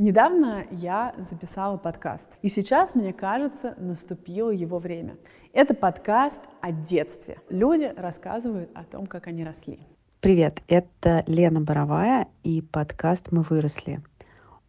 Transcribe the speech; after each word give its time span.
Недавно 0.00 0.64
я 0.70 1.12
записала 1.18 1.76
подкаст, 1.76 2.30
и 2.42 2.48
сейчас, 2.48 2.94
мне 2.94 3.12
кажется, 3.12 3.74
наступило 3.78 4.50
его 4.50 4.78
время. 4.78 5.16
Это 5.52 5.74
подкаст 5.74 6.40
о 6.60 6.70
детстве. 6.70 7.40
Люди 7.48 7.92
рассказывают 7.96 8.70
о 8.76 8.84
том, 8.84 9.08
как 9.08 9.26
они 9.26 9.42
росли. 9.42 9.80
Привет, 10.20 10.62
это 10.68 11.24
Лена 11.26 11.60
Боровая 11.60 12.28
и 12.44 12.62
подкаст 12.62 13.32
«Мы 13.32 13.42
выросли». 13.42 14.00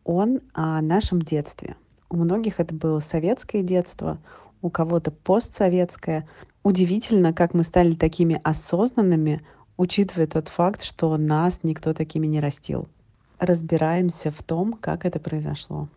Он 0.03 0.41
о 0.55 0.81
нашем 0.81 1.21
детстве. 1.21 1.75
У 2.09 2.15
многих 2.15 2.59
это 2.59 2.73
было 2.73 2.99
советское 2.99 3.61
детство, 3.61 4.17
у 4.63 4.71
кого-то 4.71 5.11
постсоветское. 5.11 6.27
Удивительно, 6.63 7.33
как 7.33 7.53
мы 7.53 7.61
стали 7.61 7.93
такими 7.93 8.41
осознанными, 8.43 9.45
учитывая 9.77 10.25
тот 10.25 10.47
факт, 10.47 10.81
что 10.81 11.15
нас 11.17 11.59
никто 11.61 11.93
такими 11.93 12.25
не 12.25 12.39
растил 12.39 12.87
разбираемся 13.39 14.31
в 14.31 14.43
том, 14.43 14.73
как 14.73 15.05
это 15.05 15.19
произошло. 15.19 15.89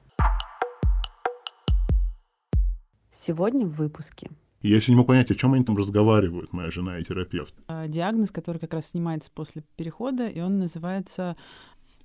Сегодня 3.11 3.67
в 3.67 3.73
выпуске. 3.73 4.31
Я 4.63 4.77
еще 4.77 4.93
не 4.93 4.97
мог 4.97 5.09
понять, 5.09 5.31
о 5.31 5.35
чем 5.35 5.55
они 5.55 5.65
там 5.65 5.77
разговаривают, 5.77 6.53
моя 6.53 6.71
жена 6.71 6.99
и 6.99 7.03
терапевт. 7.03 7.53
А, 7.67 7.89
диагноз, 7.89 8.31
который 8.31 8.59
как 8.59 8.75
раз 8.75 8.87
снимается 8.87 9.31
после 9.35 9.65
перехода, 9.77 10.29
и 10.29 10.41
он 10.41 10.59
называется 10.59 11.37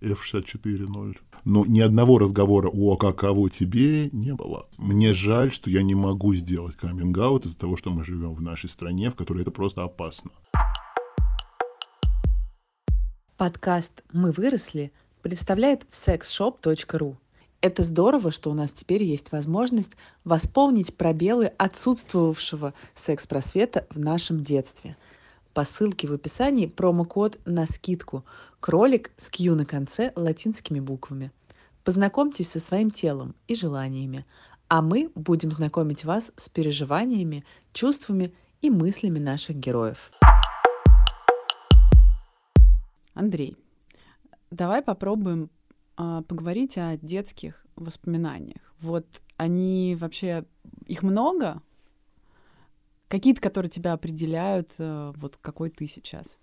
F64.0. 0.02 1.18
Но 1.46 1.66
ни 1.66 1.80
одного 1.80 2.18
разговора 2.18 2.70
о 2.70 2.98
каково 2.98 3.50
тебе 3.50 4.10
не 4.12 4.34
было. 4.34 4.68
Мне 4.78 5.14
жаль, 5.14 5.52
что 5.52 5.70
я 5.70 5.84
не 5.84 5.96
могу 5.96 6.34
сделать 6.34 6.76
каминг 6.76 7.18
из-за 7.46 7.58
того, 7.58 7.78
что 7.78 7.92
мы 7.92 8.04
живем 8.04 8.34
в 8.34 8.42
нашей 8.42 8.70
стране, 8.70 9.12
в 9.12 9.16
которой 9.16 9.44
это 9.44 9.52
просто 9.52 9.84
опасно. 9.84 10.32
Подкаст 13.38 14.04
«Мы 14.12 14.32
выросли» 14.32 14.92
представляет 15.22 15.84
sexshop.ru. 15.92 17.16
Это 17.60 17.84
здорово, 17.84 18.32
что 18.32 18.52
у 18.52 18.54
нас 18.54 18.72
теперь 18.72 19.04
есть 19.04 19.32
возможность 19.32 19.98
восполнить 20.24 20.96
пробелы 20.96 21.52
отсутствовавшего 21.58 22.74
секс-просвета 22.94 23.88
в 23.90 24.00
нашем 24.00 24.42
детстве. 24.42 24.96
По 25.54 25.66
ссылке 25.66 26.08
в 26.08 26.14
описании 26.14 26.68
промокод 26.68 27.40
на 27.46 27.66
скидку 27.66 28.24
кролик 28.60 29.12
с 29.18 29.30
Q 29.30 29.56
на 29.56 29.66
конце 29.66 30.14
латинскими 30.16 30.80
буквами. 30.80 31.32
Познакомьтесь 31.84 32.52
со 32.52 32.60
своим 32.60 32.92
телом 32.92 33.34
и 33.48 33.56
желаниями, 33.56 34.26
а 34.68 34.82
мы 34.82 35.10
будем 35.16 35.52
знакомить 35.52 36.06
вас 36.06 36.32
с 36.36 36.50
переживаниями, 36.50 37.44
чувствами 37.74 38.34
и 38.62 38.70
мыслями 38.70 39.20
наших 39.20 39.56
героев. 39.56 40.12
Андрей, 43.14 43.58
Давай 44.52 44.82
попробуем 44.82 45.50
а, 45.96 46.22
поговорить 46.24 46.78
о 46.78 46.98
детских 46.98 47.66
воспоминаниях. 47.76 48.74
Вот 48.80 49.06
они 49.36 49.96
вообще, 50.00 50.46
их 50.86 51.04
много? 51.04 51.62
Какие-то, 53.08 53.42
которые 53.42 53.70
тебя 53.70 53.94
определяют, 53.94 54.74
а, 54.80 55.12
вот 55.18 55.38
какой 55.38 55.70
ты 55.70 55.86
сейчас? 55.88 56.40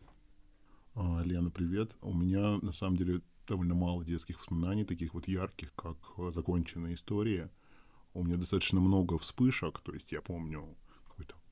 А, 0.95 1.23
Лена, 1.25 1.51
привет. 1.51 1.97
У 2.03 2.13
меня, 2.13 2.59
на 2.59 2.73
самом 2.73 2.97
деле, 2.97 3.21
довольно 3.49 3.75
мало 3.75 4.05
детских 4.05 4.39
воспоминаний, 4.39 4.85
таких 4.85 5.15
вот 5.15 5.27
ярких, 5.27 5.75
как 5.75 5.97
а, 6.19 6.31
законченная 6.31 6.95
история. 6.95 7.51
У 8.13 8.23
меня 8.23 8.37
достаточно 8.37 8.81
много 8.81 9.19
вспышек, 9.19 9.81
то 9.81 9.93
есть 9.93 10.13
я 10.13 10.23
помню 10.23 10.77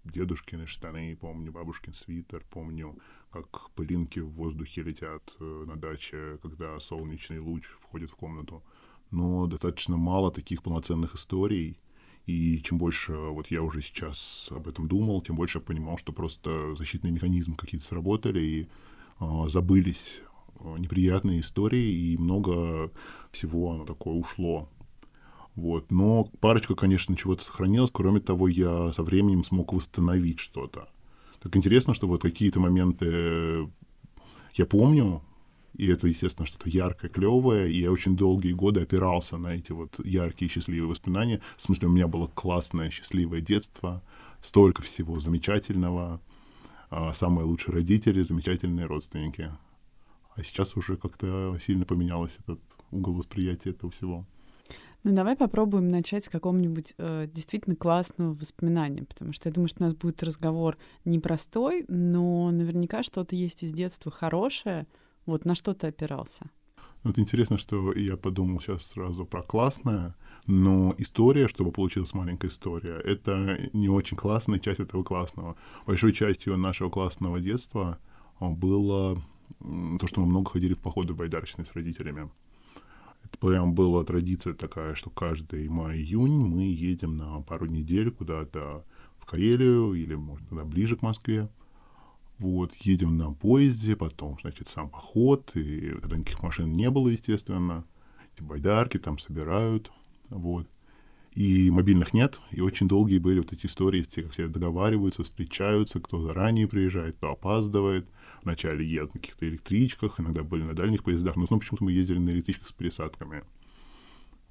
дедушкины 0.04 0.66
штаны, 0.66 1.16
помню 1.16 1.52
бабушкин 1.52 1.92
свитер, 1.92 2.44
помню 2.50 2.98
как 3.30 3.70
пылинки 3.70 4.18
в 4.18 4.30
воздухе 4.30 4.82
летят 4.82 5.36
э, 5.40 5.64
на 5.66 5.76
даче, 5.76 6.38
когда 6.42 6.78
солнечный 6.78 7.38
луч 7.38 7.64
входит 7.80 8.10
в 8.10 8.16
комнату. 8.16 8.62
Но 9.10 9.46
достаточно 9.46 9.96
мало 9.96 10.30
таких 10.30 10.62
полноценных 10.62 11.14
историй. 11.14 11.78
И 12.26 12.60
чем 12.60 12.78
больше 12.78 13.14
вот 13.14 13.48
я 13.48 13.62
уже 13.62 13.80
сейчас 13.80 14.48
об 14.50 14.68
этом 14.68 14.86
думал, 14.86 15.22
тем 15.22 15.34
больше 15.34 15.58
я 15.58 15.64
понимал, 15.64 15.98
что 15.98 16.12
просто 16.12 16.74
защитные 16.76 17.12
механизмы 17.12 17.56
какие-то 17.56 17.86
сработали 17.86 18.40
и 18.40 18.68
э, 19.20 19.48
забылись 19.48 20.22
неприятные 20.78 21.40
истории, 21.40 22.12
и 22.12 22.16
много 22.16 22.90
всего 23.30 23.72
оно 23.72 23.84
такое 23.84 24.14
ушло. 24.14 24.68
Вот. 25.54 25.90
Но 25.90 26.24
парочка, 26.40 26.74
конечно, 26.74 27.16
чего-то 27.16 27.44
сохранилась. 27.44 27.90
Кроме 27.92 28.20
того, 28.20 28.48
я 28.48 28.92
со 28.92 29.02
временем 29.02 29.44
смог 29.44 29.72
восстановить 29.72 30.40
что-то. 30.40 30.88
Так 31.42 31.56
интересно, 31.56 31.94
что 31.94 32.06
вот 32.06 32.22
какие-то 32.22 32.60
моменты 32.60 33.06
э, 33.08 33.66
я 34.54 34.66
помню, 34.66 35.22
и 35.74 35.86
это, 35.88 36.06
естественно, 36.06 36.46
что-то 36.46 36.68
яркое, 36.68 37.10
клевое, 37.10 37.72
и 37.72 37.80
я 37.80 37.90
очень 37.90 38.16
долгие 38.16 38.52
годы 38.52 38.82
опирался 38.82 39.38
на 39.38 39.48
эти 39.48 39.72
вот 39.72 39.98
яркие, 40.04 40.50
счастливые 40.50 40.88
воспоминания. 40.88 41.40
В 41.56 41.62
смысле, 41.62 41.88
у 41.88 41.92
меня 41.92 42.06
было 42.06 42.28
классное, 42.28 42.90
счастливое 42.90 43.40
детство, 43.40 44.02
столько 44.40 44.82
всего 44.82 45.18
замечательного, 45.18 46.20
а, 46.90 47.12
самые 47.14 47.46
лучшие 47.46 47.74
родители, 47.74 48.22
замечательные 48.22 48.86
родственники. 48.86 49.50
А 50.34 50.42
сейчас 50.42 50.76
уже 50.76 50.96
как-то 50.96 51.56
сильно 51.60 51.84
поменялось 51.84 52.38
этот 52.38 52.60
угол 52.90 53.14
восприятия 53.14 53.70
этого 53.70 53.90
всего. 53.90 54.26
Ну, 55.04 55.12
давай 55.12 55.34
попробуем 55.34 55.88
начать 55.88 56.24
с 56.24 56.28
какого-нибудь 56.28 56.94
э, 56.96 57.26
действительно 57.26 57.74
классного 57.74 58.34
воспоминания, 58.34 59.02
потому 59.02 59.32
что 59.32 59.48
я 59.48 59.52
думаю, 59.52 59.68
что 59.68 59.82
у 59.82 59.84
нас 59.84 59.94
будет 59.96 60.22
разговор 60.22 60.78
непростой, 61.04 61.84
но 61.88 62.52
наверняка 62.52 63.02
что-то 63.02 63.34
есть 63.34 63.64
из 63.64 63.72
детства 63.72 64.12
хорошее. 64.12 64.86
Вот 65.26 65.44
на 65.44 65.56
что 65.56 65.74
ты 65.74 65.88
опирался? 65.88 66.50
Вот 67.02 67.18
интересно, 67.18 67.58
что 67.58 67.92
я 67.94 68.16
подумал 68.16 68.60
сейчас 68.60 68.86
сразу 68.86 69.26
про 69.26 69.42
классное, 69.42 70.14
но 70.46 70.94
история, 70.98 71.48
чтобы 71.48 71.72
получилась 71.72 72.14
маленькая 72.14 72.46
история, 72.46 72.94
это 72.94 73.58
не 73.72 73.88
очень 73.88 74.16
классная 74.16 74.60
часть 74.60 74.78
этого 74.78 75.02
классного. 75.02 75.56
Большой 75.84 76.12
частью 76.12 76.56
нашего 76.56 76.90
классного 76.90 77.40
детства 77.40 77.98
было 78.38 79.20
то, 79.58 80.06
что 80.06 80.20
мы 80.20 80.26
много 80.26 80.50
ходили 80.50 80.74
в 80.74 80.80
походы 80.80 81.12
байдарочные 81.12 81.66
с 81.66 81.72
родителями. 81.72 82.30
Это 83.24 83.38
прям 83.38 83.74
была 83.74 84.04
традиция 84.04 84.54
такая, 84.54 84.94
что 84.94 85.10
каждый 85.10 85.68
май-июнь 85.68 86.38
мы 86.38 86.64
едем 86.64 87.16
на 87.16 87.40
пару 87.42 87.66
недель 87.66 88.10
куда-то 88.10 88.84
в 89.18 89.26
Карелию 89.26 89.94
или, 89.94 90.14
может, 90.14 90.48
туда 90.48 90.64
ближе 90.64 90.96
к 90.96 91.02
Москве. 91.02 91.48
Вот, 92.38 92.74
едем 92.76 93.16
на 93.16 93.32
поезде, 93.32 93.94
потом, 93.94 94.36
значит, 94.40 94.66
сам 94.66 94.90
поход, 94.90 95.52
и 95.54 95.90
тогда 96.00 96.16
никаких 96.16 96.42
машин 96.42 96.72
не 96.72 96.90
было, 96.90 97.08
естественно. 97.08 97.84
Эти 98.34 98.42
байдарки 98.42 98.98
там 98.98 99.18
собирают, 99.18 99.92
вот. 100.28 100.66
И 101.34 101.70
мобильных 101.70 102.12
нет, 102.12 102.40
и 102.50 102.60
очень 102.60 102.88
долгие 102.88 103.18
были 103.18 103.38
вот 103.38 103.52
эти 103.52 103.66
истории, 103.66 104.02
как 104.02 104.32
все 104.32 104.48
договариваются, 104.48 105.22
встречаются, 105.22 106.00
кто 106.00 106.20
заранее 106.20 106.66
приезжает, 106.66 107.16
кто 107.16 107.30
опаздывает— 107.30 108.08
Вначале 108.42 108.84
едут 108.84 109.14
на 109.14 109.20
каких-то 109.20 109.48
электричках, 109.48 110.18
иногда 110.18 110.42
были 110.42 110.62
на 110.62 110.74
дальних 110.74 111.04
поездах, 111.04 111.36
но 111.36 111.46
снова 111.46 111.60
почему-то 111.60 111.84
мы 111.84 111.92
ездили 111.92 112.18
на 112.18 112.30
электричках 112.30 112.68
с 112.68 112.72
пересадками. 112.72 113.44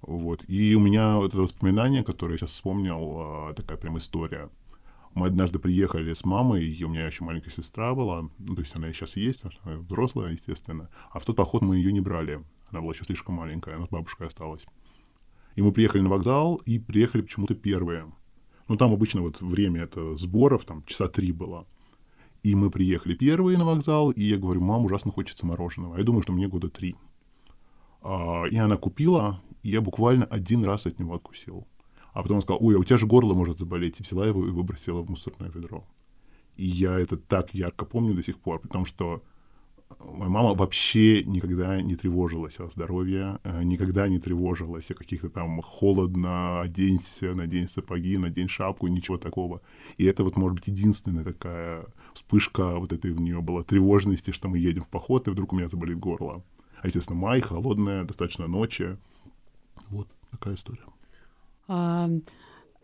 Вот. 0.02 0.46
И 0.47 0.75
у 0.75 0.79
меня 0.79 1.18
вот 1.18 1.34
это 1.34 1.41
воспоминание, 1.41 2.03
которое 2.03 2.34
я 2.34 2.38
сейчас 2.40 2.52
вспомнил, 2.52 3.16
а, 3.19 3.53
такая 3.53 3.78
прям 3.78 3.97
история. 3.97 4.50
Мы 5.13 5.28
однажды 5.28 5.59
приехали 5.59 6.13
с 6.13 6.24
мамой, 6.24 6.66
и 6.66 6.84
у 6.85 6.90
меня 6.90 7.06
еще 7.06 7.25
маленькая 7.25 7.52
сестра 7.52 7.94
была, 7.94 8.29
ну, 8.40 8.56
то 8.56 8.62
есть 8.62 8.75
она 8.75 8.91
сейчас 8.94 9.18
есть, 9.18 9.44
она 9.63 9.78
взрослая, 9.78 10.31
естественно. 10.31 10.90
А 11.12 11.19
в 11.19 11.25
тот 11.25 11.35
поход 11.35 11.62
мы 11.62 11.75
ее 11.75 11.91
не 11.91 12.00
брали, 12.00 12.41
она 12.69 12.79
была 12.79 12.94
еще 12.94 13.03
слишком 13.03 13.35
маленькая, 13.35 13.75
она 13.75 13.88
с 13.88 13.90
бабушкой 13.90 14.28
осталась. 14.28 14.66
И 15.56 15.62
мы 15.62 15.73
приехали 15.73 16.02
на 16.02 16.09
вокзал, 16.09 16.56
и 16.66 16.79
приехали 16.79 17.22
почему-то 17.22 17.56
первые. 17.56 18.09
Ну, 18.69 18.78
там 18.78 18.94
обычно 18.94 19.22
вот 19.22 19.41
время 19.41 19.81
это 19.81 20.16
сборов, 20.16 20.63
там 20.63 20.85
часа 20.85 21.09
три 21.09 21.34
было. 21.34 21.68
И 22.44 22.56
мы 22.56 22.72
приехали 22.72 23.13
первые 23.13 23.57
на 23.57 23.66
вокзал, 23.66 24.09
и 24.09 24.24
я 24.24 24.38
говорю, 24.38 24.62
мам, 24.62 24.85
ужасно 24.85 25.12
хочется 25.12 25.46
мороженого. 25.46 25.97
Я 25.97 26.03
думаю, 26.03 26.24
что 26.24 26.34
мне 26.34 26.47
года 26.47 26.69
три. 26.69 26.96
А, 28.02 28.46
и 28.50 28.57
она 28.57 28.78
купила, 28.78 29.41
и 29.62 29.69
я 29.69 29.81
буквально 29.81 30.25
один 30.25 30.66
раз 30.66 30.88
от 30.88 30.97
него 30.99 31.14
откусил. 31.16 31.67
А 32.14 32.23
потом 32.23 32.38
он 32.38 32.41
сказал, 32.41 32.59
ой, 32.61 32.76
а 32.76 32.79
у 32.79 32.84
тебя 32.84 32.97
же 32.97 33.05
горло 33.05 33.34
может 33.34 33.59
заболеть. 33.59 33.99
И 33.99 34.03
взяла 34.03 34.26
его 34.26 34.46
и 34.46 34.49
выбросила 34.49 35.02
в 35.02 35.09
мусорное 35.09 35.49
ведро. 35.49 35.85
И 36.58 36.66
я 36.66 36.99
это 36.99 37.16
так 37.16 37.53
ярко 37.53 37.85
помню 37.85 38.16
до 38.16 38.23
сих 38.23 38.40
пор, 38.40 38.59
потому 38.59 38.85
что 38.85 39.23
моя 39.99 40.29
мама 40.29 40.53
вообще 40.53 41.23
никогда 41.23 41.82
не 41.82 41.96
тревожилась 41.96 42.59
о 42.59 42.67
здоровье, 42.67 43.40
э, 43.44 43.64
никогда 43.64 44.08
не 44.08 44.20
тревожилась 44.20 44.90
о 44.91 44.96
каких-то 44.96 45.29
там 45.29 45.61
холодно, 45.61 46.61
оденься, 46.61 47.34
надень 47.34 47.70
сапоги, 47.70 48.17
надень 48.17 48.49
шапку, 48.49 48.87
ничего 48.87 49.17
такого. 49.17 49.61
И 49.97 50.05
это 50.05 50.23
вот, 50.23 50.37
может 50.37 50.55
быть, 50.55 50.67
единственная 50.67 51.23
такая 51.23 51.85
вспышка 52.13 52.78
вот 52.78 52.93
этой 52.93 53.11
у 53.11 53.19
нее 53.19 53.41
была 53.41 53.63
тревожности, 53.63 54.31
что 54.31 54.47
мы 54.47 54.58
едем 54.58 54.84
в 54.84 54.90
поход, 54.90 55.28
и 55.28 55.31
вдруг 55.31 55.53
у 55.53 55.55
меня 55.55 55.67
заболит 55.67 55.99
горло. 55.99 56.43
А, 56.81 56.87
естественно, 56.87 57.17
май, 57.19 57.41
холодная, 57.41 58.03
достаточно 58.03 58.47
ночи. 58.47 58.97
Вот 59.90 60.08
такая 60.31 60.55
история. 60.55 60.84
А, 61.67 62.09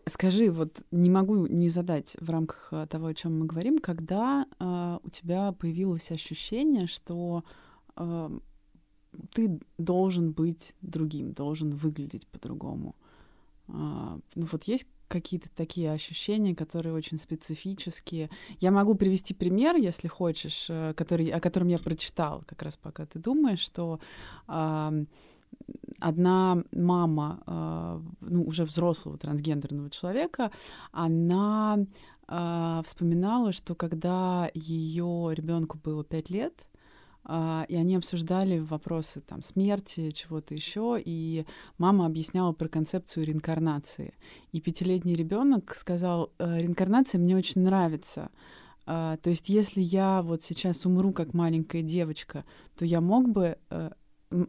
скажи, 0.06 0.50
вот 0.50 0.82
не 0.90 1.10
могу 1.10 1.46
не 1.46 1.68
задать 1.68 2.16
в 2.20 2.30
рамках 2.30 2.68
а, 2.70 2.86
того, 2.86 3.06
о 3.06 3.14
чем 3.14 3.38
мы 3.38 3.46
говорим, 3.46 3.78
когда 3.78 4.46
а, 4.58 5.00
у 5.02 5.10
тебя 5.10 5.52
появилось 5.52 6.10
ощущение, 6.10 6.86
что 6.86 7.44
а, 7.96 8.30
ты 9.32 9.58
должен 9.78 10.32
быть 10.32 10.74
другим, 10.80 11.32
должен 11.32 11.70
выглядеть 11.70 12.26
по-другому. 12.28 12.94
А, 13.68 14.18
ну 14.34 14.46
вот 14.50 14.64
есть 14.64 14.86
какие-то 15.08 15.48
такие 15.54 15.92
ощущения, 15.92 16.54
которые 16.54 16.94
очень 16.94 17.18
специфические. 17.18 18.30
Я 18.60 18.70
могу 18.70 18.94
привести 18.94 19.34
пример, 19.34 19.76
если 19.76 20.08
хочешь, 20.08 20.66
э, 20.68 20.94
который, 20.94 21.28
о 21.28 21.40
котором 21.40 21.68
я 21.68 21.78
прочитала, 21.78 22.42
как 22.46 22.62
раз 22.62 22.76
пока 22.76 23.06
ты 23.06 23.18
думаешь, 23.18 23.60
что 23.60 24.00
э, 24.46 25.04
одна 26.00 26.62
мама, 26.72 27.42
э, 27.46 28.00
ну, 28.20 28.44
уже 28.44 28.64
взрослого 28.64 29.18
трансгендерного 29.18 29.90
человека, 29.90 30.50
она 30.92 31.78
э, 32.28 32.82
вспоминала, 32.84 33.52
что 33.52 33.74
когда 33.74 34.50
ее 34.54 35.30
ребенку 35.32 35.78
было 35.78 36.04
пять 36.04 36.30
лет, 36.30 36.54
и 37.26 37.74
они 37.74 37.96
обсуждали 37.96 38.58
вопросы 38.58 39.20
там 39.20 39.42
смерти, 39.42 40.10
чего-то 40.12 40.54
еще, 40.54 41.00
и 41.04 41.44
мама 41.76 42.06
объясняла 42.06 42.52
про 42.52 42.68
концепцию 42.68 43.26
реинкарнации. 43.26 44.14
И 44.52 44.60
пятилетний 44.60 45.14
ребенок 45.14 45.76
сказал, 45.76 46.32
«Э, 46.38 46.58
реинкарнация 46.58 47.18
мне 47.18 47.36
очень 47.36 47.60
нравится. 47.62 48.30
А, 48.86 49.18
то 49.18 49.28
есть, 49.28 49.50
если 49.50 49.82
я 49.82 50.22
вот 50.22 50.42
сейчас 50.42 50.86
умру 50.86 51.12
как 51.12 51.34
маленькая 51.34 51.82
девочка, 51.82 52.46
то 52.78 52.86
я 52.86 53.02
мог 53.02 53.28
бы 53.28 53.58
э, 53.68 53.90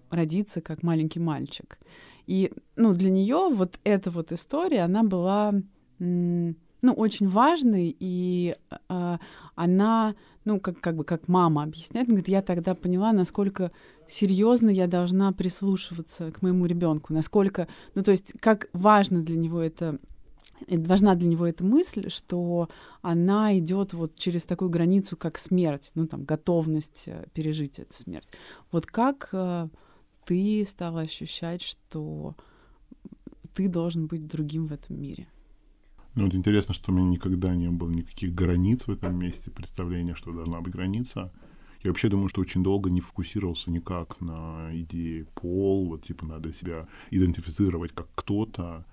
родиться 0.10 0.62
как 0.62 0.82
маленький 0.82 1.20
мальчик. 1.20 1.78
И 2.26 2.54
ну, 2.78 2.94
для 2.94 3.10
нее 3.10 3.50
вот 3.52 3.80
эта 3.84 4.12
вот 4.12 4.32
история, 4.32 4.82
она 4.82 5.04
была 5.04 5.54
ну, 6.82 6.94
очень 6.94 7.28
важной, 7.28 7.96
и 8.00 8.56
э, 8.90 9.18
она 9.56 10.16
ну, 10.46 10.60
как, 10.60 10.80
как 10.80 10.96
бы 10.96 11.04
как 11.04 11.28
мама 11.28 11.64
объясняет, 11.64 12.08
говорит, 12.08 12.28
я 12.28 12.42
тогда 12.42 12.74
поняла, 12.74 13.12
насколько 13.12 13.72
серьезно 14.08 14.70
я 14.70 14.88
должна 14.88 15.32
прислушиваться 15.32 16.32
к 16.32 16.42
моему 16.42 16.66
ребенку, 16.66 17.14
насколько, 17.14 17.68
ну, 17.94 18.02
то 18.02 18.12
есть, 18.12 18.34
как 18.40 18.70
важно 18.74 19.22
для 19.22 19.36
него 19.36 19.62
это 19.62 20.00
важна 20.68 21.16
для 21.16 21.30
него 21.30 21.46
эта 21.46 21.64
мысль, 21.64 22.10
что 22.10 22.70
она 23.02 23.58
идет 23.58 23.94
вот 23.94 24.16
через 24.16 24.46
такую 24.46 24.70
границу, 24.70 25.16
как 25.16 25.38
смерть, 25.38 25.92
ну 25.96 26.08
там 26.08 26.26
готовность 26.26 27.06
э, 27.08 27.28
пережить 27.34 27.80
эту 27.80 27.94
смерть. 27.94 28.28
Вот 28.72 28.86
как 28.86 29.30
э, 29.32 29.70
ты 30.26 30.66
стала 30.68 31.02
ощущать, 31.02 31.62
что 31.62 32.36
ты 33.54 33.70
должен 33.70 34.08
быть 34.08 34.28
другим 34.28 34.68
в 34.68 34.74
этом 34.74 35.02
мире? 35.02 35.28
Ну, 36.20 36.26
вот 36.26 36.36
интересно, 36.36 36.74
что 36.74 36.92
у 36.92 36.96
меня 36.96 37.08
никогда 37.08 37.56
не 37.56 37.70
было 37.70 37.90
никаких 37.90 38.36
границ 38.36 38.88
в 38.88 38.92
этом 38.92 39.18
месте, 39.18 39.52
представления, 39.52 40.16
что 40.16 40.34
должна 40.34 40.60
быть 40.60 40.74
граница. 40.74 41.32
Я 41.82 41.92
вообще 41.92 42.10
думаю, 42.10 42.28
что 42.28 42.42
очень 42.42 42.62
долго 42.62 42.90
не 42.90 43.00
фокусировался 43.00 43.72
никак 43.72 44.20
на 44.20 44.70
идее 44.74 45.28
пол, 45.34 45.88
вот 45.88 46.04
типа 46.04 46.26
надо 46.26 46.52
себя 46.52 46.90
идентифицировать 47.10 47.94
как 47.94 48.10
кто-то. 48.16 48.86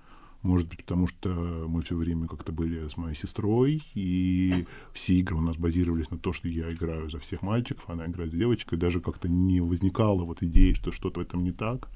Может 0.42 0.68
быть, 0.68 0.84
потому 0.84 1.08
что 1.08 1.66
мы 1.68 1.82
все 1.82 1.96
время 1.96 2.28
как-то 2.28 2.52
были 2.52 2.86
с 2.86 2.96
моей 2.96 3.16
сестрой, 3.16 3.82
и 3.94 4.64
все 4.92 5.14
игры 5.14 5.34
у 5.34 5.40
нас 5.40 5.56
базировались 5.56 6.12
на 6.12 6.18
то, 6.18 6.32
что 6.32 6.46
я 6.46 6.72
играю 6.72 7.10
за 7.10 7.18
всех 7.18 7.42
мальчиков, 7.42 7.90
она 7.90 8.06
играет 8.06 8.30
за 8.30 8.38
девочкой. 8.38 8.78
Даже 8.78 9.00
как-то 9.00 9.28
не 9.28 9.60
возникало 9.60 10.22
вот 10.22 10.44
идеи, 10.44 10.74
что 10.74 10.92
что-то 10.92 11.18
в 11.18 11.24
этом 11.24 11.42
не 11.42 11.50
так 11.50 11.90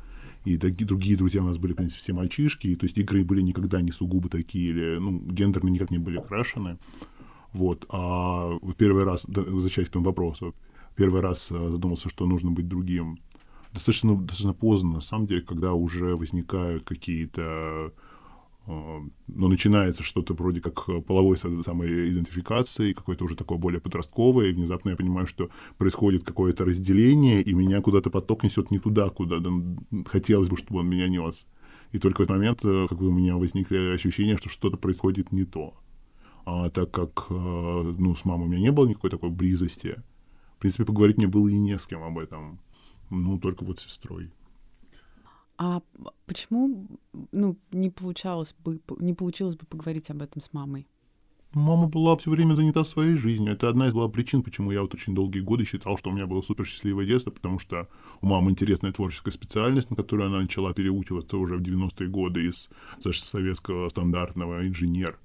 и 0.44 0.56
другие 0.56 1.16
друзья 1.16 1.42
у 1.42 1.46
нас 1.46 1.58
были, 1.58 1.72
в 1.72 1.76
принципе, 1.76 2.00
все 2.00 2.12
мальчишки, 2.12 2.68
и, 2.68 2.76
то 2.76 2.86
есть 2.86 2.96
игры 2.98 3.24
были 3.24 3.42
никогда 3.42 3.80
не 3.80 3.92
сугубо 3.92 4.28
такие, 4.28 4.68
или, 4.68 4.98
ну, 4.98 5.20
гендерно 5.20 5.68
никак 5.68 5.90
не 5.90 5.98
были 5.98 6.18
окрашены. 6.18 6.78
Вот, 7.52 7.84
а 7.88 8.58
первый 8.78 9.04
раз, 9.04 9.26
возвращаясь 9.28 9.88
к 9.88 9.90
этому 9.90 10.04
вопросу, 10.06 10.54
первый 10.94 11.20
раз 11.20 11.50
э, 11.50 11.68
задумался, 11.68 12.08
что 12.08 12.26
нужно 12.26 12.50
быть 12.50 12.68
другим. 12.68 13.18
Достаточно, 13.72 14.16
достаточно 14.16 14.54
поздно, 14.54 14.94
на 14.94 15.00
самом 15.00 15.26
деле, 15.26 15.42
когда 15.42 15.74
уже 15.74 16.16
возникают 16.16 16.84
какие-то 16.84 17.92
но 18.66 19.48
начинается 19.48 20.02
что-то 20.02 20.34
вроде 20.34 20.60
как 20.60 20.86
половой 21.06 21.36
самой 21.36 22.10
идентификации, 22.10 22.92
какое-то 22.92 23.24
уже 23.24 23.34
такое 23.34 23.58
более 23.58 23.80
подростковое, 23.80 24.46
и 24.48 24.52
внезапно 24.52 24.90
я 24.90 24.96
понимаю, 24.96 25.26
что 25.26 25.50
происходит 25.78 26.24
какое-то 26.24 26.64
разделение, 26.64 27.42
и 27.42 27.52
меня 27.52 27.80
куда-то 27.80 28.10
поток 28.10 28.44
несет 28.44 28.70
не 28.70 28.78
туда, 28.78 29.08
куда 29.08 29.42
хотелось 30.06 30.48
бы, 30.48 30.56
чтобы 30.56 30.80
он 30.80 30.88
меня 30.88 31.08
нес. 31.08 31.46
И 31.92 31.98
только 31.98 32.18
в 32.18 32.20
этот 32.22 32.36
момент 32.36 32.60
э, 32.64 32.86
как 32.88 32.98
бы 32.98 33.08
у 33.08 33.12
меня 33.12 33.36
возникли 33.36 33.92
ощущения, 33.92 34.36
что 34.36 34.48
что-то 34.48 34.76
происходит 34.76 35.32
не 35.32 35.44
то. 35.44 35.74
А 36.44 36.70
так 36.70 36.90
как 36.90 37.26
э, 37.30 37.34
ну, 37.34 38.14
с 38.14 38.24
мамой 38.24 38.46
у 38.46 38.48
меня 38.48 38.60
не 38.60 38.72
было 38.72 38.86
никакой 38.86 39.10
такой 39.10 39.30
близости, 39.30 40.00
в 40.56 40.60
принципе, 40.60 40.84
поговорить 40.84 41.16
мне 41.16 41.26
было 41.26 41.48
и 41.48 41.58
не 41.58 41.76
с 41.78 41.86
кем 41.86 42.02
об 42.02 42.18
этом. 42.18 42.60
Ну, 43.08 43.38
только 43.38 43.64
вот 43.64 43.80
с 43.80 43.84
сестрой. 43.84 44.30
А 45.62 45.82
почему 46.24 46.86
ну, 47.32 47.58
не, 47.70 47.90
получалось 47.90 48.54
бы, 48.64 48.80
не 48.98 49.12
получилось 49.12 49.56
бы 49.56 49.66
поговорить 49.66 50.08
об 50.08 50.22
этом 50.22 50.40
с 50.40 50.54
мамой? 50.54 50.88
Мама 51.52 51.86
была 51.86 52.16
все 52.16 52.30
время 52.30 52.54
занята 52.54 52.82
своей 52.82 53.16
жизнью. 53.16 53.52
Это 53.52 53.68
одна 53.68 53.88
из 53.88 53.92
была 53.92 54.08
причин, 54.08 54.42
почему 54.42 54.70
я 54.70 54.80
вот 54.80 54.94
очень 54.94 55.14
долгие 55.14 55.40
годы 55.40 55.66
считал, 55.66 55.98
что 55.98 56.08
у 56.08 56.12
меня 56.14 56.26
было 56.26 56.40
супер 56.40 56.64
счастливое 56.64 57.04
детство, 57.04 57.30
потому 57.30 57.58
что 57.58 57.88
у 58.22 58.26
мамы 58.26 58.52
интересная 58.52 58.92
творческая 58.92 59.32
специальность, 59.32 59.90
на 59.90 59.96
которую 59.96 60.28
она 60.28 60.40
начала 60.40 60.72
переучиваться 60.72 61.36
уже 61.36 61.58
в 61.58 61.60
90-е 61.60 62.08
годы 62.08 62.46
из 62.46 62.70
советского 63.02 63.90
стандартного 63.90 64.66
инженер. 64.66 65.18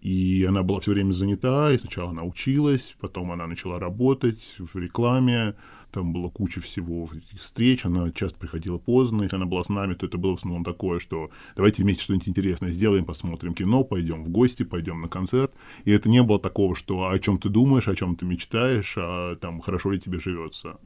И 0.00 0.44
она 0.44 0.62
была 0.62 0.80
все 0.80 0.92
время 0.92 1.12
занята, 1.12 1.72
и 1.72 1.78
сначала 1.78 2.10
она 2.10 2.22
училась, 2.22 2.94
потом 3.00 3.32
она 3.32 3.46
начала 3.46 3.78
работать 3.78 4.56
в 4.58 4.76
рекламе, 4.76 5.54
там 5.92 6.12
было 6.12 6.28
куча 6.28 6.60
всего 6.60 7.08
встреч, 7.40 7.84
она 7.86 8.10
часто 8.10 8.38
приходила 8.38 8.78
поздно, 8.78 9.22
если 9.22 9.36
она 9.36 9.46
была 9.46 9.62
с 9.62 9.68
нами, 9.68 9.94
то 9.94 10.06
это 10.06 10.18
было 10.18 10.32
в 10.32 10.38
основном 10.38 10.64
такое, 10.64 10.98
что 11.00 11.30
давайте 11.56 11.82
вместе 11.82 12.02
что-нибудь 12.02 12.28
интересное 12.28 12.70
сделаем, 12.70 13.04
посмотрим 13.04 13.54
кино, 13.54 13.82
пойдем 13.84 14.22
в 14.22 14.28
гости, 14.28 14.62
пойдем 14.62 15.00
на 15.00 15.08
концерт. 15.08 15.52
И 15.84 15.90
это 15.90 16.08
не 16.08 16.22
было 16.22 16.38
такого, 16.38 16.76
что 16.76 17.08
о 17.08 17.18
чем 17.18 17.38
ты 17.38 17.48
думаешь, 17.48 17.88
о 17.88 17.94
чем 17.94 18.16
ты 18.16 18.26
мечтаешь, 18.26 18.94
а 18.98 19.36
там 19.36 19.60
хорошо 19.60 19.90
ли 19.90 19.98
тебе 19.98 20.18
живется. 20.18 20.78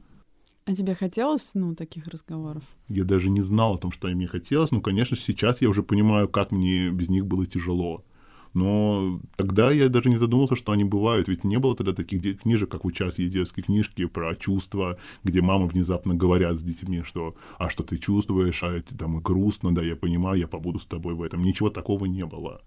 А 0.65 0.75
тебе 0.75 0.93
хотелось, 0.93 1.51
ну, 1.55 1.75
таких 1.75 2.07
разговоров? 2.07 2.63
Я 2.87 3.03
даже 3.03 3.29
не 3.29 3.41
знал 3.41 3.73
о 3.73 3.77
том, 3.77 3.91
что 3.91 4.07
мне 4.07 4.27
хотелось. 4.27 4.71
Ну, 4.71 4.79
конечно, 4.79 5.17
сейчас 5.17 5.61
я 5.61 5.69
уже 5.69 5.81
понимаю, 5.81 6.29
как 6.29 6.51
мне 6.51 6.89
без 6.89 7.09
них 7.09 7.25
было 7.25 7.45
тяжело. 7.47 8.05
Но 8.53 9.19
тогда 9.35 9.71
я 9.71 9.89
даже 9.89 10.09
не 10.09 10.17
задумывался, 10.17 10.55
что 10.55 10.71
они 10.71 10.83
бывают. 10.83 11.27
Ведь 11.27 11.43
не 11.43 11.57
было 11.57 11.75
тогда 11.75 11.93
таких 11.93 12.41
книжек, 12.41 12.69
как 12.69 12.83
есть 12.85 13.31
детские 13.31 13.63
книжки 13.63 14.05
про 14.05 14.35
чувства, 14.35 14.97
где 15.23 15.41
мамы 15.41 15.67
внезапно 15.67 16.13
говорят 16.13 16.57
с 16.57 16.63
детьми, 16.63 17.03
что 17.03 17.35
«а 17.57 17.69
что 17.69 17.83
ты 17.83 17.97
чувствуешь? 17.97 18.63
А 18.63 18.71
это 18.73 18.97
там 18.97 19.19
грустно, 19.21 19.73
да, 19.73 19.81
я 19.81 19.95
понимаю, 19.95 20.39
я 20.39 20.47
побуду 20.47 20.79
с 20.79 20.85
тобой 20.85 21.13
в 21.13 21.21
этом». 21.21 21.41
Ничего 21.41 21.69
такого 21.69 22.05
не 22.05 22.25
было. 22.25 22.61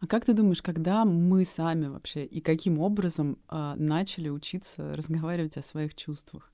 А 0.00 0.06
как 0.06 0.24
ты 0.24 0.32
думаешь, 0.32 0.62
когда 0.62 1.04
мы 1.04 1.44
сами 1.44 1.86
вообще 1.86 2.24
и 2.24 2.40
каким 2.40 2.78
образом 2.78 3.36
э, 3.50 3.74
начали 3.76 4.30
учиться 4.30 4.94
разговаривать 4.96 5.58
о 5.58 5.62
своих 5.62 5.94
чувствах? 5.94 6.49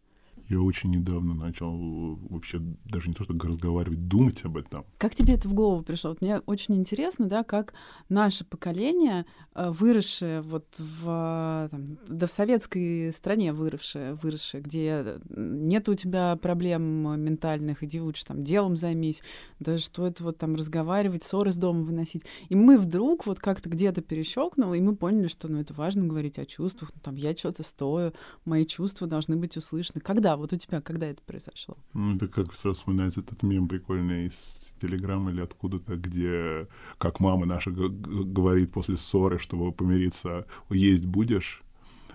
Я 0.49 0.61
очень 0.61 0.91
недавно 0.91 1.35
начал 1.35 1.75
э, 1.75 2.17
вообще 2.31 2.61
даже 2.85 3.09
не 3.09 3.15
то, 3.15 3.25
что 3.25 3.35
разговаривать, 3.35 4.07
думать 4.07 4.45
об 4.45 4.57
этом. 4.57 4.85
Как 4.97 5.15
тебе 5.15 5.35
это 5.35 5.49
в 5.49 5.55
голову 5.55 5.83
пришло? 5.83 6.11
Вот 6.11 6.21
мне 6.21 6.39
очень 6.47 6.77
интересно, 6.77 7.27
да, 7.27 7.43
как 7.43 7.75
наше 8.09 8.45
поколение, 8.45 9.27
э, 9.55 9.71
выросшее 9.71 10.43
вот 10.43 10.67
в, 10.79 11.69
там, 11.71 11.99
да 12.07 12.29
в 12.29 12.31
советской 12.31 13.13
стране 13.13 13.53
выросшее, 13.53 14.15
выросшее, 14.15 14.63
где 14.63 15.19
нет 15.31 15.89
у 15.89 15.95
тебя 15.95 16.37
проблем 16.37 17.21
ментальных, 17.21 17.83
иди 17.83 18.01
лучше 18.01 18.25
там 18.25 18.45
делом 18.45 18.77
займись, 18.77 19.23
да 19.59 19.79
что 19.79 20.07
это 20.07 20.23
вот 20.23 20.39
там 20.39 20.55
разговаривать, 20.55 21.25
ссоры 21.25 21.51
с 21.51 21.57
дома 21.57 21.83
выносить. 21.83 22.23
И 22.49 22.55
мы 22.55 22.79
вдруг 22.79 23.27
вот 23.27 23.41
как-то 23.41 23.69
где-то 23.69 24.01
перещелкнуло, 24.01 24.75
и 24.75 24.81
мы 24.81 24.95
поняли, 24.95 25.27
что 25.27 25.49
ну 25.49 25.59
это 25.59 25.75
важно 25.75 26.07
говорить 26.07 26.39
о 26.39 26.47
чувствах, 26.47 26.93
ну 26.95 27.01
там 27.03 27.17
я 27.17 27.35
что-то 27.37 27.65
стою, 27.65 28.13
мои 28.45 28.65
чувства 28.65 29.09
должны 29.09 29.35
быть 29.37 29.57
услышаны. 29.57 30.01
Когда 30.01 30.36
вот 30.37 30.53
у 30.53 30.57
тебя 30.57 30.81
когда 30.81 31.07
это 31.07 31.23
произошло? 31.23 31.77
Ну, 31.95 32.17
это 32.17 32.29
как 32.29 32.55
сразу 32.55 32.77
вспоминается 32.77 33.21
этот 33.21 33.43
мем 33.43 33.69
прикольный 33.69 34.27
из 34.27 34.73
Телеграма 34.81 35.31
или 35.31 35.41
откуда-то, 35.41 35.97
где 35.97 36.69
как 36.99 37.21
мама 37.21 37.47
наша 37.47 37.71
говорит 37.71 38.73
после 38.73 38.97
ссоры, 38.97 39.39
чтобы 39.39 39.73
помириться, 39.73 40.47
есть 40.71 41.07
будешь? 41.07 41.63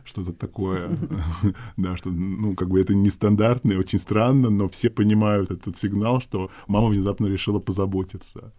что-то 0.04 0.34
такое, 0.34 0.98
да, 1.78 1.96
что, 1.96 2.10
ну, 2.10 2.56
как 2.56 2.70
бы 2.70 2.82
это 2.82 2.94
нестандартно 2.96 3.74
и 3.74 3.78
очень 3.78 4.00
странно, 4.00 4.50
но 4.50 4.68
все 4.68 4.90
понимают 4.90 5.52
этот 5.52 5.78
сигнал, 5.78 6.22
что 6.22 6.50
мама 6.68 6.88
внезапно 6.88 7.28
решила 7.28 7.60
позаботиться. 7.60 8.52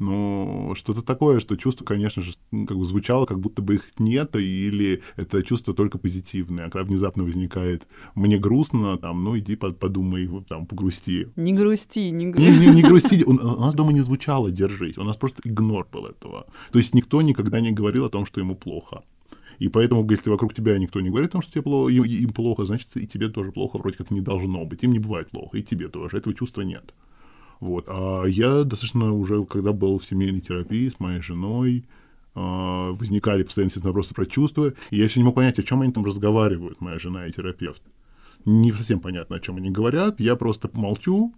Ну, 0.00 0.72
что-то 0.76 1.02
такое, 1.02 1.40
что 1.40 1.56
чувство, 1.56 1.84
конечно 1.84 2.22
же, 2.22 2.32
как 2.50 2.78
бы 2.78 2.86
звучало, 2.86 3.26
как 3.26 3.38
будто 3.38 3.60
бы 3.60 3.74
их 3.74 3.84
нет, 3.98 4.34
или 4.34 5.02
это 5.16 5.42
чувство 5.42 5.74
только 5.74 5.98
позитивное. 5.98 6.66
А 6.66 6.70
когда 6.70 6.84
внезапно 6.84 7.22
возникает 7.22 7.86
«мне 8.14 8.38
грустно», 8.38 8.96
там, 8.96 9.22
ну, 9.22 9.38
иди 9.38 9.56
подумай, 9.56 10.26
там, 10.48 10.64
погрусти. 10.64 11.28
Не 11.36 11.52
грусти, 11.52 12.10
не 12.10 12.28
грусти. 12.28 12.50
Не, 12.50 12.66
не, 12.66 12.74
не 12.76 12.82
грусти. 12.82 13.22
У, 13.26 13.32
у 13.32 13.60
нас 13.60 13.74
дома 13.74 13.92
не 13.92 14.00
звучало 14.00 14.50
«держись», 14.50 14.96
у 14.96 15.04
нас 15.04 15.18
просто 15.18 15.42
игнор 15.44 15.86
был 15.92 16.06
этого. 16.06 16.46
То 16.72 16.78
есть 16.78 16.94
никто 16.94 17.20
никогда 17.20 17.60
не 17.60 17.70
говорил 17.70 18.06
о 18.06 18.10
том, 18.10 18.24
что 18.24 18.40
ему 18.40 18.54
плохо. 18.54 19.02
И 19.58 19.68
поэтому, 19.68 20.10
если 20.10 20.30
вокруг 20.30 20.54
тебя 20.54 20.78
никто 20.78 21.00
не 21.02 21.10
говорит 21.10 21.28
о 21.28 21.32
том, 21.32 21.42
что 21.42 21.52
тебе 21.52 21.62
плохо, 21.62 21.92
им, 21.92 22.04
им 22.04 22.32
плохо, 22.32 22.64
значит, 22.64 22.88
и 22.94 23.06
тебе 23.06 23.28
тоже 23.28 23.52
плохо, 23.52 23.76
вроде 23.76 23.98
как 23.98 24.10
не 24.10 24.22
должно 24.22 24.64
быть. 24.64 24.82
Им 24.82 24.92
не 24.92 24.98
бывает 24.98 25.28
плохо, 25.28 25.58
и 25.58 25.62
тебе 25.62 25.88
тоже. 25.88 26.16
Этого 26.16 26.34
чувства 26.34 26.62
нет. 26.62 26.94
Вот. 27.60 27.84
А 27.88 28.24
я 28.24 28.64
достаточно 28.64 29.12
уже, 29.12 29.44
когда 29.44 29.72
был 29.72 29.98
в 29.98 30.04
семейной 30.04 30.40
терапии 30.40 30.88
с 30.88 30.98
моей 30.98 31.20
женой, 31.20 31.84
а, 32.34 32.92
возникали 32.92 33.42
постоянно 33.42 33.72
вопросы 33.82 34.14
про 34.14 34.26
чувства, 34.26 34.72
и 34.90 34.96
я 34.96 35.08
все 35.08 35.20
не 35.20 35.24
мог 35.24 35.34
понять, 35.34 35.58
о 35.58 35.62
чем 35.62 35.82
они 35.82 35.92
там 35.92 36.04
разговаривают, 36.04 36.80
моя 36.80 36.98
жена 36.98 37.26
и 37.26 37.32
терапевт. 37.32 37.82
Не 38.46 38.72
совсем 38.72 39.00
понятно, 39.00 39.36
о 39.36 39.40
чем 39.40 39.56
они 39.56 39.70
говорят, 39.70 40.20
я 40.20 40.36
просто 40.36 40.70
молчу, 40.72 41.34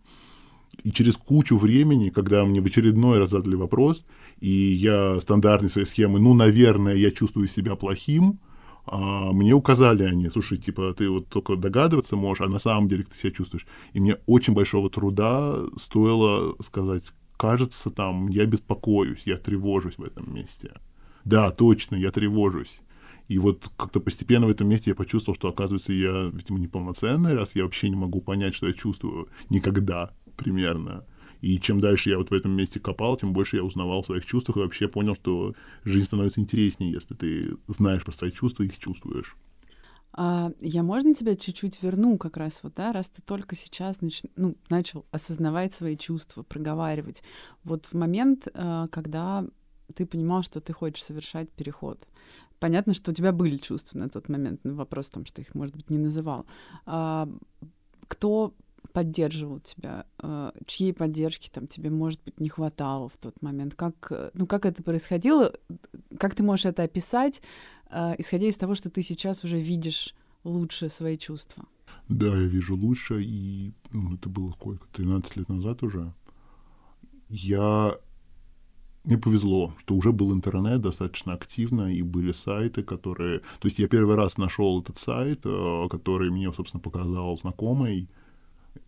и 0.84 0.92
через 0.92 1.16
кучу 1.16 1.56
времени, 1.56 2.10
когда 2.10 2.44
мне 2.44 2.60
в 2.60 2.66
очередной 2.66 3.18
раз 3.18 3.30
задали 3.30 3.56
вопрос, 3.56 4.04
и 4.40 4.48
я 4.50 5.18
стандартной 5.20 5.70
своей 5.70 5.86
схемы, 5.86 6.20
ну, 6.20 6.34
наверное, 6.34 6.94
я 6.94 7.10
чувствую 7.10 7.48
себя 7.48 7.74
плохим, 7.74 8.38
а 8.84 9.32
мне 9.32 9.52
указали 9.52 10.02
они, 10.02 10.28
слушай, 10.30 10.58
типа, 10.58 10.94
ты 10.94 11.08
вот 11.08 11.28
только 11.28 11.56
догадываться 11.56 12.16
можешь, 12.16 12.40
а 12.40 12.48
на 12.48 12.58
самом 12.58 12.88
деле 12.88 13.04
ты 13.04 13.16
себя 13.16 13.30
чувствуешь. 13.30 13.66
И 13.92 14.00
мне 14.00 14.16
очень 14.26 14.54
большого 14.54 14.90
труда 14.90 15.58
стоило 15.76 16.54
сказать, 16.60 17.12
кажется, 17.36 17.90
там, 17.90 18.28
я 18.28 18.46
беспокоюсь, 18.46 19.22
я 19.24 19.36
тревожусь 19.36 19.98
в 19.98 20.02
этом 20.02 20.34
месте. 20.34 20.72
Да, 21.24 21.50
точно, 21.50 21.96
я 21.96 22.10
тревожусь. 22.10 22.80
И 23.28 23.38
вот 23.38 23.70
как-то 23.76 24.00
постепенно 24.00 24.46
в 24.46 24.50
этом 24.50 24.68
месте 24.68 24.90
я 24.90 24.94
почувствовал, 24.96 25.36
что, 25.36 25.48
оказывается, 25.48 25.92
я, 25.92 26.30
видимо, 26.32 26.58
неполноценный, 26.58 27.34
раз 27.34 27.54
я 27.54 27.62
вообще 27.62 27.88
не 27.88 27.96
могу 27.96 28.20
понять, 28.20 28.54
что 28.54 28.66
я 28.66 28.72
чувствую 28.72 29.28
никогда 29.48 30.10
примерно. 30.36 31.04
И 31.42 31.58
чем 31.58 31.80
дальше 31.80 32.08
я 32.08 32.18
вот 32.18 32.30
в 32.30 32.32
этом 32.32 32.52
месте 32.52 32.80
копал, 32.80 33.16
тем 33.16 33.32
больше 33.32 33.56
я 33.56 33.64
узнавал 33.64 33.98
о 33.98 34.04
своих 34.04 34.24
чувствах 34.24 34.56
и 34.56 34.60
вообще 34.60 34.88
понял, 34.88 35.14
что 35.14 35.54
жизнь 35.84 36.06
становится 36.06 36.40
интереснее, 36.40 36.92
если 36.92 37.14
ты 37.14 37.56
знаешь 37.66 38.04
про 38.04 38.12
свои 38.12 38.30
чувства 38.30 38.62
и 38.62 38.66
их 38.66 38.78
чувствуешь. 38.78 39.36
А, 40.12 40.52
я 40.60 40.82
можно 40.84 41.14
тебя 41.14 41.34
чуть-чуть 41.34 41.82
верну 41.82 42.16
как 42.16 42.36
раз 42.36 42.60
вот, 42.62 42.74
да, 42.76 42.92
раз 42.92 43.08
ты 43.08 43.22
только 43.22 43.56
сейчас 43.56 44.00
нач... 44.00 44.22
ну, 44.36 44.56
начал 44.70 45.04
осознавать 45.10 45.74
свои 45.74 45.96
чувства, 45.96 46.44
проговаривать. 46.44 47.24
Вот 47.64 47.86
в 47.86 47.94
момент, 47.94 48.46
а, 48.54 48.86
когда 48.88 49.44
ты 49.94 50.06
понимал, 50.06 50.44
что 50.44 50.60
ты 50.60 50.72
хочешь 50.72 51.02
совершать 51.02 51.50
переход. 51.50 52.06
Понятно, 52.60 52.94
что 52.94 53.10
у 53.10 53.14
тебя 53.14 53.32
были 53.32 53.56
чувства 53.56 53.98
на 53.98 54.08
тот 54.08 54.28
момент, 54.28 54.60
но 54.62 54.74
вопрос 54.74 55.06
в 55.06 55.10
том, 55.10 55.26
что 55.26 55.40
их, 55.40 55.54
может 55.56 55.74
быть, 55.74 55.90
не 55.90 55.98
называл. 55.98 56.46
А, 56.86 57.28
кто 58.06 58.54
поддерживал 58.92 59.60
тебя, 59.60 60.06
э, 60.22 60.52
чьей 60.66 60.92
поддержки 60.92 61.48
там 61.50 61.66
тебе, 61.66 61.90
может 61.90 62.22
быть, 62.24 62.38
не 62.40 62.48
хватало 62.48 63.08
в 63.08 63.18
тот 63.18 63.40
момент, 63.42 63.74
как, 63.74 64.08
э, 64.10 64.30
ну, 64.34 64.46
как 64.46 64.66
это 64.66 64.82
происходило, 64.82 65.52
как 66.18 66.34
ты 66.34 66.42
можешь 66.42 66.66
это 66.66 66.82
описать, 66.82 67.42
э, 67.90 68.14
исходя 68.18 68.46
из 68.46 68.56
того, 68.56 68.74
что 68.74 68.90
ты 68.90 69.02
сейчас 69.02 69.44
уже 69.44 69.60
видишь 69.60 70.14
лучше 70.44 70.88
свои 70.88 71.16
чувства? 71.16 71.64
Да, 72.08 72.26
я 72.26 72.46
вижу 72.46 72.76
лучше, 72.76 73.22
и 73.22 73.72
ну, 73.92 74.14
это 74.14 74.28
было 74.28 74.50
сколько, 74.52 74.86
13 74.88 75.36
лет 75.36 75.48
назад 75.48 75.82
уже. 75.82 76.12
Я 77.28 77.96
мне 79.04 79.18
повезло, 79.18 79.74
что 79.78 79.94
уже 79.94 80.12
был 80.12 80.32
интернет 80.32 80.80
достаточно 80.80 81.32
активно, 81.32 81.92
и 81.92 82.02
были 82.02 82.30
сайты, 82.30 82.84
которые... 82.84 83.40
То 83.58 83.66
есть 83.66 83.80
я 83.80 83.88
первый 83.88 84.14
раз 84.14 84.38
нашел 84.38 84.80
этот 84.80 84.96
сайт, 84.96 85.42
который 85.42 86.30
мне, 86.30 86.52
собственно, 86.52 86.80
показал 86.80 87.36
знакомый, 87.36 88.08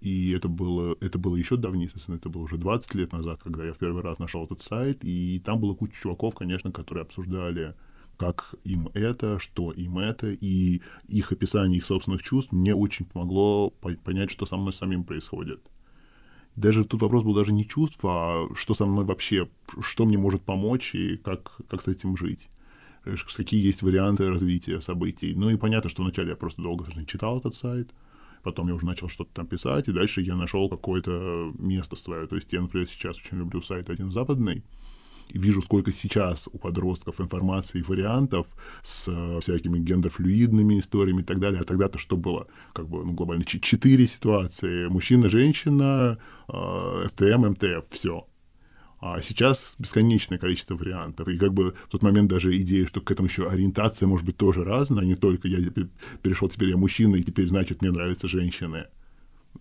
и 0.01 0.33
это 0.33 0.49
было, 0.49 0.97
это 1.01 1.19
было 1.19 1.37
еще 1.37 1.57
давнее, 1.57 1.85
естественно, 1.85 2.17
это 2.17 2.29
было 2.29 2.43
уже 2.43 2.57
20 2.57 2.95
лет 2.95 3.13
назад, 3.13 3.41
когда 3.43 3.65
я 3.65 3.73
в 3.73 3.79
первый 3.79 4.03
раз 4.03 4.19
нашел 4.19 4.45
этот 4.45 4.63
сайт, 4.63 5.05
и 5.05 5.41
там 5.45 5.61
было 5.61 5.75
куча 5.75 5.95
чуваков, 5.95 6.35
конечно, 6.35 6.73
которые 6.73 7.03
обсуждали, 7.03 7.75
как 8.17 8.55
им 8.65 8.91
это, 8.95 9.39
что 9.39 9.73
им 9.73 9.99
это, 9.99 10.31
и 10.31 10.83
их 11.09 11.33
описание 11.33 11.79
их 11.79 11.85
собственных 11.85 12.23
чувств 12.23 12.53
мне 12.53 12.75
очень 12.75 13.07
помогло 13.07 13.71
понять, 13.71 14.31
что 14.31 14.47
со 14.47 14.57
мной 14.57 14.73
самим 14.73 15.05
происходит. 15.05 15.61
Даже 16.57 16.85
тут 16.85 17.03
вопрос 17.03 17.25
был 17.25 17.35
даже 17.35 17.53
не 17.53 17.67
чувств, 17.67 17.99
а 18.05 18.47
что 18.55 18.75
со 18.75 18.87
мной 18.87 19.05
вообще, 19.05 19.49
что 19.81 20.07
мне 20.07 20.17
может 20.17 20.43
помочь 20.43 20.95
и 20.95 21.17
как, 21.17 21.61
как 21.69 21.83
с 21.83 21.89
этим 21.89 22.17
жить 22.17 22.49
какие 23.37 23.65
есть 23.65 23.83
варианты 23.83 24.31
развития 24.31 24.81
событий. 24.81 25.35
Ну 25.35 25.51
и 25.51 25.57
понятно, 25.57 25.91
что 25.91 26.03
вначале 26.03 26.31
я 26.31 26.37
просто 26.37 26.63
долго 26.63 26.87
читал 27.07 27.39
этот 27.39 27.55
сайт, 27.55 27.91
потом 28.45 28.69
я 28.69 28.75
уже 28.75 28.87
начал 28.87 29.09
что-то 29.09 29.31
там 29.35 29.47
писать, 29.47 29.89
и 29.89 29.93
дальше 29.93 30.21
я 30.21 30.37
нашел 30.37 30.69
какое-то 30.69 31.53
место 31.59 31.97
свое. 31.97 32.27
То 32.27 32.37
есть 32.37 32.53
я, 32.53 32.61
например, 32.61 32.87
сейчас 32.87 33.19
очень 33.19 33.39
люблю 33.39 33.63
сайт 33.63 33.91
«Один 33.91 34.13
западный», 34.13 34.63
и 35.31 35.39
вижу, 35.39 35.63
сколько 35.63 35.91
сейчас 35.91 36.49
у 36.53 36.59
подростков 36.59 37.21
информации 37.21 37.81
и 37.81 37.83
вариантов 37.83 38.47
с 38.83 39.09
э, 39.09 39.41
всякими 39.41 39.79
гендерфлюидными 39.79 40.79
историями 40.79 41.23
и 41.23 41.25
так 41.25 41.41
далее. 41.41 41.63
А 41.63 41.65
тогда-то 41.65 41.99
что 41.99 42.17
было? 42.17 42.47
Как 42.75 42.89
бы, 42.89 43.05
ну, 43.05 43.13
глобально, 43.13 43.45
четыре 43.45 44.07
ситуации. 44.07 44.87
Мужчина, 44.89 45.31
женщина, 45.31 46.19
ФТМ, 46.47 47.53
МТФ, 47.53 47.89
все. 47.91 48.27
А 49.07 49.21
сейчас 49.21 49.77
бесконечное 49.79 50.39
количество 50.39 50.77
вариантов. 50.77 51.29
И 51.29 51.37
как 51.37 51.53
бы 51.53 51.75
в 51.89 51.91
тот 51.91 52.03
момент 52.03 52.31
даже 52.31 52.57
идея, 52.57 52.87
что 52.87 53.03
к 53.03 53.11
этому 53.11 53.29
еще 53.29 53.47
ориентация 53.47 54.07
может 54.07 54.25
быть 54.25 54.39
тоже 54.39 54.65
разная, 54.65 55.03
а 55.03 55.05
не 55.05 55.15
только 55.15 55.47
я 55.47 55.59
перешел, 56.23 56.49
теперь 56.49 56.71
я 56.71 56.79
мужчина, 56.79 57.17
и 57.17 57.23
теперь, 57.23 57.49
значит, 57.49 57.83
мне 57.83 57.91
нравятся 57.91 58.29
женщины. 58.29 58.87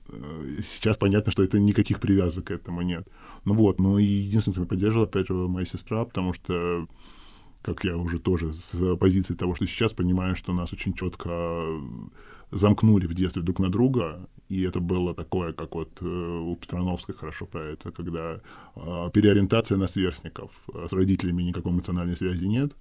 Э, 0.08 0.60
сейчас 0.66 0.96
понятно, 0.96 1.34
что 1.34 1.44
это 1.44 1.60
никаких 1.60 2.00
привязок 2.00 2.46
к 2.46 2.52
этому 2.52 2.84
нет. 2.84 3.06
Ну 3.44 3.54
вот, 3.54 3.82
ну 3.82 3.98
и 3.98 4.06
единственное, 4.06 4.54
кто 4.54 4.62
меня 4.62 4.70
поддерживал, 4.70 5.08
опять 5.08 5.28
же, 5.28 5.34
моя 5.34 5.66
сестра, 5.66 6.06
потому 6.06 6.32
что 6.32 6.88
как 7.62 7.84
я 7.84 7.98
уже 7.98 8.20
тоже 8.20 8.54
с 8.54 8.96
позиции 8.96 9.34
того, 9.34 9.56
что 9.56 9.66
сейчас 9.66 9.92
понимаю, 9.92 10.38
что 10.38 10.54
нас 10.54 10.72
очень 10.72 10.94
четко 10.94 11.64
замкнули 12.54 13.08
в 13.08 13.14
детстве 13.14 13.42
друг 13.42 13.60
на 13.60 13.70
друга, 13.70 14.28
и 14.50 14.62
это 14.62 14.80
было 14.80 15.14
такое, 15.14 15.54
как 15.54 15.76
вот 15.76 15.98
э, 16.02 16.06
у 16.06 16.56
Петрановской 16.56 17.16
хорошо 17.16 17.46
про 17.46 17.62
это, 17.62 17.92
когда 17.92 18.42
э, 18.76 19.10
переориентация 19.14 19.78
на 19.78 19.88
сверстников. 19.88 20.52
С 20.74 20.94
родителями 20.94 21.44
никакой 21.44 21.72
эмоциональной 21.72 22.16
связи 22.16 22.46
нет, 22.46 22.76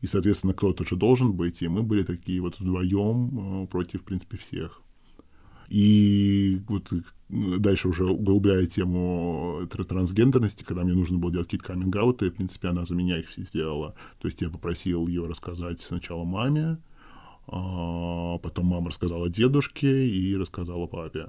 и, 0.00 0.06
соответственно, 0.06 0.52
кто-то 0.52 0.84
же 0.84 0.96
должен 0.96 1.32
быть, 1.32 1.62
и 1.62 1.68
мы 1.68 1.82
были 1.82 2.02
такие 2.02 2.40
вот 2.40 2.58
вдвоем 2.58 3.64
э, 3.64 3.66
против, 3.68 4.02
в 4.02 4.04
принципе, 4.04 4.36
всех. 4.36 4.82
И 5.68 6.60
вот 6.68 6.92
дальше 7.28 7.88
уже 7.88 8.04
углубляя 8.04 8.66
тему 8.66 9.66
трансгендерности, 9.68 10.62
когда 10.62 10.84
мне 10.84 10.92
нужно 10.92 11.18
было 11.18 11.32
делать 11.32 11.46
какие-то 11.46 11.66
каминг 11.66 11.96
в 11.96 12.30
принципе, 12.30 12.68
она 12.68 12.84
за 12.84 12.94
меня 12.94 13.18
их 13.18 13.28
все 13.28 13.42
сделала. 13.42 13.94
То 14.20 14.28
есть 14.28 14.42
я 14.42 14.50
попросил 14.50 15.06
ее 15.06 15.26
рассказать 15.26 15.80
сначала 15.80 16.24
маме, 16.24 16.78
а 17.46 18.38
потом 18.38 18.66
мама 18.66 18.90
рассказала 18.90 19.28
дедушке 19.28 20.06
и 20.06 20.36
рассказала 20.36 20.86
папе. 20.86 21.28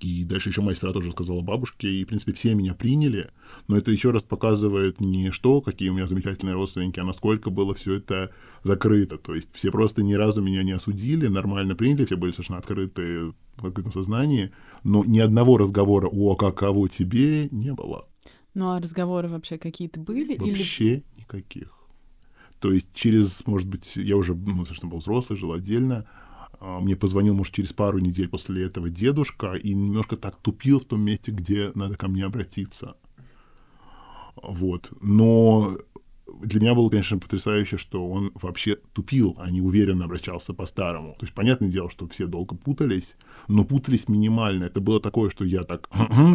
И 0.00 0.24
дальше 0.24 0.50
еще 0.50 0.60
моя 0.60 0.74
сестра 0.74 0.92
тоже 0.92 1.12
сказала 1.12 1.40
бабушке, 1.40 1.88
и, 1.88 2.04
в 2.04 2.08
принципе, 2.08 2.32
все 2.32 2.54
меня 2.54 2.74
приняли, 2.74 3.30
но 3.68 3.76
это 3.78 3.90
еще 3.90 4.10
раз 4.10 4.22
показывает 4.22 5.00
не 5.00 5.30
что, 5.30 5.60
какие 5.60 5.88
у 5.88 5.94
меня 5.94 6.06
замечательные 6.06 6.54
родственники, 6.54 7.00
а 7.00 7.04
насколько 7.04 7.50
было 7.50 7.74
все 7.74 7.94
это 7.94 8.30
закрыто. 8.62 9.16
То 9.18 9.34
есть 9.34 9.48
все 9.52 9.70
просто 9.70 10.02
ни 10.02 10.14
разу 10.14 10.42
меня 10.42 10.62
не 10.62 10.72
осудили, 10.72 11.28
нормально 11.28 11.74
приняли, 11.74 12.04
все 12.04 12.16
были 12.16 12.32
совершенно 12.32 12.58
открыты 12.58 13.32
в 13.56 13.66
открытом 13.66 13.92
сознании, 13.92 14.52
но 14.82 15.04
ни 15.04 15.20
одного 15.20 15.56
разговора 15.56 16.08
«О, 16.08 16.34
каково 16.34 16.88
тебе» 16.88 17.48
не 17.50 17.72
было. 17.72 18.06
Ну 18.52 18.72
а 18.72 18.80
разговоры 18.80 19.28
вообще 19.28 19.58
какие-то 19.58 20.00
были? 20.00 20.36
Вообще 20.36 20.84
или... 20.84 21.04
никаких. 21.18 21.73
То 22.60 22.72
есть 22.72 22.88
через, 22.94 23.46
может 23.46 23.68
быть, 23.68 23.96
я 23.96 24.16
уже 24.16 24.34
ну, 24.34 24.58
достаточно 24.58 24.88
был 24.88 24.98
взрослый, 24.98 25.38
жил 25.38 25.52
отдельно, 25.52 26.06
а, 26.60 26.80
мне 26.80 26.96
позвонил, 26.96 27.34
может, 27.34 27.52
через 27.52 27.72
пару 27.72 27.98
недель 27.98 28.28
после 28.28 28.64
этого 28.64 28.88
дедушка 28.88 29.54
и 29.54 29.74
немножко 29.74 30.16
так 30.16 30.36
тупил 30.36 30.80
в 30.80 30.84
том 30.84 31.02
месте, 31.02 31.30
где 31.30 31.70
надо 31.74 31.96
ко 31.96 32.08
мне 32.08 32.24
обратиться. 32.24 32.96
Вот. 34.36 34.90
Но 35.00 35.76
для 36.42 36.60
меня 36.60 36.74
было, 36.74 36.88
конечно, 36.88 37.18
потрясающе, 37.18 37.76
что 37.76 38.08
он 38.08 38.32
вообще 38.34 38.76
тупил, 38.92 39.36
а 39.38 39.50
не 39.50 39.60
уверенно 39.60 40.06
обращался 40.06 40.54
по-старому. 40.54 41.14
То 41.18 41.24
есть, 41.26 41.34
понятное 41.34 41.68
дело, 41.68 41.90
что 41.90 42.08
все 42.08 42.26
долго 42.26 42.56
путались, 42.56 43.16
но 43.48 43.64
путались 43.64 44.08
минимально. 44.08 44.64
Это 44.64 44.80
было 44.80 45.00
такое, 45.00 45.30
что 45.30 45.44
я 45.44 45.62
так 45.62 45.88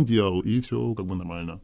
делал, 0.04 0.42
и 0.42 0.62
все 0.62 0.94
как 0.94 1.06
бы 1.06 1.16
нормально. 1.16 1.62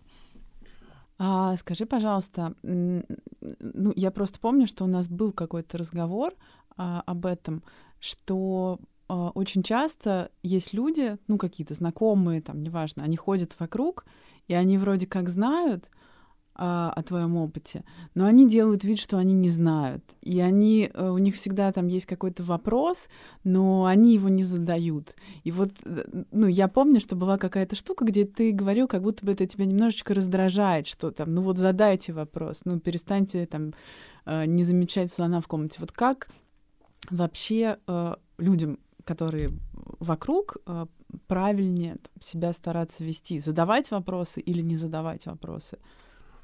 А, 1.17 1.55
скажи, 1.55 1.85
пожалуйста, 1.85 2.53
ну, 2.61 3.93
я 3.95 4.11
просто 4.11 4.39
помню, 4.39 4.67
что 4.67 4.83
у 4.83 4.87
нас 4.87 5.07
был 5.07 5.31
какой-то 5.31 5.77
разговор 5.77 6.33
а, 6.77 7.01
об 7.05 7.25
этом, 7.25 7.63
что 7.99 8.79
а, 9.07 9.29
очень 9.29 9.63
часто 9.63 10.31
есть 10.43 10.73
люди, 10.73 11.17
ну, 11.27 11.37
какие-то 11.37 11.73
знакомые, 11.73 12.41
там, 12.41 12.61
неважно, 12.61 13.03
они 13.03 13.15
ходят 13.15 13.55
вокруг, 13.59 14.05
и 14.47 14.53
они 14.53 14.77
вроде 14.77 15.07
как 15.07 15.29
знают, 15.29 15.89
а, 16.57 16.93
о 16.95 17.03
твоем 17.03 17.35
опыте, 17.35 17.83
но 18.13 18.23
они 18.25 18.47
делают 18.47 18.85
вид, 18.85 18.97
что 18.97 19.17
они 19.17 19.33
не 19.33 19.49
знают. 19.49 20.01
И 20.21 20.39
они, 20.39 20.89
э, 20.93 21.09
у 21.09 21.17
них 21.17 21.35
всегда 21.35 21.69
там 21.73 21.87
есть 21.87 22.05
какой-то 22.05 22.43
вопрос, 22.43 23.09
но 23.43 23.83
они 23.83 24.13
его 24.13 24.29
не 24.29 24.43
задают. 24.43 25.17
И 25.43 25.51
вот, 25.51 25.71
э, 25.83 26.05
ну, 26.31 26.47
я 26.47 26.69
помню, 26.69 27.01
что 27.01 27.17
была 27.17 27.37
какая-то 27.37 27.75
штука, 27.75 28.05
где 28.05 28.23
ты 28.23 28.53
говорил, 28.53 28.87
как 28.87 29.01
будто 29.01 29.25
бы 29.25 29.33
это 29.33 29.45
тебя 29.45 29.65
немножечко 29.65 30.13
раздражает, 30.13 30.87
что 30.87 31.11
там, 31.11 31.33
ну 31.33 31.41
вот 31.41 31.57
задайте 31.57 32.13
вопрос, 32.13 32.61
ну 32.63 32.79
перестаньте 32.79 33.45
там 33.47 33.73
э, 34.25 34.45
не 34.45 34.63
замечать 34.63 35.11
слона 35.11 35.41
в 35.41 35.47
комнате. 35.47 35.79
Вот 35.81 35.91
как 35.91 36.29
вообще 37.09 37.79
людям, 38.37 38.79
которые 39.03 39.51
вокруг, 39.99 40.55
правильнее 41.27 41.95
там, 41.95 42.21
себя 42.21 42.53
стараться 42.53 43.03
вести? 43.03 43.39
Задавать 43.39 43.91
вопросы 43.91 44.39
или 44.39 44.61
не 44.61 44.77
задавать 44.77 45.25
вопросы? 45.25 45.79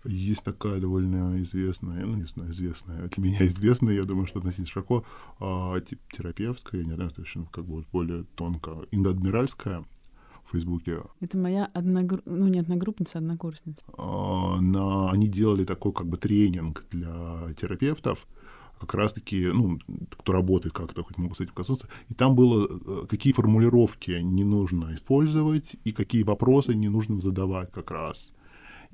Есть 0.04 0.44
такая 0.44 0.80
довольно 0.80 1.42
известная, 1.42 2.06
ну, 2.06 2.16
не 2.16 2.26
знаю, 2.26 2.52
известная, 2.52 3.08
для 3.08 3.24
меня 3.24 3.46
известная, 3.46 3.94
я 3.94 4.04
думаю, 4.04 4.26
что 4.26 4.40
относительно 4.40 4.68
широко, 4.68 5.06
а, 5.40 5.80
тип, 5.82 6.00
терапевтка, 6.12 6.78
я 6.78 6.84
не 6.84 6.96
знаю, 6.96 7.12
точно, 7.12 7.46
как 7.52 7.66
бы 7.66 7.84
более 7.92 8.24
тонко, 8.36 8.80
Инга 8.92 9.12
Адмиральская, 9.12 9.86
в 10.46 10.52
Фейсбуке. 10.52 11.04
Это 11.20 11.38
моя 11.38 11.66
одногру... 11.74 12.22
ну 12.26 12.48
не 12.48 12.60
одногруппница, 12.60 13.20
а 13.20 13.22
однокурсница. 13.22 13.86
А, 13.98 14.60
на... 14.60 15.12
Они 15.12 15.28
делали 15.28 15.66
такой 15.66 15.94
как 15.94 16.08
бы 16.08 16.18
тренинг 16.18 16.86
для 16.90 17.54
терапевтов, 17.56 18.28
как 18.80 18.96
раз-таки, 18.96 19.46
ну, 19.46 19.80
кто 20.18 20.34
работает 20.34 20.74
как-то, 20.74 21.04
хоть 21.04 21.18
могут 21.18 21.38
с 21.38 21.42
этим 21.42 21.54
коснуться, 21.54 21.88
и 22.10 22.16
там 22.16 22.36
было, 22.36 22.68
э, 22.68 23.06
какие 23.08 23.32
формулировки 23.32 24.12
не 24.22 24.44
нужно 24.44 24.96
использовать 24.96 25.76
и 25.84 25.92
какие 25.92 26.24
вопросы 26.24 26.74
не 26.74 26.90
нужно 26.90 27.22
задавать 27.22 27.72
как 27.72 27.92
раз. 27.92 28.34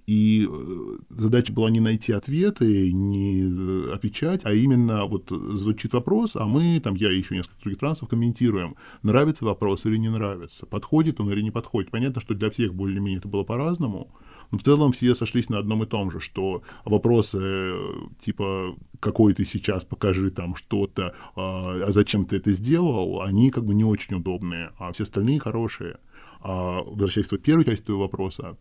И 0.07 0.47
э, 0.49 0.97
задача 1.09 1.51
была 1.51 1.69
не 1.69 1.81
найти 1.81 2.13
ответы, 2.13 2.93
не 2.93 3.43
э, 3.43 3.91
отвечать, 3.91 4.41
а 4.45 4.53
именно 4.53 5.05
вот 5.05 5.29
звучит 5.29 5.91
вопрос, 5.91 6.37
а 6.37 6.45
мы, 6.45 6.79
там 6.81 6.95
я 6.95 7.11
и 7.11 7.17
еще 7.17 7.35
несколько 7.35 7.59
других 7.59 7.79
трансов 7.79 8.07
комментируем, 8.07 8.77
нравится 9.03 9.43
вопрос 9.43 9.85
или 9.85 9.97
не 9.97 10.07
нравится, 10.07 10.65
подходит 10.65 11.19
он 11.19 11.29
или 11.31 11.41
не 11.41 11.51
подходит. 11.51 11.91
Понятно, 11.91 12.21
что 12.21 12.35
для 12.35 12.49
всех 12.49 12.73
более-менее 12.73 13.19
это 13.19 13.27
было 13.27 13.43
по-разному, 13.43 14.09
но 14.51 14.57
в 14.57 14.63
целом 14.63 14.93
все 14.93 15.13
сошлись 15.13 15.49
на 15.49 15.59
одном 15.59 15.83
и 15.83 15.85
том 15.85 16.09
же, 16.09 16.21
что 16.21 16.61
вопросы 16.85 17.39
э, 17.41 17.93
типа 18.21 18.77
какой 19.01 19.33
ты 19.33 19.43
сейчас, 19.43 19.83
покажи 19.83 20.31
там 20.31 20.55
что-то, 20.55 21.13
а, 21.35 21.85
а 21.85 21.91
зачем 21.91 22.25
ты 22.25 22.37
это 22.37 22.53
сделал, 22.53 23.21
они 23.21 23.51
как 23.51 23.65
бы 23.65 23.75
не 23.75 23.83
очень 23.83 24.15
удобные, 24.15 24.71
а 24.77 24.91
все 24.93 25.03
остальные 25.03 25.39
хорошие. 25.39 25.97
А 26.39 26.81
возвращаясь 26.83 27.27
к 27.27 27.37
первой 27.39 27.65
части 27.65 27.83
твоего 27.83 28.03
вопроса, 28.03 28.57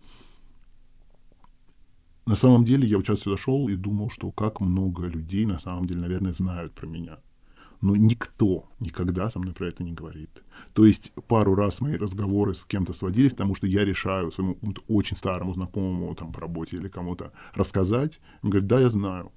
на 2.27 2.35
самом 2.35 2.65
деле 2.65 2.89
я 2.89 2.97
вот 2.97 3.07
сейчас 3.07 3.21
сюда 3.21 3.37
шел 3.37 3.69
и 3.69 3.77
думал, 3.77 4.11
что 4.11 4.33
как 4.33 4.61
много 4.61 5.07
людей 5.07 5.47
на 5.47 5.61
самом 5.61 5.87
деле, 5.87 6.01
наверное, 6.01 6.33
знают 6.33 6.75
про 6.75 6.87
меня. 6.87 7.19
Но 7.81 7.95
никто 7.95 8.69
никогда 8.81 9.31
со 9.31 9.39
мной 9.39 9.55
про 9.55 9.69
это 9.69 9.85
не 9.85 9.93
говорит. 9.93 10.43
То 10.73 10.85
есть 10.85 11.13
пару 11.29 11.55
раз 11.55 11.81
мои 11.81 11.97
разговоры 11.97 12.55
с 12.55 12.65
кем-то 12.65 12.93
сводились 12.93 13.33
к 13.33 13.37
тому, 13.37 13.55
что 13.55 13.67
я 13.67 13.85
решаю 13.85 14.33
своему 14.33 14.57
очень 14.89 15.17
старому 15.17 15.53
знакомому 15.55 16.15
там 16.15 16.33
по 16.33 16.41
работе 16.41 16.77
или 16.77 16.89
кому-то 16.89 17.33
рассказать. 17.55 18.19
Он 18.43 18.51
говорит, 18.51 18.69
да, 18.69 18.81
я 18.81 18.89
знаю. 18.89 19.31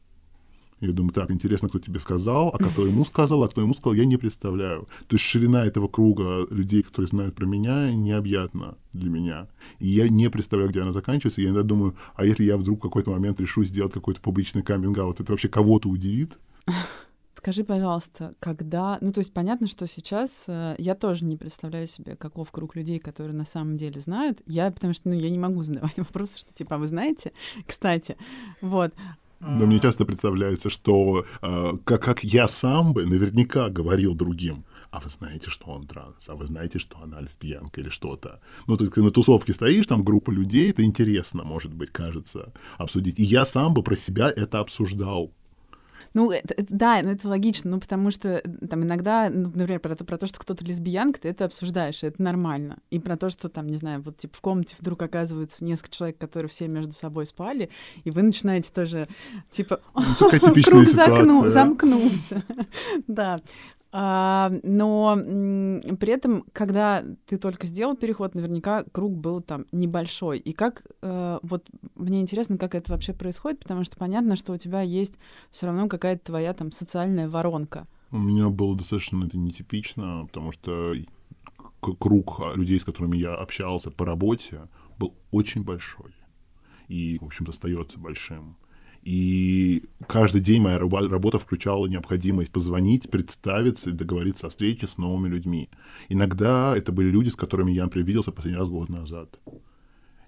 Я 0.81 0.93
думаю, 0.93 1.13
так, 1.13 1.29
интересно, 1.31 1.67
кто 1.67 1.79
тебе 1.79 1.99
сказал, 1.99 2.49
а 2.49 2.57
кто 2.57 2.85
ему 2.85 3.03
сказал, 3.03 3.43
а 3.43 3.49
кто 3.49 3.61
ему 3.61 3.73
сказал, 3.73 3.93
я 3.93 4.05
не 4.05 4.17
представляю. 4.17 4.87
То 5.07 5.15
есть 5.15 5.25
ширина 5.25 5.65
этого 5.65 5.87
круга 5.87 6.47
людей, 6.49 6.83
которые 6.83 7.09
знают 7.09 7.35
про 7.35 7.45
меня, 7.45 7.91
необъятна 7.91 8.77
для 8.93 9.09
меня. 9.09 9.47
И 9.79 9.87
я 9.87 10.07
не 10.07 10.29
представляю, 10.29 10.71
где 10.71 10.81
она 10.81 10.93
заканчивается. 10.93 11.41
Я 11.41 11.49
иногда 11.49 11.63
думаю, 11.63 11.95
а 12.15 12.25
если 12.25 12.43
я 12.43 12.57
вдруг 12.57 12.79
в 12.79 12.81
какой-то 12.81 13.11
момент 13.11 13.41
решу 13.41 13.63
сделать 13.65 13.93
какой-то 13.93 14.21
публичный 14.21 14.61
каминг-аут, 14.61 15.19
это 15.19 15.33
вообще 15.33 15.49
кого-то 15.49 15.89
удивит? 15.89 16.39
Скажи, 17.39 17.63
пожалуйста, 17.63 18.33
когда... 18.39 18.97
Ну, 18.99 19.13
то 19.13 19.19
есть 19.19 19.31
понятно, 19.31 19.67
что 19.67 19.87
сейчас 19.87 20.43
э, 20.49 20.75
я 20.77 20.93
тоже 20.93 21.23
не 21.23 21.37
представляю 21.37 21.87
себе, 21.87 22.17
каков 22.17 22.51
круг 22.51 22.75
людей, 22.75 22.99
которые 22.99 23.33
на 23.33 23.45
самом 23.45 23.77
деле 23.77 24.01
знают. 24.01 24.41
Я, 24.45 24.69
потому 24.69 24.93
что, 24.93 25.07
ну, 25.07 25.15
я 25.15 25.29
не 25.29 25.39
могу 25.39 25.63
задавать 25.63 25.97
вопросы, 25.97 26.37
что 26.37 26.53
типа, 26.53 26.75
а 26.75 26.77
вы 26.79 26.87
знаете? 26.87 27.31
Кстати, 27.65 28.17
вот. 28.59 28.93
Но 29.39 29.65
мне 29.65 29.79
часто 29.79 30.05
представляется, 30.05 30.69
что 30.69 31.25
э, 31.41 31.71
как, 31.85 32.03
как 32.03 32.23
я 32.23 32.47
сам 32.47 32.93
бы 32.93 33.05
наверняка 33.05 33.69
говорил 33.69 34.13
другим, 34.13 34.65
а 34.91 34.99
вы 34.99 35.09
знаете, 35.09 35.49
что 35.49 35.67
он 35.67 35.87
транс, 35.87 36.27
а 36.27 36.35
вы 36.35 36.47
знаете, 36.47 36.79
что 36.79 36.97
она 37.01 37.21
лесбиянка 37.21 37.79
или 37.79 37.89
что-то. 37.89 38.41
Ну, 38.67 38.75
ты, 38.75 38.87
ты 38.87 39.01
на 39.01 39.11
тусовке 39.11 39.53
стоишь, 39.53 39.87
там 39.87 40.03
группа 40.03 40.31
людей, 40.31 40.71
это 40.71 40.83
интересно, 40.83 41.43
может 41.43 41.73
быть, 41.73 41.91
кажется, 41.91 42.51
обсудить. 42.77 43.19
И 43.19 43.23
я 43.23 43.45
сам 43.45 43.73
бы 43.73 43.83
про 43.83 43.95
себя 43.95 44.29
это 44.35 44.59
обсуждал. 44.59 45.31
Ну, 46.13 46.31
это, 46.31 46.53
это, 46.55 46.73
да, 46.73 47.01
ну 47.03 47.11
это 47.11 47.27
логично, 47.27 47.71
ну 47.71 47.79
потому 47.79 48.11
что 48.11 48.41
там 48.69 48.83
иногда, 48.83 49.29
ну, 49.29 49.51
например, 49.53 49.79
про 49.79 49.95
то, 49.95 50.05
про 50.05 50.17
то, 50.17 50.25
что 50.27 50.39
кто-то 50.39 50.65
лесбиянка, 50.65 51.21
ты 51.21 51.29
это 51.29 51.45
обсуждаешь, 51.45 52.03
и 52.03 52.07
это 52.07 52.21
нормально. 52.21 52.79
И 52.89 52.99
про 52.99 53.17
то, 53.17 53.29
что 53.29 53.49
там, 53.49 53.67
не 53.67 53.75
знаю, 53.75 54.01
вот 54.01 54.17
типа 54.17 54.35
в 54.35 54.41
комнате 54.41 54.75
вдруг 54.79 55.01
оказывается 55.01 55.63
несколько 55.63 55.91
человек, 55.91 56.17
которые 56.17 56.49
все 56.49 56.67
между 56.67 56.93
собой 56.93 57.25
спали, 57.25 57.69
и 58.03 58.11
вы 58.11 58.23
начинаете 58.23 58.71
тоже 58.71 59.07
типа 59.51 59.81
ну, 59.95 60.03
ситуация. 60.85 61.49
замкнулся. 61.49 62.43
Да. 63.07 63.39
А, 63.91 64.51
но 64.61 65.17
при 65.99 66.13
этом, 66.13 66.45
когда 66.53 67.03
ты 67.25 67.37
только 67.37 67.65
сделал 67.65 67.95
переход, 67.95 68.35
наверняка 68.35 68.83
круг 68.83 69.15
был 69.15 69.41
там 69.41 69.65
небольшой. 69.71 70.37
И 70.37 70.53
как 70.53 70.83
э, 71.01 71.39
вот 71.41 71.67
мне 71.95 72.21
интересно, 72.21 72.57
как 72.57 72.75
это 72.75 72.91
вообще 72.91 73.13
происходит, 73.13 73.59
потому 73.59 73.83
что 73.83 73.97
понятно, 73.97 74.35
что 74.35 74.53
у 74.53 74.57
тебя 74.57 74.81
есть 74.81 75.17
все 75.51 75.65
равно 75.65 75.87
какая-то 75.87 76.25
твоя 76.25 76.53
там 76.53 76.71
социальная 76.71 77.27
воронка. 77.27 77.87
У 78.11 78.19
меня 78.19 78.49
было 78.49 78.75
достаточно 78.75 79.25
это 79.25 79.37
нетипично, 79.37 80.25
потому 80.27 80.51
что 80.51 80.93
круг 81.79 82.41
людей, 82.55 82.79
с 82.79 82.85
которыми 82.85 83.17
я 83.17 83.33
общался 83.33 83.89
по 83.89 84.05
работе, 84.05 84.67
был 84.99 85.15
очень 85.31 85.63
большой. 85.63 86.13
И, 86.87 87.17
в 87.19 87.25
общем-то, 87.25 87.51
остается 87.51 87.99
большим. 87.99 88.57
И 89.01 89.83
каждый 90.07 90.41
день 90.41 90.61
моя 90.61 90.77
работа 90.77 91.39
включала 91.39 91.87
необходимость 91.87 92.51
позвонить, 92.51 93.09
представиться 93.09 93.89
и 93.89 93.93
договориться 93.93 94.47
о 94.47 94.49
встрече 94.49 94.87
с 94.87 94.97
новыми 94.97 95.29
людьми. 95.29 95.69
Иногда 96.09 96.75
это 96.75 96.91
были 96.91 97.09
люди, 97.09 97.29
с 97.29 97.35
которыми 97.35 97.71
я, 97.71 97.83
например, 97.83 98.07
виделся 98.07 98.31
последний 98.31 98.59
раз 98.59 98.69
год 98.69 98.89
назад. 98.89 99.39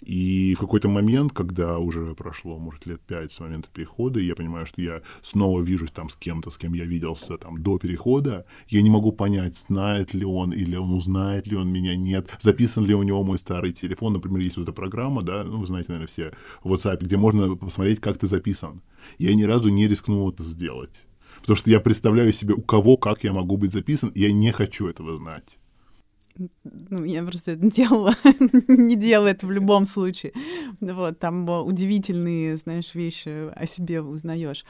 И 0.01 0.55
в 0.55 0.59
какой-то 0.59 0.89
момент, 0.89 1.31
когда 1.31 1.77
уже 1.77 2.15
прошло, 2.15 2.57
может, 2.57 2.87
лет 2.87 3.01
пять 3.01 3.31
с 3.31 3.39
момента 3.39 3.69
перехода, 3.71 4.19
я 4.19 4.35
понимаю, 4.35 4.65
что 4.65 4.81
я 4.81 5.01
снова 5.21 5.61
вижусь 5.61 5.91
там 5.91 6.09
с 6.09 6.15
кем-то, 6.15 6.49
с 6.49 6.57
кем 6.57 6.73
я 6.73 6.85
виделся 6.85 7.37
там 7.37 7.61
до 7.61 7.77
перехода, 7.77 8.45
я 8.67 8.81
не 8.81 8.89
могу 8.89 9.11
понять, 9.11 9.57
знает 9.57 10.15
ли 10.15 10.25
он 10.25 10.53
или 10.53 10.75
он 10.75 10.91
узнает 10.91 11.45
ли 11.45 11.55
он 11.55 11.71
меня, 11.71 11.95
нет, 11.95 12.29
записан 12.39 12.83
ли 12.83 12.95
у 12.95 13.03
него 13.03 13.23
мой 13.23 13.37
старый 13.37 13.73
телефон, 13.73 14.13
например, 14.13 14.39
есть 14.39 14.57
вот 14.57 14.63
эта 14.63 14.73
программа, 14.73 15.21
да, 15.21 15.43
ну, 15.43 15.59
вы 15.59 15.67
знаете, 15.67 15.91
наверное, 15.91 16.07
все 16.07 16.31
в 16.63 16.73
WhatsApp, 16.73 16.97
где 17.01 17.17
можно 17.17 17.55
посмотреть, 17.55 17.99
как 18.01 18.17
ты 18.17 18.27
записан. 18.27 18.81
Я 19.19 19.35
ни 19.35 19.43
разу 19.43 19.69
не 19.69 19.87
рискнул 19.87 20.31
это 20.31 20.43
сделать. 20.43 21.05
Потому 21.41 21.57
что 21.57 21.69
я 21.69 21.79
представляю 21.79 22.33
себе, 22.33 22.53
у 22.53 22.61
кого, 22.61 22.97
как 22.97 23.23
я 23.23 23.33
могу 23.33 23.57
быть 23.57 23.71
записан, 23.71 24.09
и 24.09 24.21
я 24.21 24.31
не 24.31 24.51
хочу 24.51 24.87
этого 24.87 25.15
знать. 25.15 25.57
Ну, 26.63 27.03
я 27.03 27.23
просто 27.23 27.51
это 27.51 27.69
делала, 27.69 28.15
не 28.67 28.95
делала 28.95 29.27
это 29.27 29.47
в 29.47 29.51
любом 29.51 29.85
случае. 29.85 30.33
Вот, 30.79 31.19
там 31.19 31.47
удивительные, 31.49 32.57
знаешь, 32.57 32.95
вещи 32.95 33.49
о 33.53 33.65
себе 33.65 34.01
узнаешь. 34.01 34.65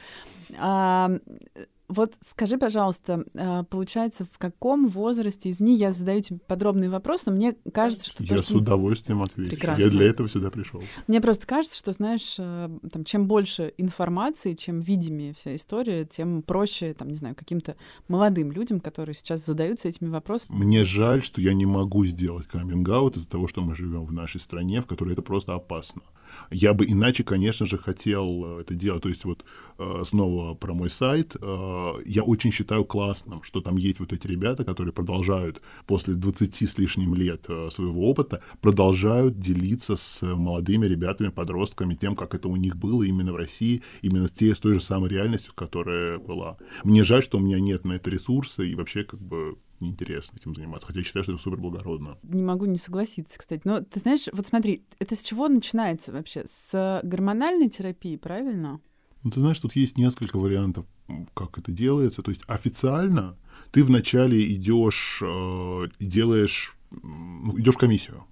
Вот 1.92 2.14
скажи, 2.26 2.58
пожалуйста, 2.58 3.24
а, 3.34 3.64
получается, 3.64 4.26
в 4.30 4.38
каком 4.38 4.88
возрасте, 4.88 5.50
извини, 5.50 5.74
я 5.74 5.92
задаю 5.92 6.20
тебе 6.20 6.38
подробный 6.46 6.88
вопрос, 6.88 7.26
но 7.26 7.32
мне 7.32 7.54
кажется, 7.72 8.06
что... 8.06 8.24
Я 8.24 8.36
то, 8.36 8.42
с 8.42 8.50
удовольствием 8.50 9.22
отвечу. 9.22 9.50
Прекрасно. 9.50 9.82
Я 9.82 9.90
для 9.90 10.06
этого 10.06 10.28
сюда 10.28 10.50
пришел. 10.50 10.82
Мне 11.06 11.20
просто 11.20 11.46
кажется, 11.46 11.78
что, 11.78 11.92
знаешь, 11.92 12.36
э, 12.38 12.70
там, 12.90 13.04
чем 13.04 13.26
больше 13.26 13.72
информации, 13.76 14.54
чем 14.54 14.80
видимее 14.80 15.34
вся 15.34 15.54
история, 15.54 16.04
тем 16.04 16.42
проще, 16.42 16.94
там, 16.94 17.08
не 17.08 17.16
знаю, 17.16 17.34
каким-то 17.34 17.76
молодым 18.08 18.52
людям, 18.52 18.80
которые 18.80 19.14
сейчас 19.14 19.44
задаются 19.44 19.88
этими 19.88 20.08
вопросами. 20.08 20.56
Мне 20.56 20.84
жаль, 20.84 21.22
что 21.22 21.40
я 21.40 21.52
не 21.52 21.66
могу 21.66 22.04
сделать 22.06 22.46
каминг-аут 22.46 23.16
из-за 23.16 23.28
того, 23.28 23.48
что 23.48 23.60
мы 23.60 23.74
живем 23.74 24.04
в 24.04 24.12
нашей 24.12 24.40
стране, 24.40 24.80
в 24.80 24.86
которой 24.86 25.12
это 25.12 25.22
просто 25.22 25.54
опасно. 25.54 26.02
Я 26.50 26.74
бы 26.74 26.84
иначе, 26.86 27.24
конечно 27.24 27.66
же, 27.66 27.78
хотел 27.78 28.58
э, 28.58 28.60
это 28.62 28.74
делать. 28.74 29.02
То 29.02 29.08
есть 29.08 29.24
вот 29.24 29.44
э, 29.78 30.02
снова 30.04 30.54
про 30.54 30.74
мой 30.74 30.90
сайт. 30.90 31.36
Э, 31.40 31.92
я 32.04 32.22
очень 32.22 32.52
считаю 32.52 32.84
классным, 32.84 33.42
что 33.42 33.60
там 33.60 33.76
есть 33.76 34.00
вот 34.00 34.12
эти 34.12 34.26
ребята, 34.26 34.64
которые 34.64 34.92
продолжают 34.92 35.62
после 35.86 36.14
20 36.14 36.68
с 36.68 36.78
лишним 36.78 37.14
лет 37.14 37.46
своего 37.70 38.08
опыта, 38.08 38.42
продолжают 38.60 39.38
делиться 39.38 39.96
с 39.96 40.22
молодыми 40.22 40.86
ребятами, 40.86 41.28
подростками 41.28 41.94
тем, 41.94 42.14
как 42.14 42.34
это 42.34 42.48
у 42.48 42.56
них 42.56 42.76
было 42.76 43.02
именно 43.02 43.32
в 43.32 43.36
России, 43.36 43.82
именно 44.02 44.28
с, 44.28 44.32
те, 44.32 44.54
с 44.54 44.60
той 44.60 44.74
же 44.74 44.80
самой 44.80 45.10
реальностью, 45.10 45.52
которая 45.54 46.18
была. 46.18 46.56
Мне 46.84 47.04
жаль, 47.04 47.22
что 47.22 47.38
у 47.38 47.40
меня 47.40 47.60
нет 47.60 47.84
на 47.84 47.94
это 47.94 48.10
ресурса, 48.10 48.62
и 48.62 48.74
вообще 48.74 49.04
как 49.04 49.20
бы 49.20 49.56
неинтересно 49.82 50.36
этим 50.36 50.54
заниматься, 50.54 50.86
хотя 50.86 51.00
я 51.00 51.04
считаю, 51.04 51.24
что 51.24 51.32
это 51.32 51.42
супер 51.42 51.58
благородно. 51.58 52.18
Не 52.22 52.42
могу 52.42 52.64
не 52.66 52.78
согласиться, 52.78 53.38
кстати. 53.38 53.62
Но 53.64 53.80
ты 53.80 54.00
знаешь, 54.00 54.28
вот 54.32 54.46
смотри, 54.46 54.84
это 54.98 55.14
с 55.14 55.22
чего 55.22 55.48
начинается 55.48 56.12
вообще? 56.12 56.44
С 56.46 57.00
гормональной 57.02 57.68
терапии, 57.68 58.16
правильно? 58.16 58.80
Ну, 59.22 59.30
ты 59.30 59.40
знаешь, 59.40 59.60
тут 59.60 59.76
есть 59.76 59.98
несколько 59.98 60.38
вариантов, 60.38 60.86
как 61.34 61.58
это 61.58 61.70
делается. 61.72 62.22
То 62.22 62.30
есть 62.30 62.42
официально 62.46 63.36
ты 63.70 63.84
вначале 63.84 64.52
идешь 64.52 65.20
э, 65.22 65.88
делаешь, 66.00 66.76
ну, 66.90 67.58
идешь 67.58 67.74
в 67.74 67.78
комиссию. 67.78 68.24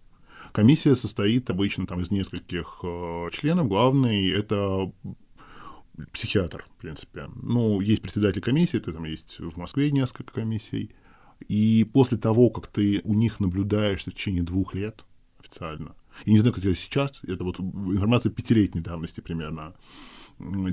Комиссия 0.53 0.97
состоит 0.97 1.49
обычно 1.49 1.87
там 1.87 2.01
из 2.01 2.11
нескольких 2.11 2.81
э, 2.83 3.29
членов. 3.33 3.69
Главный 3.69 4.31
это 4.31 4.93
психиатр, 6.13 6.67
в 6.77 6.81
принципе. 6.81 7.29
Ну, 7.35 7.81
есть 7.81 8.03
председатель 8.03 8.41
комиссии, 8.41 8.79
это 8.79 8.93
там 8.93 9.05
есть 9.05 9.39
в 9.39 9.57
Москве 9.57 9.91
несколько 9.91 10.33
комиссий. 10.33 10.91
И 11.49 11.89
после 11.93 12.19
того, 12.19 12.51
как 12.51 12.67
ты 12.67 13.01
у 13.05 13.15
них 13.15 13.41
наблюдаешь 13.41 14.03
в 14.03 14.13
течение 14.13 14.43
двух 14.43 14.75
лет 14.75 15.05
официально, 15.39 15.95
я 16.27 16.33
не 16.33 16.39
знаю, 16.39 16.55
как 16.55 16.65
это 16.65 16.75
сейчас, 16.75 17.21
это 17.25 17.45
вот 17.45 17.59
информация 17.61 18.31
пятилетней 18.31 18.83
давности 18.83 19.21
примерно, 19.21 19.75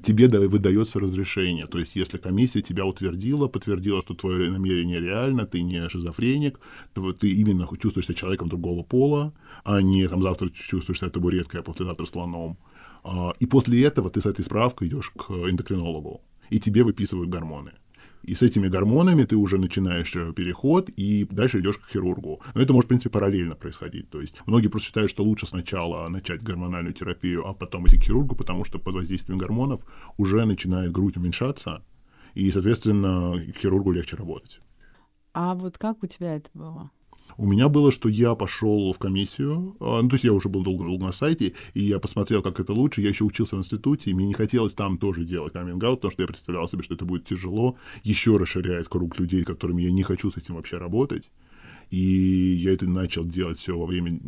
тебе 0.04 0.28
выдается 0.28 1.00
разрешение. 1.00 1.68
То 1.68 1.80
есть, 1.80 1.96
если 1.96 2.18
комиссия 2.18 2.62
тебя 2.62 2.86
утвердила, 2.86 3.48
подтвердила, 3.48 4.02
что 4.02 4.14
твое 4.14 4.50
намерение 4.50 5.00
реально, 5.00 5.46
ты 5.46 5.62
не 5.62 5.90
шизофреник, 5.90 6.60
то 6.94 7.14
ты 7.14 7.32
именно 7.32 7.68
чувствуешь 7.80 8.06
себя 8.06 8.16
человеком 8.16 8.50
другого 8.50 8.84
пола, 8.84 9.34
а 9.64 9.82
не 9.82 10.08
там 10.08 10.22
завтра 10.22 10.50
чувствуешь 10.50 11.00
себя 11.00 11.10
табуреткой, 11.10 11.60
а 11.60 11.64
послезавтра 11.64 12.06
слоном. 12.06 12.58
А, 13.04 13.34
и 13.40 13.46
после 13.46 13.84
этого 13.84 14.10
ты 14.10 14.22
с 14.22 14.26
этой 14.26 14.44
справкой 14.44 14.88
идешь 14.88 15.12
к 15.12 15.32
эндокринологу, 15.32 16.22
и 16.50 16.60
тебе 16.60 16.84
выписывают 16.84 17.30
гормоны. 17.30 17.74
И 18.28 18.36
с 18.36 18.42
этими 18.42 18.68
гормонами 18.68 19.24
ты 19.24 19.38
уже 19.38 19.58
начинаешь 19.58 20.14
э, 20.16 20.34
переход, 20.34 20.90
и 20.90 21.26
дальше 21.32 21.62
идешь 21.62 21.78
к 21.78 21.90
хирургу. 21.90 22.42
Но 22.54 22.62
это 22.62 22.74
может, 22.74 22.86
в 22.86 22.90
принципе, 22.90 23.10
параллельно 23.10 23.56
происходить. 23.56 24.10
То 24.10 24.20
есть 24.20 24.36
многие 24.46 24.68
просто 24.68 24.88
считают, 24.88 25.10
что 25.10 25.24
лучше 25.24 25.48
сначала 25.48 26.06
начать 26.10 26.44
гормональную 26.44 26.94
терапию, 26.94 27.48
а 27.48 27.54
потом 27.54 27.86
идти 27.86 27.98
к 27.98 28.04
хирургу, 28.04 28.36
потому 28.36 28.66
что 28.66 28.80
под 28.80 28.96
воздействием 28.96 29.38
гормонов 29.40 29.82
уже 30.18 30.44
начинает 30.46 30.92
грудь 30.92 31.16
уменьшаться, 31.16 31.86
и, 32.34 32.52
соответственно, 32.52 33.42
к 33.54 33.58
хирургу 33.58 33.94
легче 33.94 34.18
работать. 34.18 34.60
А 35.34 35.56
вот 35.56 35.78
как 35.78 36.04
у 36.04 36.08
тебя 36.08 36.36
это 36.36 36.50
было? 36.54 36.92
У 37.38 37.46
меня 37.46 37.70
было, 37.70 37.92
что 37.92 38.10
я 38.10 38.34
пошел 38.34 38.92
в 38.92 38.98
комиссию, 38.98 39.76
а, 39.80 40.02
ну, 40.02 40.10
то 40.10 40.16
есть 40.16 40.24
я 40.24 40.34
уже 40.34 40.50
был 40.50 40.64
долго, 40.64 40.86
долго 40.86 41.06
на 41.06 41.12
сайте, 41.12 41.54
и 41.76 41.84
я 41.84 42.00
посмотрел, 42.00 42.42
как 42.42 42.60
это 42.60 42.74
лучше. 42.74 43.02
Я 43.02 43.10
еще 43.10 43.26
учился 43.26 43.56
в 43.56 43.60
институте, 43.60 44.10
и 44.10 44.14
мне 44.16 44.26
не 44.26 44.34
хотелось 44.34 44.74
там 44.74 44.98
тоже 44.98 45.24
делать 45.24 45.54
каминг 45.54 45.80
потому 45.80 46.12
что 46.12 46.24
я 46.24 46.28
представлял 46.28 46.68
себе, 46.68 46.82
что 46.82 46.96
это 46.96 47.06
будет 47.06 47.26
тяжело, 47.26 47.78
еще 48.04 48.38
расширяет 48.38 48.90
круг 48.90 49.20
людей, 49.20 49.44
которыми 49.44 49.84
я 49.84 49.92
не 49.92 50.02
хочу 50.02 50.32
с 50.32 50.38
этим 50.38 50.56
вообще 50.56 50.78
работать. 50.78 51.30
И 51.90 52.58
я 52.62 52.74
это 52.74 52.86
начал 52.86 53.24
делать 53.24 53.58
все 53.58 53.78
во 53.78 53.86
время, 53.86 54.20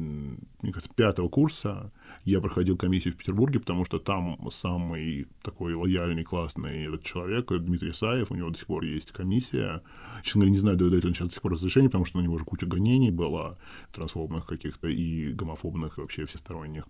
мне 0.62 0.72
кажется, 0.72 0.94
пятого 0.96 1.28
курса. 1.28 1.92
Я 2.24 2.40
проходил 2.40 2.78
комиссию 2.78 3.14
в 3.14 3.18
Петербурге, 3.18 3.60
потому 3.60 3.84
что 3.84 4.00
там 4.00 4.38
самый 4.50 5.28
такой 5.42 5.74
лояльный, 5.74 6.24
классный 6.24 6.86
этот 6.86 7.04
человек, 7.04 7.52
Дмитрий 7.52 7.92
Саев, 7.92 8.32
у 8.32 8.36
него 8.36 8.50
до 8.50 8.58
сих 8.58 8.68
пор 8.68 8.84
есть 8.84 9.12
комиссия. 9.12 9.82
Честно 10.24 10.40
говоря, 10.40 10.52
не 10.52 10.60
знаю, 10.60 10.78
дает 10.78 11.04
он 11.04 11.14
сейчас 11.14 11.28
до 11.28 11.34
сих 11.34 11.42
пор 11.42 11.54
разрешение, 11.54 11.90
потому 11.90 12.06
что 12.06 12.18
на 12.18 12.24
него 12.24 12.36
уже 12.36 12.46
куча 12.46 12.66
гонений 12.66 13.12
было, 13.12 13.58
трансфобных 13.94 14.46
каких-то 14.46 14.88
и 14.88 15.34
гомофобных, 15.34 15.98
и 15.98 16.02
вообще 16.02 16.26
всесторонних. 16.26 16.88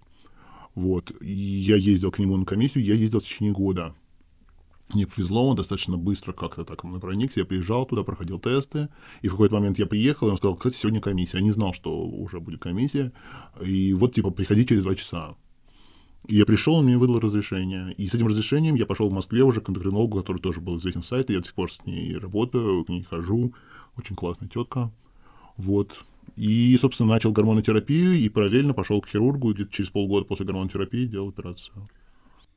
Вот. 0.76 1.12
И 1.20 1.32
я 1.32 1.78
ездил 1.78 2.12
к 2.12 2.20
нему 2.20 2.38
на 2.38 2.46
комиссию, 2.46 2.84
я 2.84 2.94
ездил 2.94 3.20
в 3.20 3.24
течение 3.24 3.54
года. 3.54 3.96
Мне 4.90 5.06
повезло, 5.06 5.48
он 5.48 5.56
достаточно 5.56 5.98
быстро 5.98 6.32
как-то 6.34 6.66
так 6.66 6.84
на 6.84 7.00
проникся. 7.00 7.42
Я 7.42 7.46
приезжал 7.46 7.86
туда, 7.86 8.04
проходил 8.04 8.40
тесты. 8.40 8.90
И 9.22 9.28
в 9.28 9.32
какой-то 9.32 9.56
момент 9.56 9.78
я 9.78 9.86
приехал, 9.86 10.28
и 10.28 10.32
он 10.32 10.38
сказал, 10.38 10.56
кстати, 10.56 10.76
сегодня 10.76 11.00
комиссия. 11.00 11.38
Я 11.38 11.44
не 11.44 11.52
знал, 11.52 11.74
что 11.74 11.96
уже 12.00 12.40
будет 12.40 12.60
комиссия. 12.60 13.12
И 13.62 13.94
вот, 13.94 14.16
типа, 14.16 14.32
приходи 14.32 14.66
через 14.66 14.84
два 14.84 14.96
часа. 14.96 15.36
И 16.28 16.36
я 16.36 16.46
пришел, 16.46 16.76
он 16.76 16.86
мне 16.86 16.98
выдал 16.98 17.20
разрешение. 17.20 17.94
И 17.94 18.08
с 18.08 18.16
этим 18.16 18.28
разрешением 18.28 18.76
я 18.76 18.88
пошел 18.88 19.10
в 19.10 19.14
Москве 19.14 19.44
уже 19.44 19.62
к 19.62 19.70
эндокринологу, 19.70 20.18
который 20.18 20.42
тоже 20.42 20.60
был 20.60 20.80
известен 20.80 21.04
сайт. 21.04 21.30
И 21.30 21.34
я 21.34 21.40
до 21.40 21.46
сих 21.46 21.54
пор 21.54 21.72
с 21.72 21.86
ней 21.86 22.18
работаю, 22.18 22.84
к 22.84 22.90
ней 22.90 23.04
хожу. 23.04 23.54
Очень 23.96 24.16
классная 24.16 24.50
тетка. 24.50 24.92
Вот. 25.56 26.04
И, 26.36 26.76
собственно, 26.78 27.10
начал 27.10 27.32
гормонотерапию 27.32 28.16
и 28.16 28.28
параллельно 28.28 28.74
пошел 28.74 29.02
к 29.02 29.08
хирургу. 29.08 29.54
Где-то 29.54 29.72
через 29.72 29.92
полгода 29.92 30.26
после 30.26 30.48
гормонотерапии 30.48 31.06
делал 31.06 31.30
операцию. 31.30 31.88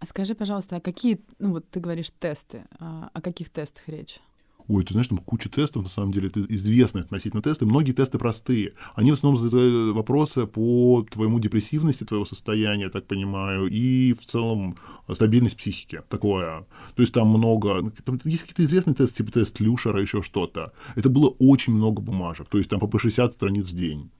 А 0.02 0.06
скажи, 0.06 0.34
пожалуйста, 0.34 0.76
а 0.76 0.80
какие, 0.80 1.20
ну 1.38 1.52
вот 1.52 1.70
ты 1.70 1.78
говоришь 1.78 2.10
тесты, 2.18 2.64
а, 2.80 3.08
о 3.14 3.20
каких 3.20 3.50
тестах 3.50 3.84
речь? 3.86 4.18
Ой, 4.66 4.84
ты 4.84 4.94
знаешь, 4.94 5.06
там 5.06 5.18
куча 5.18 5.48
тестов, 5.48 5.84
на 5.84 5.88
самом 5.88 6.10
деле, 6.10 6.26
это 6.26 6.40
известные 6.40 7.02
относительно 7.02 7.40
тесты. 7.40 7.66
Многие 7.66 7.92
тесты 7.92 8.18
простые. 8.18 8.72
Они 8.96 9.12
в 9.12 9.14
основном 9.14 9.40
задают 9.40 9.94
вопросы 9.94 10.48
по 10.48 11.06
твоему 11.08 11.38
депрессивности, 11.38 12.02
твоего 12.02 12.24
состояния, 12.24 12.88
так 12.88 13.06
понимаю, 13.06 13.68
и 13.68 14.12
в 14.12 14.26
целом 14.26 14.76
стабильность 15.12 15.56
психики. 15.56 16.02
Такое. 16.08 16.66
То 16.96 17.02
есть 17.02 17.14
там 17.14 17.28
много... 17.28 17.88
Там 18.04 18.18
есть 18.24 18.42
какие-то 18.42 18.64
известные 18.64 18.96
тесты, 18.96 19.18
типа 19.18 19.30
тест 19.30 19.60
Люшера, 19.60 20.00
еще 20.00 20.22
что-то. 20.22 20.72
Это 20.96 21.10
было 21.10 21.28
очень 21.38 21.74
много 21.74 22.02
бумажек. 22.02 22.48
То 22.48 22.58
есть 22.58 22.70
там 22.70 22.80
по 22.80 22.98
60 22.98 23.34
страниц 23.34 23.68
в 23.68 23.72
день. 23.72 24.10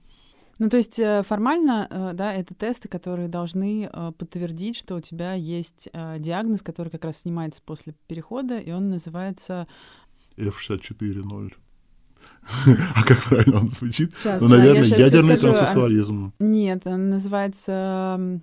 Ну, 0.59 0.69
то 0.69 0.77
есть 0.77 0.99
э, 0.99 1.23
формально, 1.23 1.87
э, 1.89 2.11
да, 2.13 2.33
это 2.33 2.53
тесты, 2.53 2.87
которые 2.87 3.27
должны 3.27 3.89
э, 3.91 4.11
подтвердить, 4.17 4.77
что 4.77 4.95
у 4.95 5.01
тебя 5.01 5.33
есть 5.33 5.89
диагноз, 5.93 6.61
который 6.61 6.89
как 6.89 7.05
раз 7.05 7.17
снимается 7.19 7.61
после 7.65 7.95
перехода, 8.07 8.59
и 8.59 8.71
он 8.71 8.89
называется... 8.89 9.67
F64.0. 10.37 11.53
А 12.95 13.03
как 13.03 13.23
правильно 13.23 13.59
он 13.59 13.69
звучит? 13.69 14.17
Сейчас, 14.17 14.41
ну, 14.41 14.47
наверное, 14.47 14.83
ядерный 14.83 15.37
транссексуализм. 15.37 16.33
Нет, 16.39 16.85
он 16.85 17.09
называется 17.09 18.41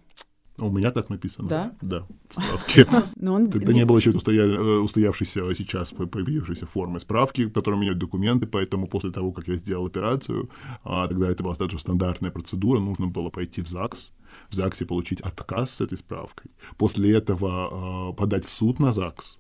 у 0.66 0.70
меня 0.70 0.90
так 0.90 1.10
написано. 1.10 1.48
Да? 1.48 1.72
Да, 1.80 2.06
в 2.28 2.34
справке. 2.34 2.86
Но 3.16 3.34
он... 3.34 3.50
Тогда 3.50 3.72
не 3.72 3.84
было 3.84 3.98
еще 3.98 4.10
устоявшейся 4.10 5.54
сейчас 5.54 5.92
появившейся 5.92 6.66
формы 6.66 7.00
справки, 7.00 7.48
которая 7.48 7.80
меняет 7.80 7.98
документы, 7.98 8.46
поэтому 8.46 8.86
после 8.86 9.10
того, 9.10 9.32
как 9.32 9.48
я 9.48 9.56
сделал 9.56 9.86
операцию, 9.86 10.50
а, 10.84 11.08
тогда 11.08 11.30
это 11.30 11.42
была 11.42 11.54
также 11.54 11.78
стандартная 11.78 12.30
процедура, 12.30 12.80
нужно 12.80 13.06
было 13.06 13.30
пойти 13.30 13.62
в 13.62 13.68
ЗАГС, 13.68 14.14
в 14.50 14.54
ЗАГСе 14.54 14.86
получить 14.86 15.20
отказ 15.20 15.70
с 15.70 15.80
этой 15.80 15.98
справкой, 15.98 16.50
после 16.76 17.12
этого 17.16 18.10
а, 18.10 18.12
подать 18.12 18.44
в 18.44 18.50
суд 18.50 18.78
на 18.78 18.92
ЗАГС, 18.92 19.38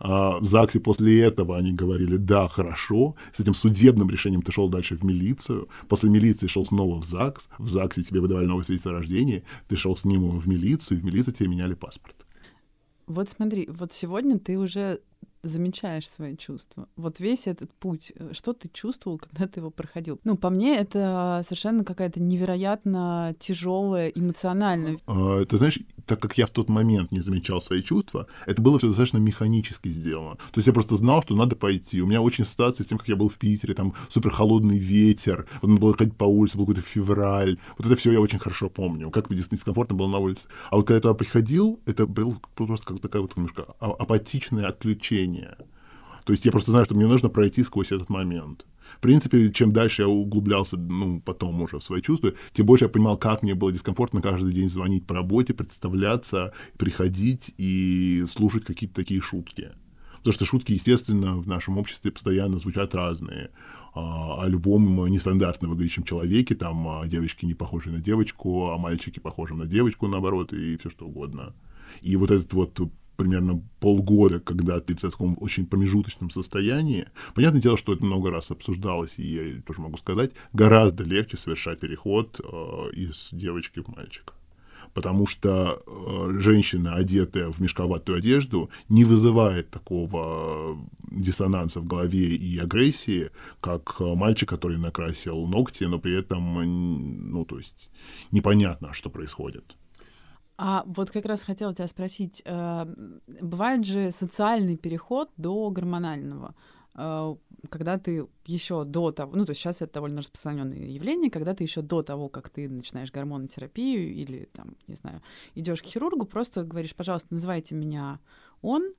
в 0.00 0.44
ЗАГСе 0.44 0.80
после 0.80 1.20
этого 1.20 1.56
они 1.56 1.72
говорили, 1.72 2.16
да, 2.16 2.48
хорошо, 2.48 3.16
с 3.32 3.40
этим 3.40 3.54
судебным 3.54 4.08
решением 4.10 4.42
ты 4.42 4.52
шел 4.52 4.68
дальше 4.68 4.96
в 4.96 5.04
милицию, 5.04 5.68
после 5.88 6.10
милиции 6.10 6.46
шел 6.46 6.64
снова 6.64 7.00
в 7.00 7.04
ЗАГС, 7.04 7.48
в 7.58 7.68
ЗАГСе 7.68 8.02
тебе 8.02 8.20
выдавали 8.20 8.46
новое 8.46 8.64
свидетельство 8.64 8.92
о 8.92 8.94
рождении, 8.94 9.44
ты 9.68 9.76
шел 9.76 9.96
с 9.96 10.04
ним 10.04 10.38
в 10.38 10.48
милицию, 10.48 10.98
и 10.98 11.00
в 11.00 11.04
милиции 11.04 11.32
тебе 11.32 11.48
меняли 11.48 11.74
паспорт. 11.74 12.26
Вот 13.06 13.30
смотри, 13.30 13.68
вот 13.70 13.92
сегодня 13.92 14.38
ты 14.38 14.58
уже 14.58 15.00
замечаешь 15.42 16.08
свои 16.08 16.36
чувства. 16.36 16.88
Вот 16.96 17.20
весь 17.20 17.46
этот 17.46 17.72
путь, 17.74 18.12
э, 18.14 18.32
что 18.32 18.52
ты 18.52 18.68
чувствовал, 18.68 19.18
когда 19.18 19.46
ты 19.46 19.60
его 19.60 19.70
проходил? 19.70 20.20
Ну, 20.24 20.36
по 20.36 20.50
мне, 20.50 20.76
это 20.76 21.42
совершенно 21.44 21.84
какая-то 21.84 22.20
невероятно 22.20 23.34
тяжелая 23.38 24.08
эмоциональная. 24.08 24.98
А, 25.06 25.44
ты 25.44 25.56
знаешь, 25.56 25.78
так 26.06 26.20
как 26.20 26.36
я 26.38 26.46
в 26.46 26.50
тот 26.50 26.68
момент 26.68 27.12
не 27.12 27.20
замечал 27.20 27.60
свои 27.60 27.82
чувства, 27.82 28.26
это 28.46 28.60
было 28.62 28.78
все 28.78 28.88
достаточно 28.88 29.18
механически 29.18 29.88
сделано. 29.88 30.36
То 30.36 30.58
есть 30.58 30.66
я 30.66 30.72
просто 30.72 30.96
знал, 30.96 31.22
что 31.22 31.36
надо 31.36 31.56
пойти. 31.56 32.02
У 32.02 32.06
меня 32.06 32.20
очень 32.20 32.44
ассоциация 32.44 32.84
с 32.84 32.86
тем, 32.86 32.98
как 32.98 33.08
я 33.08 33.16
был 33.16 33.28
в 33.28 33.36
Питере, 33.36 33.74
там 33.74 33.94
супер 34.08 34.30
холодный 34.30 34.78
ветер, 34.78 35.46
вот 35.62 35.68
надо 35.68 35.80
было 35.80 35.96
ходить 35.96 36.16
по 36.16 36.24
улице, 36.24 36.56
был 36.56 36.66
какой-то 36.66 36.82
февраль. 36.82 37.58
Вот 37.76 37.86
это 37.86 37.96
все 37.96 38.12
я 38.12 38.20
очень 38.20 38.38
хорошо 38.38 38.68
помню, 38.68 39.10
как 39.10 39.30
мне 39.30 39.38
дискомфортно 39.38 39.94
было 39.94 40.08
на 40.08 40.18
улице. 40.18 40.48
А 40.70 40.76
вот 40.76 40.86
когда 40.86 40.96
я 40.96 41.00
туда 41.00 41.14
приходил, 41.14 41.80
это 41.86 42.06
был 42.06 42.36
просто 42.54 42.86
как 42.86 43.00
такая 43.00 43.22
вот 43.22 43.36
немножко 43.36 43.66
а, 43.80 43.90
апатичное 43.90 44.66
отключение 44.66 45.27
мышления. 45.28 45.56
То 46.24 46.32
есть 46.32 46.44
я 46.44 46.52
просто 46.52 46.70
знаю, 46.70 46.84
что 46.84 46.94
мне 46.94 47.06
нужно 47.06 47.28
пройти 47.28 47.62
сквозь 47.62 47.92
этот 47.92 48.10
момент. 48.10 48.66
В 48.96 49.00
принципе, 49.00 49.50
чем 49.52 49.72
дальше 49.72 50.02
я 50.02 50.08
углублялся, 50.08 50.76
ну, 50.76 51.20
потом 51.20 51.60
уже 51.60 51.78
в 51.78 51.82
свои 51.82 52.00
чувства, 52.00 52.32
тем 52.52 52.66
больше 52.66 52.86
я 52.86 52.88
понимал, 52.88 53.16
как 53.16 53.42
мне 53.42 53.54
было 53.54 53.70
дискомфортно 53.70 54.22
каждый 54.22 54.52
день 54.52 54.68
звонить 54.68 55.06
по 55.06 55.14
работе, 55.14 55.54
представляться, 55.54 56.52
приходить 56.78 57.54
и 57.58 58.24
слушать 58.28 58.64
какие-то 58.64 58.96
такие 58.96 59.20
шутки. 59.20 59.70
Потому 60.18 60.34
что 60.34 60.44
шутки, 60.46 60.72
естественно, 60.72 61.36
в 61.36 61.46
нашем 61.46 61.78
обществе 61.78 62.10
постоянно 62.10 62.58
звучат 62.58 62.94
разные. 62.94 63.50
А, 63.94 64.42
о 64.42 64.48
любом 64.48 65.06
нестандартно 65.06 65.68
выглядящем 65.68 66.02
человеке, 66.02 66.54
там, 66.54 66.88
о 66.88 67.06
девочке 67.06 67.46
не 67.46 67.54
похожей 67.54 67.92
на 67.92 68.00
девочку, 68.00 68.70
о 68.70 68.78
мальчике 68.78 69.20
похожем 69.20 69.58
на 69.58 69.66
девочку, 69.66 70.08
наоборот, 70.08 70.52
и 70.52 70.76
все 70.76 70.90
что 70.90 71.06
угодно. 71.06 71.54
И 72.02 72.16
вот 72.16 72.30
этот 72.30 72.52
вот 72.52 72.80
примерно 73.18 73.60
полгода, 73.80 74.38
когда 74.38 74.78
ты 74.80 74.94
в 74.94 75.00
таком 75.00 75.36
очень 75.40 75.66
промежуточном 75.66 76.30
состоянии, 76.30 77.06
понятное 77.34 77.60
дело, 77.60 77.76
что 77.76 77.92
это 77.92 78.04
много 78.04 78.30
раз 78.30 78.52
обсуждалось, 78.52 79.18
и 79.18 79.54
я 79.56 79.62
тоже 79.62 79.80
могу 79.80 79.98
сказать, 79.98 80.30
гораздо 80.52 81.02
легче 81.02 81.36
совершать 81.36 81.80
переход 81.80 82.40
э, 82.40 82.90
из 82.92 83.30
девочки 83.32 83.80
в 83.80 83.88
мальчика. 83.88 84.34
Потому 84.94 85.26
что 85.26 85.82
э, 85.84 86.40
женщина, 86.40 86.94
одетая 86.94 87.50
в 87.50 87.60
мешковатую 87.60 88.18
одежду, 88.18 88.70
не 88.88 89.04
вызывает 89.04 89.68
такого 89.70 90.78
диссонанса 91.10 91.80
в 91.80 91.86
голове 91.86 92.36
и 92.36 92.58
агрессии, 92.58 93.30
как 93.60 93.98
мальчик, 93.98 94.48
который 94.48 94.78
накрасил 94.78 95.46
ногти, 95.48 95.84
но 95.84 95.98
при 95.98 96.16
этом, 96.16 97.30
ну, 97.32 97.44
то 97.44 97.58
есть, 97.58 97.90
непонятно, 98.30 98.92
что 98.92 99.10
происходит. 99.10 99.74
А 100.60 100.82
вот 100.86 101.12
как 101.12 101.24
раз 101.24 101.42
хотела 101.42 101.72
тебя 101.72 101.86
спросить, 101.86 102.42
э, 102.44 102.86
бывает 103.40 103.86
же 103.86 104.10
социальный 104.10 104.76
переход 104.76 105.30
до 105.36 105.70
гормонального. 105.70 106.56
Э, 106.96 107.36
когда 107.70 107.96
ты 107.96 108.26
еще 108.44 108.84
до 108.84 109.12
того, 109.12 109.36
ну, 109.36 109.44
то 109.44 109.50
есть 109.50 109.60
сейчас 109.60 109.82
это 109.82 109.94
довольно 109.94 110.18
распространенное 110.18 110.88
явление, 110.88 111.30
когда 111.30 111.54
ты 111.54 111.62
еще 111.62 111.80
до 111.80 112.02
того, 112.02 112.28
как 112.28 112.50
ты 112.50 112.68
начинаешь 112.68 113.12
гормонотерапию 113.12 114.12
или, 114.12 114.48
там, 114.52 114.74
не 114.88 114.96
знаю, 114.96 115.22
идешь 115.54 115.80
к 115.80 115.86
хирургу, 115.86 116.24
просто 116.24 116.64
говоришь, 116.64 116.96
пожалуйста, 116.96 117.28
называйте 117.30 117.76
меня 117.76 118.18
он, 118.60 118.94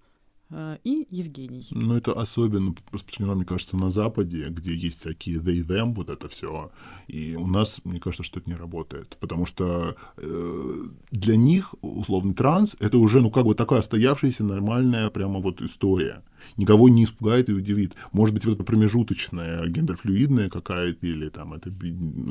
и 0.83 1.07
Евгений. 1.09 1.67
Ну, 1.71 1.95
это 1.95 2.13
особенно 2.13 2.73
распространено, 2.91 3.35
мне 3.35 3.45
кажется, 3.45 3.77
на 3.77 3.91
Западе, 3.91 4.47
где 4.49 4.73
есть 4.75 4.99
всякие 4.99 5.37
they, 5.37 5.65
them, 5.65 5.93
вот 5.93 6.09
это 6.09 6.27
все. 6.27 6.71
И 7.07 7.35
у 7.35 7.47
нас, 7.47 7.81
мне 7.83 7.99
кажется, 7.99 8.23
что 8.23 8.39
это 8.39 8.49
не 8.49 8.55
работает. 8.55 9.17
Потому 9.19 9.45
что 9.45 9.95
э, 10.17 10.73
для 11.11 11.35
них 11.37 11.75
условный 11.81 12.33
транс— 12.33 12.75
это 12.79 12.97
уже, 12.97 13.21
ну, 13.21 13.29
как 13.29 13.45
бы 13.45 13.53
такая 13.53 13.79
остоявшаяся 13.79 14.43
нормальная 14.43 15.09
прямо 15.09 15.39
вот 15.39 15.61
история 15.61 16.23
никого 16.57 16.89
не 16.89 17.03
испугает 17.03 17.49
и 17.49 17.53
удивит. 17.53 17.95
Может 18.11 18.33
быть, 18.33 18.45
вот 18.45 18.65
промежуточная, 18.65 19.67
гендерфлюидная 19.67 20.49
какая-то, 20.49 21.07
или 21.07 21.29
там 21.29 21.53
это 21.53 21.71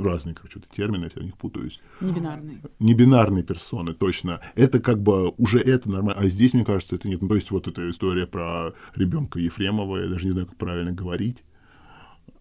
разные, 0.02 0.34
короче, 0.34 0.60
термины, 0.70 1.04
я 1.04 1.08
все 1.10 1.20
в 1.20 1.24
них 1.24 1.36
путаюсь. 1.36 1.80
Небинарные. 2.00 2.60
Небинарные 2.78 3.44
персоны, 3.44 3.94
точно. 3.94 4.40
Это 4.54 4.80
как 4.80 5.02
бы 5.02 5.30
уже 5.38 5.58
это 5.58 5.90
нормально. 5.90 6.20
А 6.20 6.28
здесь, 6.28 6.54
мне 6.54 6.64
кажется, 6.64 6.96
это 6.96 7.08
нет. 7.08 7.22
Ну, 7.22 7.28
то 7.28 7.34
есть 7.34 7.50
вот 7.50 7.68
эта 7.68 7.88
история 7.90 8.26
про 8.26 8.72
ребенка 8.96 9.38
Ефремова, 9.38 9.98
я 9.98 10.08
даже 10.08 10.24
не 10.26 10.32
знаю, 10.32 10.46
как 10.46 10.56
правильно 10.56 10.92
говорить 10.92 11.44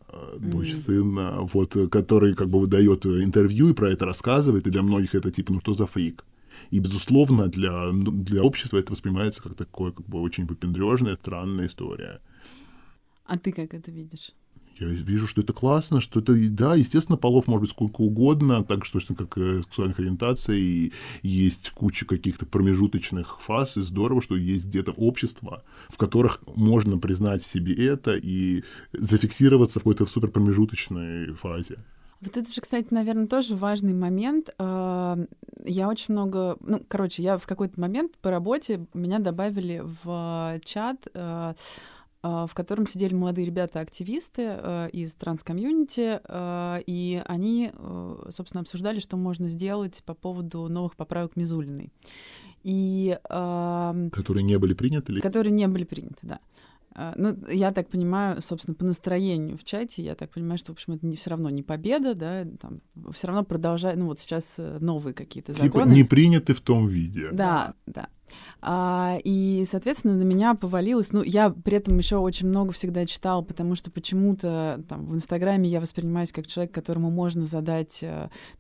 э, 0.10 0.38
дочь, 0.40 0.74
mm-hmm. 0.74 0.86
сына, 0.86 1.38
вот, 1.42 1.76
который 1.92 2.36
как 2.36 2.50
бы 2.50 2.60
выдает 2.60 3.06
интервью 3.06 3.70
и 3.70 3.74
про 3.74 3.92
это 3.92 4.06
рассказывает, 4.06 4.68
и 4.68 4.72
для 4.72 4.84
многих 4.84 5.16
это 5.16 5.32
типа, 5.32 5.54
ну 5.54 5.60
что 5.62 5.74
за 5.74 5.88
фрик? 5.88 6.24
И, 6.72 6.80
безусловно, 6.80 7.48
для, 7.48 7.90
для 7.92 8.44
общества 8.44 8.78
это 8.78 8.92
воспринимается 8.92 9.42
как 9.42 9.56
такое 9.56 9.92
как 9.92 10.06
бы 10.08 10.22
очень 10.22 10.46
выпендрежная, 10.46 11.16
странная 11.16 11.68
история. 11.68 12.22
А 13.26 13.38
ты 13.38 13.52
как 13.52 13.74
это 13.74 13.92
видишь? 13.92 14.32
Я 14.80 14.88
вижу, 14.88 15.28
что 15.28 15.42
это 15.42 15.54
классно, 15.54 16.02
что 16.02 16.20
это, 16.20 16.34
да, 16.52 16.76
естественно, 16.76 17.18
полов 17.18 17.48
может 17.48 17.62
быть 17.62 17.72
сколько 17.72 18.02
угодно, 18.02 18.64
так 18.64 18.86
что 18.86 19.00
точно 19.00 19.16
как 19.16 19.36
э, 19.38 19.62
сексуальных 19.64 20.00
ориентаций, 20.00 20.60
и 20.60 20.94
есть 21.24 21.72
куча 21.72 22.06
каких-то 22.06 22.46
промежуточных 22.46 23.42
фаз, 23.42 23.78
и 23.78 23.82
здорово, 23.82 24.22
что 24.22 24.36
есть 24.36 24.66
где-то 24.68 24.92
общество, 24.92 25.64
в 25.90 25.98
которых 25.98 26.42
можно 26.56 27.00
признать 27.00 27.42
в 27.42 27.48
себе 27.48 27.74
это 27.74 28.16
и 28.16 28.64
зафиксироваться 28.94 29.80
в 29.80 29.84
какой-то 29.84 30.06
супер 30.06 30.30
промежуточной 30.30 31.34
фазе. 31.34 31.80
Вот 32.22 32.36
это 32.36 32.52
же, 32.52 32.62
кстати, 32.62 32.88
наверное, 32.92 33.28
тоже 33.28 33.56
важный 33.56 33.94
момент. 33.94 34.50
А, 34.58 35.18
я 35.64 35.88
очень 35.88 36.14
много... 36.14 36.58
Ну, 36.62 36.82
короче, 36.88 37.22
я 37.22 37.38
в 37.38 37.46
какой-то 37.46 37.80
момент 37.80 38.18
по 38.18 38.32
работе 38.32 38.88
меня 38.94 39.20
добавили 39.20 39.84
в 40.04 40.60
чат, 40.66 41.08
а, 41.14 41.56
а, 42.24 42.48
в 42.48 42.56
котором 42.56 42.88
сидели 42.88 43.14
молодые 43.14 43.46
ребята-активисты 43.46 44.90
из 44.92 45.14
транс-комьюнити, 45.14 46.20
и 46.88 47.22
они, 47.26 47.72
собственно, 48.30 48.62
обсуждали, 48.62 49.00
что 49.00 49.16
можно 49.16 49.48
сделать 49.48 50.02
по 50.04 50.16
поводу 50.16 50.68
новых 50.68 50.96
поправок 50.96 51.36
Мизулиной. 51.36 51.92
И, 52.64 53.18
которые 53.30 54.44
не 54.44 54.58
были 54.58 54.74
приняты? 54.74 55.22
Которые 55.22 55.52
не 55.52 55.68
были 55.68 55.84
приняты, 55.84 56.18
да. 56.24 56.40
А, 57.00 57.14
ну, 57.16 57.38
я 57.48 57.72
так 57.72 57.90
понимаю, 57.90 58.42
собственно, 58.42 58.74
по 58.74 58.84
настроению 58.84 59.56
в 59.56 59.64
чате, 59.64 60.02
я 60.02 60.16
так 60.16 60.32
понимаю, 60.32 60.58
что, 60.58 60.72
в 60.72 60.76
общем, 60.76 60.94
это 60.94 61.06
не, 61.06 61.16
все 61.16 61.30
равно 61.30 61.52
не 61.52 61.62
победа, 61.62 62.16
да, 62.16 62.44
там, 62.60 62.82
все 63.12 63.28
равно 63.28 63.44
продолжает, 63.44 63.98
ну, 63.98 64.08
вот 64.08 64.20
сейчас 64.20 64.56
э, 64.58 64.80
новые 64.82 65.14
какие-то 65.14 65.54
типа 65.54 65.66
законы. 65.66 65.84
Типа 65.84 65.94
не 65.96 66.04
приняты 66.04 66.56
в 66.56 66.62
том 66.62 66.88
виде. 66.88 67.30
Да, 67.32 67.76
да. 67.86 68.10
А, 68.62 69.18
и, 69.24 69.64
соответственно, 69.68 70.16
на 70.16 70.24
меня 70.24 70.56
повалилось. 70.56 71.12
Ну, 71.12 71.22
я 71.22 71.50
при 71.50 71.78
этом 71.78 71.98
еще 71.98 72.18
очень 72.18 72.48
много 72.48 72.72
всегда 72.72 73.06
читал, 73.06 73.44
потому 73.44 73.76
что 73.76 73.92
почему-то 73.92 74.84
там 74.90 75.06
в 75.06 75.16
Инстаграме 75.16 75.70
я 75.70 75.80
воспринимаюсь 75.80 76.32
как 76.32 76.48
человек, 76.48 76.74
которому 76.74 77.12
можно 77.12 77.46
задать 77.46 78.04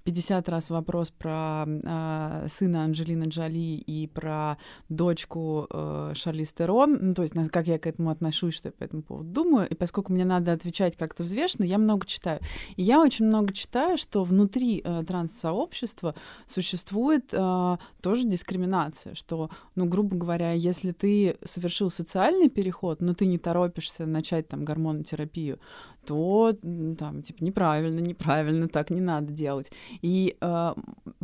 50 0.03 0.47
э, 0.47 0.51
раз 0.51 0.69
вопрос 0.69 1.12
про 1.12 1.65
а, 1.67 2.45
сына 2.47 2.84
Анджелины 2.84 3.25
Джоли 3.25 3.77
и 3.77 4.08
про 4.08 4.58
дочку 4.89 5.67
а, 5.69 6.12
Шарли 6.13 6.43
Стерон. 6.43 6.97
Ну, 7.01 7.13
то 7.13 7.23
есть, 7.23 7.34
как 7.51 7.67
я 7.67 7.80
к 7.80 7.88
этому 7.88 8.10
отношусь, 8.10 8.53
что 8.53 8.69
я 8.69 8.71
по 8.71 8.84
этому 8.84 9.01
поводу 9.01 9.30
думаю. 9.30 9.67
И 9.67 9.75
поскольку 9.75 10.13
мне 10.13 10.25
надо 10.25 10.53
отвечать 10.53 10.95
как-то 10.95 11.23
взвешенно, 11.23 11.65
я 11.65 11.77
много 11.77 12.06
читаю. 12.06 12.39
И 12.75 12.84
я 12.84 13.01
очень 13.01 13.25
много 13.25 13.53
читаю, 13.53 13.97
что 13.97 14.23
внутри 14.23 14.82
а, 14.84 15.03
транс-сообщества 15.03 16.15
существует 16.47 17.34
а, 17.34 17.80
тоже 18.01 18.27
дискриминация, 18.27 19.15
что 19.15 19.49
ну, 19.75 19.85
грубо 19.85 20.15
говоря, 20.17 20.53
если 20.53 20.91
ты 20.91 21.37
совершил 21.43 21.89
социальный 21.89 22.49
переход, 22.49 23.01
но 23.01 23.13
ты 23.13 23.25
не 23.25 23.37
торопишься 23.37 24.05
начать 24.05 24.47
там 24.47 24.65
гормонотерапию, 24.65 25.59
то 26.05 26.57
там, 26.97 27.21
типа, 27.21 27.43
неправильно, 27.43 27.99
неправильно, 27.99 28.67
так 28.67 28.89
не 28.89 29.01
надо 29.01 29.31
делать. 29.33 29.71
И, 30.01 30.35
э, 30.39 30.73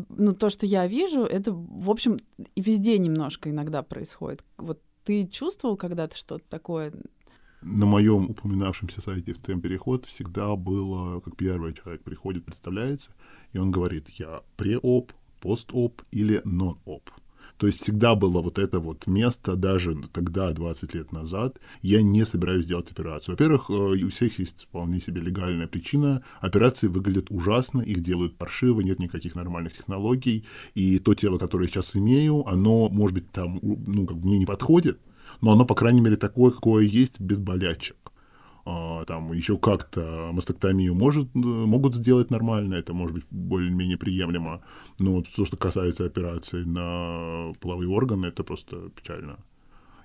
ну, 0.09 0.33
то, 0.33 0.49
что 0.49 0.65
я 0.65 0.87
вижу, 0.87 1.23
это, 1.23 1.51
в 1.51 1.89
общем, 1.89 2.17
и 2.55 2.61
везде 2.61 2.97
немножко 2.97 3.49
иногда 3.49 3.81
происходит. 3.81 4.43
Вот 4.57 4.79
ты 5.03 5.27
чувствовал 5.27 5.77
когда-то 5.77 6.15
что-то 6.17 6.43
такое? 6.49 6.93
На 7.61 7.85
моем 7.85 8.25
упоминавшемся 8.25 9.01
сайте 9.01 9.33
в 9.33 9.41
тем 9.41 9.61
переход 9.61 10.05
всегда 10.05 10.55
было, 10.55 11.21
как 11.21 11.37
первый 11.37 11.73
человек 11.73 12.03
приходит, 12.03 12.45
представляется, 12.45 13.11
и 13.53 13.57
он 13.57 13.71
говорит, 13.71 14.09
я 14.09 14.41
пре-оп, 14.57 15.13
пост-оп 15.39 16.01
или 16.11 16.41
нон-оп. 16.43 17.09
То 17.57 17.67
есть 17.67 17.81
всегда 17.81 18.15
было 18.15 18.41
вот 18.41 18.59
это 18.59 18.79
вот 18.79 19.07
место, 19.07 19.55
даже 19.55 19.95
тогда, 20.11 20.51
20 20.51 20.93
лет 20.93 21.11
назад, 21.11 21.59
я 21.81 22.01
не 22.01 22.25
собираюсь 22.25 22.65
делать 22.65 22.91
операцию. 22.91 23.33
Во-первых, 23.33 23.69
э, 23.69 23.73
у 23.73 24.09
всех 24.09 24.39
есть 24.39 24.63
вполне 24.63 24.99
себе 24.99 25.21
легальная 25.21 25.67
причина. 25.67 26.23
Операции 26.41 26.87
выглядят 26.87 27.27
ужасно, 27.29 27.81
их 27.81 28.01
делают 28.01 28.35
паршиво, 28.35 28.81
нет 28.81 28.99
никаких 28.99 29.35
нормальных 29.35 29.73
технологий. 29.73 30.45
И 30.75 30.99
то 30.99 31.13
тело, 31.13 31.37
которое 31.37 31.65
я 31.65 31.69
сейчас 31.69 31.95
имею, 31.95 32.47
оно, 32.47 32.89
может 32.89 33.13
быть, 33.13 33.31
там, 33.31 33.59
ну, 33.61 34.05
как 34.05 34.17
бы 34.17 34.27
мне 34.27 34.39
не 34.39 34.45
подходит, 34.45 34.99
но 35.41 35.51
оно, 35.51 35.65
по 35.65 35.75
крайней 35.75 36.01
мере, 36.01 36.15
такое, 36.15 36.51
какое 36.51 36.83
есть, 36.83 37.19
без 37.19 37.37
болячек. 37.37 37.95
А, 38.65 39.03
там 39.05 39.33
еще 39.33 39.57
как-то 39.57 40.29
мастектомию 40.31 40.95
может, 40.95 41.27
э, 41.35 41.39
могут 41.39 41.95
сделать 41.95 42.31
нормально, 42.31 42.75
это 42.75 42.93
может 42.93 43.13
быть 43.13 43.25
более-менее 43.29 43.97
приемлемо. 43.97 44.61
Но 44.99 45.13
вот 45.13 45.27
то, 45.35 45.45
что 45.45 45.57
касается 45.57 46.05
операций 46.05 46.65
на 46.65 47.53
половые 47.59 47.89
органы, 47.89 48.27
это 48.27 48.43
просто 48.43 48.89
печально. 48.89 49.37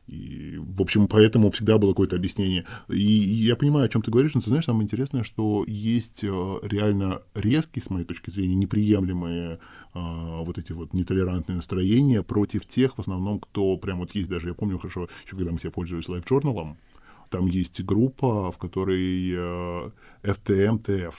И, 0.09 0.57
в 0.57 0.81
общем, 0.81 1.07
поэтому 1.07 1.51
всегда 1.51 1.77
было 1.77 1.91
какое-то 1.91 2.17
объяснение. 2.17 2.65
И, 2.89 2.95
и 2.95 3.47
я 3.47 3.57
понимаю, 3.57 3.85
о 3.85 3.89
чем 3.89 4.01
ты 4.01 4.11
говоришь, 4.11 4.35
но 4.35 4.41
ты 4.41 4.49
знаешь, 4.49 4.65
самое 4.65 4.85
интересное, 4.85 5.23
что 5.23 5.65
есть 5.69 6.25
э, 6.25 6.59
реально 6.63 7.21
резкие, 7.35 7.83
с 7.83 7.91
моей 7.91 8.07
точки 8.07 8.31
зрения, 8.31 8.55
неприемлемые 8.55 9.61
а, 9.93 10.43
вот 10.43 10.57
эти 10.57 10.73
вот 10.73 10.95
нетолерантные 10.95 11.57
настроения 11.57 12.23
против 12.23 12.65
тех, 12.67 12.97
в 12.97 13.01
основном, 13.01 13.39
кто 13.39 13.77
прям 13.77 13.99
вот 13.99 14.15
есть 14.15 14.29
даже, 14.29 14.49
я 14.49 14.55
помню 14.55 14.79
хорошо, 14.79 15.09
еще 15.27 15.37
когда 15.37 15.53
мы 15.53 15.59
все 15.59 15.71
пользовались 15.71 16.09
лайф-журналом, 16.09 16.79
там 17.31 17.47
есть 17.47 17.83
группа, 17.85 18.51
в 18.51 18.59
которой 18.59 19.33
э, 19.33 19.91
FTM-TF, 20.23 21.15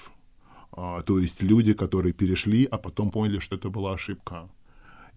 а, 0.72 1.02
то 1.02 1.20
есть 1.20 1.42
люди, 1.42 1.74
которые 1.74 2.14
перешли, 2.14 2.66
а 2.66 2.78
потом 2.78 3.12
поняли, 3.12 3.40
что 3.40 3.56
это 3.56 3.70
была 3.70 3.94
ошибка. 3.94 4.50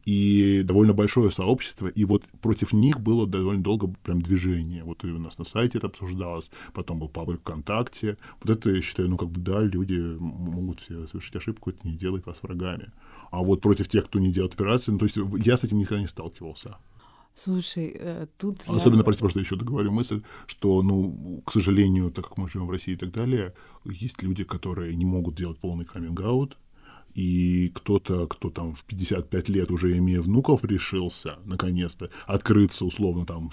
И 0.04 0.62
довольно 0.64 0.94
большое 0.94 1.30
сообщество, 1.30 1.86
и 1.86 2.04
вот 2.04 2.24
против 2.40 2.72
них 2.72 2.98
было 2.98 3.24
довольно 3.24 3.62
долго 3.62 3.86
прям 4.02 4.20
движение. 4.20 4.82
Вот 4.82 5.04
и 5.04 5.06
у 5.06 5.18
нас 5.20 5.38
на 5.38 5.44
сайте 5.44 5.78
это 5.78 5.86
обсуждалось, 5.86 6.50
потом 6.72 6.98
был 6.98 7.08
паблик 7.08 7.42
ВКонтакте. 7.42 8.16
Вот 8.42 8.50
это, 8.50 8.70
я 8.70 8.82
считаю, 8.82 9.10
ну 9.10 9.16
как 9.16 9.30
бы 9.30 9.40
да, 9.40 9.60
люди 9.60 10.16
могут 10.18 10.80
все 10.80 11.06
совершить 11.06 11.36
ошибку, 11.36 11.70
это 11.70 11.86
не 11.86 11.94
делает 11.94 12.26
вас 12.26 12.42
врагами. 12.42 12.90
А 13.30 13.42
вот 13.44 13.60
против 13.60 13.88
тех, 13.88 14.06
кто 14.06 14.18
не 14.18 14.32
делает 14.32 14.54
операции, 14.54 14.90
ну 14.90 14.98
то 14.98 15.04
есть 15.04 15.18
я 15.46 15.56
с 15.56 15.62
этим 15.62 15.78
никогда 15.78 16.00
не 16.00 16.08
сталкивался. 16.08 16.78
Слушай, 17.34 17.96
э, 17.98 18.26
тут... 18.38 18.62
Особенно, 18.66 19.00
я... 19.00 19.04
прости, 19.04 19.20
просто 19.20 19.40
еще 19.40 19.56
договорю 19.56 19.90
мысль, 19.90 20.22
что, 20.46 20.82
ну, 20.82 21.42
к 21.46 21.52
сожалению, 21.52 22.10
так 22.10 22.28
как 22.28 22.36
мы 22.36 22.48
живем 22.48 22.66
в 22.66 22.70
России 22.70 22.92
и 22.92 22.96
так 22.96 23.10
далее, 23.10 23.54
есть 23.84 24.22
люди, 24.22 24.44
которые 24.44 24.94
не 24.94 25.06
могут 25.06 25.34
делать 25.34 25.58
полный 25.58 25.84
каминг-аут, 25.84 26.58
и 27.14 27.70
кто-то, 27.74 28.26
кто 28.26 28.50
там 28.50 28.74
в 28.74 28.84
55 28.84 29.48
лет, 29.48 29.70
уже 29.70 29.96
имея 29.98 30.20
внуков, 30.20 30.64
решился, 30.64 31.38
наконец-то, 31.44 32.10
открыться, 32.26 32.84
условно, 32.84 33.26
там, 33.26 33.50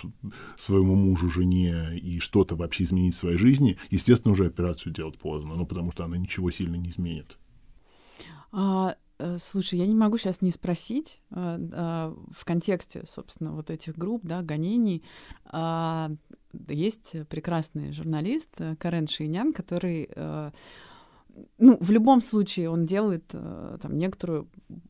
своему 0.57 0.95
мужу, 0.95 1.29
жене 1.29 1.97
и 1.97 2.19
что-то 2.19 2.55
вообще 2.55 2.83
изменить 2.83 3.15
в 3.15 3.19
своей 3.19 3.37
жизни, 3.37 3.77
естественно, 3.91 4.33
уже 4.33 4.45
операцию 4.45 4.93
делать 4.93 5.17
поздно, 5.17 5.55
ну, 5.55 5.65
потому 5.65 5.91
что 5.91 6.05
она 6.05 6.17
ничего 6.17 6.51
сильно 6.51 6.75
не 6.75 6.89
изменит. 6.89 7.37
А, 8.51 8.95
слушай, 9.37 9.77
я 9.79 9.87
не 9.87 9.95
могу 9.95 10.17
сейчас 10.17 10.41
не 10.41 10.51
спросить 10.51 11.21
э, 11.31 11.59
э, 11.71 12.15
в 12.31 12.45
контексте, 12.45 13.03
собственно, 13.05 13.51
вот 13.53 13.69
этих 13.69 13.97
групп, 13.97 14.21
да, 14.25 14.41
гонений. 14.41 15.03
Э, 15.51 16.09
есть 16.67 17.15
прекрасный 17.27 17.91
журналист 17.91 18.49
э, 18.59 18.75
Карен 18.77 19.07
Шейнян, 19.07 19.53
который, 19.53 20.09
э, 20.15 20.51
ну, 21.57 21.77
в 21.79 21.91
любом 21.91 22.21
случае, 22.21 22.69
он 22.69 22.85
делает 22.85 23.25
э, 23.33 23.77
там 23.81 23.97
некоторую 23.97 24.47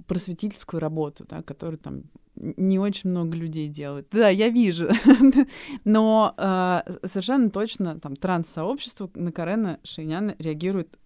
просветительскую 0.08 0.80
работу, 0.80 1.26
да, 1.28 1.42
которую 1.42 1.80
там 1.80 2.04
не 2.36 2.80
очень 2.80 3.10
много 3.10 3.36
людей 3.36 3.68
делают. 3.68 4.08
Да, 4.12 4.30
я 4.30 4.50
вижу. 4.50 4.90
Но 5.84 6.34
э, 6.38 6.82
совершенно 7.06 7.50
точно 7.50 8.00
там 8.00 8.16
транс-сообщество 8.16 9.10
на 9.14 9.32
Карена 9.32 9.80
Шейняна 9.84 10.36
реагирует 10.40 10.98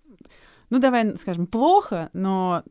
ну, 0.74 0.80
давай 0.80 1.16
скажем, 1.18 1.46
плохо, 1.46 2.10
но 2.14 2.64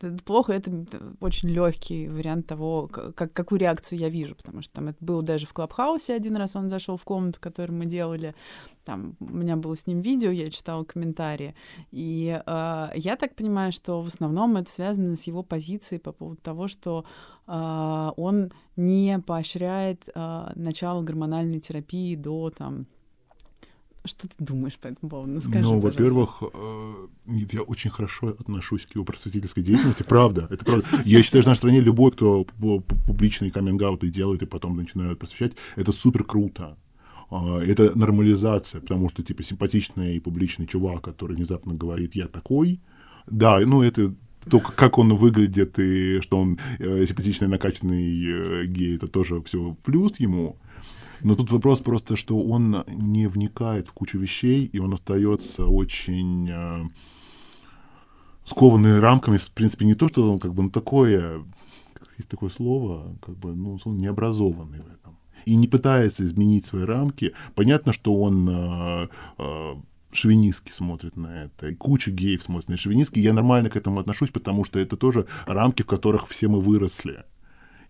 э, 0.00 0.16
плохо 0.24 0.52
это 0.52 0.72
очень 1.20 1.48
легкий 1.50 2.08
вариант 2.08 2.48
того, 2.48 2.88
как, 2.88 3.32
какую 3.32 3.60
реакцию 3.60 4.00
я 4.00 4.08
вижу, 4.08 4.34
потому 4.34 4.62
что 4.62 4.74
там 4.74 4.88
это 4.88 4.98
было 5.00 5.22
даже 5.22 5.46
в 5.46 5.52
Клабхаусе 5.52 6.12
один 6.12 6.34
раз, 6.34 6.56
он 6.56 6.68
зашел 6.68 6.96
в 6.96 7.04
комнату, 7.04 7.38
которую 7.40 7.78
мы 7.78 7.86
делали, 7.86 8.34
там 8.84 9.14
у 9.20 9.32
меня 9.32 9.54
было 9.54 9.76
с 9.76 9.86
ним 9.86 10.00
видео, 10.00 10.32
я 10.32 10.50
читала 10.50 10.82
комментарии, 10.82 11.54
и 11.92 12.42
э, 12.44 12.88
я 12.96 13.14
так 13.14 13.36
понимаю, 13.36 13.70
что 13.70 14.02
в 14.02 14.08
основном 14.08 14.56
это 14.56 14.68
связано 14.68 15.14
с 15.14 15.22
его 15.28 15.44
позицией 15.44 16.00
по 16.00 16.10
поводу 16.10 16.40
того, 16.40 16.66
что 16.66 17.04
э, 17.46 18.10
он 18.16 18.50
не 18.74 19.20
поощряет 19.24 20.08
э, 20.12 20.52
начало 20.56 21.02
гормональной 21.02 21.60
терапии 21.60 22.16
до 22.16 22.50
там 22.50 22.88
что 24.04 24.28
ты 24.28 24.34
думаешь 24.38 24.78
по 24.78 24.88
этому 24.88 25.10
поводу? 25.10 25.32
Ну, 25.32 25.40
скажи, 25.40 25.60
Ну, 25.60 25.80
во-первых, 25.80 26.42
э, 26.42 27.06
я 27.26 27.62
очень 27.62 27.90
хорошо 27.90 28.28
отношусь 28.28 28.86
к 28.86 28.94
его 28.94 29.04
просветительской 29.04 29.62
деятельности, 29.62 30.02
правда, 30.02 30.46
это 30.50 30.64
правда. 30.64 30.86
Я 31.04 31.22
считаю, 31.22 31.42
что 31.42 31.50
в 31.50 31.52
нашей 31.52 31.58
стране 31.58 31.80
любой, 31.80 32.12
кто 32.12 32.44
публичные 32.44 33.50
каминг 33.50 33.80
делает 34.10 34.42
и 34.42 34.46
потом 34.46 34.76
начинают 34.76 35.18
просвещать, 35.18 35.52
это 35.76 35.92
супер 35.92 36.24
круто. 36.24 36.78
А, 37.30 37.60
это 37.60 37.96
нормализация, 37.96 38.80
потому 38.80 39.08
что, 39.08 39.22
типа, 39.22 39.42
симпатичный 39.42 40.16
и 40.16 40.20
публичный 40.20 40.66
чувак, 40.66 41.02
который 41.02 41.36
внезапно 41.36 41.74
говорит 41.74 42.14
«я 42.14 42.26
такой», 42.26 42.80
да, 43.26 43.60
ну, 43.60 43.82
это 43.82 44.14
то, 44.48 44.60
как 44.60 44.98
он 44.98 45.14
выглядит 45.14 45.78
и 45.78 46.20
что 46.22 46.38
он 46.38 46.58
э, 46.78 47.04
симпатичный, 47.06 47.48
накачанный 47.48 48.24
э, 48.24 48.66
гей, 48.66 48.96
это 48.96 49.06
тоже 49.06 49.42
все 49.42 49.76
плюс 49.84 50.18
ему. 50.18 50.56
Но 51.22 51.34
тут 51.34 51.50
вопрос 51.50 51.80
просто, 51.80 52.16
что 52.16 52.38
он 52.38 52.84
не 52.88 53.26
вникает 53.26 53.88
в 53.88 53.92
кучу 53.92 54.18
вещей, 54.18 54.64
и 54.64 54.78
он 54.78 54.94
остается 54.94 55.66
очень 55.66 56.48
э, 56.50 56.88
скованный 58.44 59.00
рамками. 59.00 59.36
В 59.36 59.50
принципе, 59.50 59.84
не 59.84 59.94
то, 59.94 60.08
что 60.08 60.32
он 60.32 60.38
как 60.38 60.54
бы, 60.54 60.62
ну, 60.62 60.70
такое, 60.70 61.44
есть 62.16 62.28
такое 62.28 62.50
слово, 62.50 63.16
как 63.24 63.36
бы, 63.36 63.54
ну, 63.54 63.78
он 63.84 63.98
необразованный 63.98 64.80
в 64.80 64.86
этом. 64.86 65.16
И 65.46 65.56
не 65.56 65.68
пытается 65.68 66.22
изменить 66.22 66.66
свои 66.66 66.84
рамки. 66.84 67.32
Понятно, 67.54 67.92
что 67.92 68.14
он 68.14 68.48
э, 68.48 69.08
э, 69.38 69.74
шовинистски 70.12 70.72
смотрит 70.72 71.16
на 71.16 71.44
это, 71.44 71.68
и 71.68 71.74
куча 71.74 72.10
геев 72.10 72.42
смотрит 72.42 72.68
на 72.68 72.76
шовинистски. 72.76 73.18
Я 73.18 73.32
нормально 73.32 73.70
к 73.70 73.76
этому 73.76 74.00
отношусь, 74.00 74.30
потому 74.30 74.64
что 74.64 74.78
это 74.78 74.96
тоже 74.96 75.26
рамки, 75.46 75.82
в 75.82 75.86
которых 75.86 76.28
все 76.28 76.48
мы 76.48 76.60
выросли. 76.60 77.24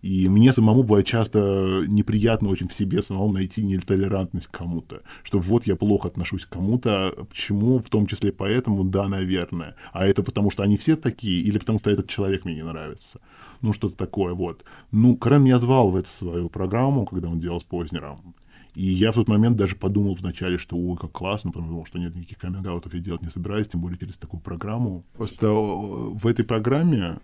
И 0.01 0.27
мне 0.29 0.51
самому 0.51 0.83
бывает 0.83 1.05
часто 1.05 1.83
неприятно 1.87 2.49
очень 2.49 2.67
в 2.67 2.73
себе 2.73 3.01
самому 3.01 3.31
найти 3.31 3.63
нетолерантность 3.63 4.47
к 4.47 4.57
кому-то. 4.57 5.01
Что 5.23 5.39
вот 5.39 5.67
я 5.67 5.75
плохо 5.75 6.07
отношусь 6.07 6.45
к 6.45 6.49
кому-то, 6.49 7.13
почему, 7.29 7.79
в 7.79 7.89
том 7.89 8.07
числе 8.07 8.31
поэтому, 8.31 8.83
да, 8.83 9.07
наверное. 9.07 9.75
А 9.93 10.05
это 10.05 10.23
потому, 10.23 10.49
что 10.49 10.63
они 10.63 10.77
все 10.77 10.95
такие, 10.95 11.41
или 11.41 11.59
потому, 11.59 11.79
что 11.79 11.91
этот 11.91 12.09
человек 12.09 12.45
мне 12.45 12.55
не 12.55 12.63
нравится. 12.63 13.19
Ну, 13.61 13.73
что-то 13.73 13.95
такое, 13.95 14.33
вот. 14.33 14.63
Ну, 14.91 15.15
Карен 15.15 15.43
меня 15.43 15.59
звал 15.59 15.91
в 15.91 15.95
эту 15.95 16.09
свою 16.09 16.49
программу, 16.49 17.05
когда 17.05 17.29
он 17.29 17.39
делал 17.39 17.61
с 17.61 17.63
Познером. 17.63 18.35
И 18.73 18.85
я 18.85 19.11
в 19.11 19.15
тот 19.15 19.27
момент 19.27 19.57
даже 19.57 19.75
подумал 19.75 20.15
вначале, 20.15 20.57
что 20.57 20.77
ой, 20.77 20.97
как 20.97 21.11
классно, 21.11 21.51
потому 21.51 21.85
что 21.85 21.99
нет 21.99 22.15
никаких 22.15 22.37
каминг 22.37 22.65
я 22.65 22.99
делать 22.99 23.21
не 23.21 23.29
собираюсь, 23.29 23.67
тем 23.67 23.81
более 23.81 23.99
через 23.99 24.17
такую 24.17 24.41
программу. 24.41 25.03
Просто 25.13 25.47
э, 25.47 25.49
в 25.51 26.25
этой 26.25 26.45
программе 26.45 27.19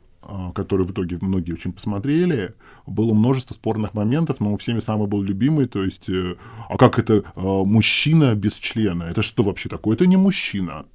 который 0.53 0.85
в 0.85 0.91
итоге 0.91 1.17
многие 1.21 1.53
очень 1.53 1.73
посмотрели, 1.73 2.53
было 2.85 3.13
множество 3.13 3.53
спорных 3.53 3.93
моментов, 3.93 4.39
но 4.39 4.55
всеми 4.57 4.79
самый 4.79 5.07
был 5.07 5.21
любимый, 5.21 5.65
то 5.67 5.83
есть, 5.83 6.09
э, 6.09 6.35
а 6.69 6.77
как 6.77 6.99
это 6.99 7.23
а, 7.35 7.63
мужчина 7.63 8.35
без 8.35 8.53
члена? 8.53 9.03
Это 9.03 9.21
что 9.21 9.43
вообще 9.43 9.69
такое? 9.69 9.95
Это 9.95 10.05
не 10.05 10.17
мужчина. 10.17 10.85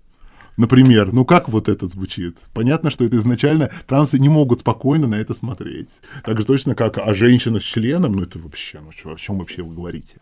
Например, 0.57 1.13
ну 1.13 1.25
как 1.25 1.49
вот 1.49 1.69
это 1.69 1.87
звучит? 1.87 2.39
Понятно, 2.53 2.91
что 2.91 3.05
это 3.05 3.17
изначально 3.17 3.71
трансы 3.87 4.19
не 4.19 4.29
могут 4.29 4.61
спокойно 4.61 5.07
на 5.07 5.15
это 5.15 5.35
смотреть. 5.35 5.89
Так 6.25 6.39
же 6.39 6.45
точно, 6.45 6.75
как 6.75 6.99
а 6.99 7.15
женщина 7.15 7.59
с 7.59 7.63
членом, 7.63 8.13
ну 8.13 8.23
это 8.23 8.39
вообще, 8.39 8.81
ну 8.81 8.93
что, 8.93 9.13
о 9.13 9.17
чем 9.17 9.39
вообще 9.39 9.63
вы 9.63 9.75
говорите? 9.75 10.21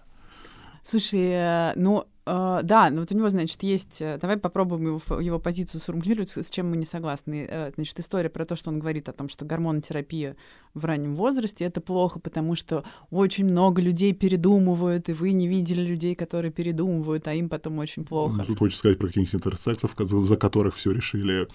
Слушай, 0.83 1.31
э, 1.33 1.73
ну 1.77 2.05
Uh, 2.31 2.63
да, 2.63 2.91
ну 2.91 3.01
вот 3.01 3.11
у 3.11 3.17
него, 3.17 3.29
значит, 3.29 3.61
есть... 3.65 4.01
Э, 4.01 4.17
давай 4.21 4.37
попробуем 4.37 4.87
его, 4.87 5.21
его 5.21 5.41
позицию 5.41 5.81
сформулировать, 5.81 6.31
с, 6.31 6.49
чем 6.51 6.71
мы 6.71 6.77
не 6.77 6.85
согласны. 6.85 7.49
Uh, 7.51 7.73
значит, 7.75 7.99
история 7.99 8.31
про 8.31 8.45
то, 8.45 8.55
что 8.55 8.71
он 8.71 8.79
говорит 8.79 9.09
о 9.09 9.13
том, 9.13 9.29
что 9.29 9.45
гормонотерапия 9.45 10.37
в 10.73 10.85
раннем 10.85 11.17
возрасте— 11.17 11.65
это 11.67 11.81
плохо, 11.81 12.21
потому 12.21 12.55
что 12.55 12.85
очень 13.11 13.47
много 13.47 13.83
людей 13.83 14.13
передумывают, 14.13 15.09
и 15.09 15.13
вы 15.13 15.33
не 15.33 15.49
видели 15.49 15.83
людей, 15.83 16.15
которые 16.15 16.53
передумывают, 16.53 17.27
а 17.27 17.35
им 17.35 17.49
потом 17.49 17.79
очень 17.79 18.05
плохо. 18.05 18.45
Тут 18.45 18.59
хочется 18.59 18.79
сказать 18.79 18.99
про 18.99 19.09
каких-нибудь 19.09 19.35
интерсексов, 19.35 19.97
за 19.99 20.37
которых 20.37 20.77
все 20.77 20.93
решили 20.93 21.49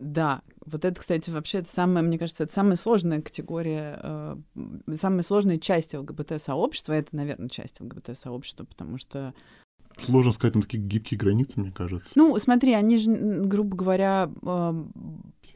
да, 0.00 0.40
вот 0.64 0.86
это, 0.86 0.98
кстати, 0.98 1.28
вообще 1.28 1.58
это 1.58 1.70
самая, 1.70 2.02
мне 2.02 2.18
кажется, 2.18 2.44
это 2.44 2.52
самая 2.54 2.76
сложная 2.76 3.20
категория, 3.20 4.00
э, 4.02 4.36
самая 4.94 5.22
сложная 5.22 5.58
часть 5.58 5.94
ЛГБТ-сообщества, 5.94 6.94
это, 6.94 7.14
наверное, 7.14 7.50
часть 7.50 7.80
ЛГБТ-сообщества, 7.80 8.64
потому 8.64 8.96
что 8.96 9.34
Сложно 9.96 10.32
сказать, 10.32 10.54
там 10.54 10.62
такие 10.62 10.82
гибкие 10.82 11.18
границы, 11.18 11.60
мне 11.60 11.70
кажется. 11.70 12.12
Ну, 12.14 12.38
смотри, 12.38 12.72
они 12.72 12.98
же, 12.98 13.10
грубо 13.10 13.76
говоря... 13.76 14.30
Э... 14.42 14.84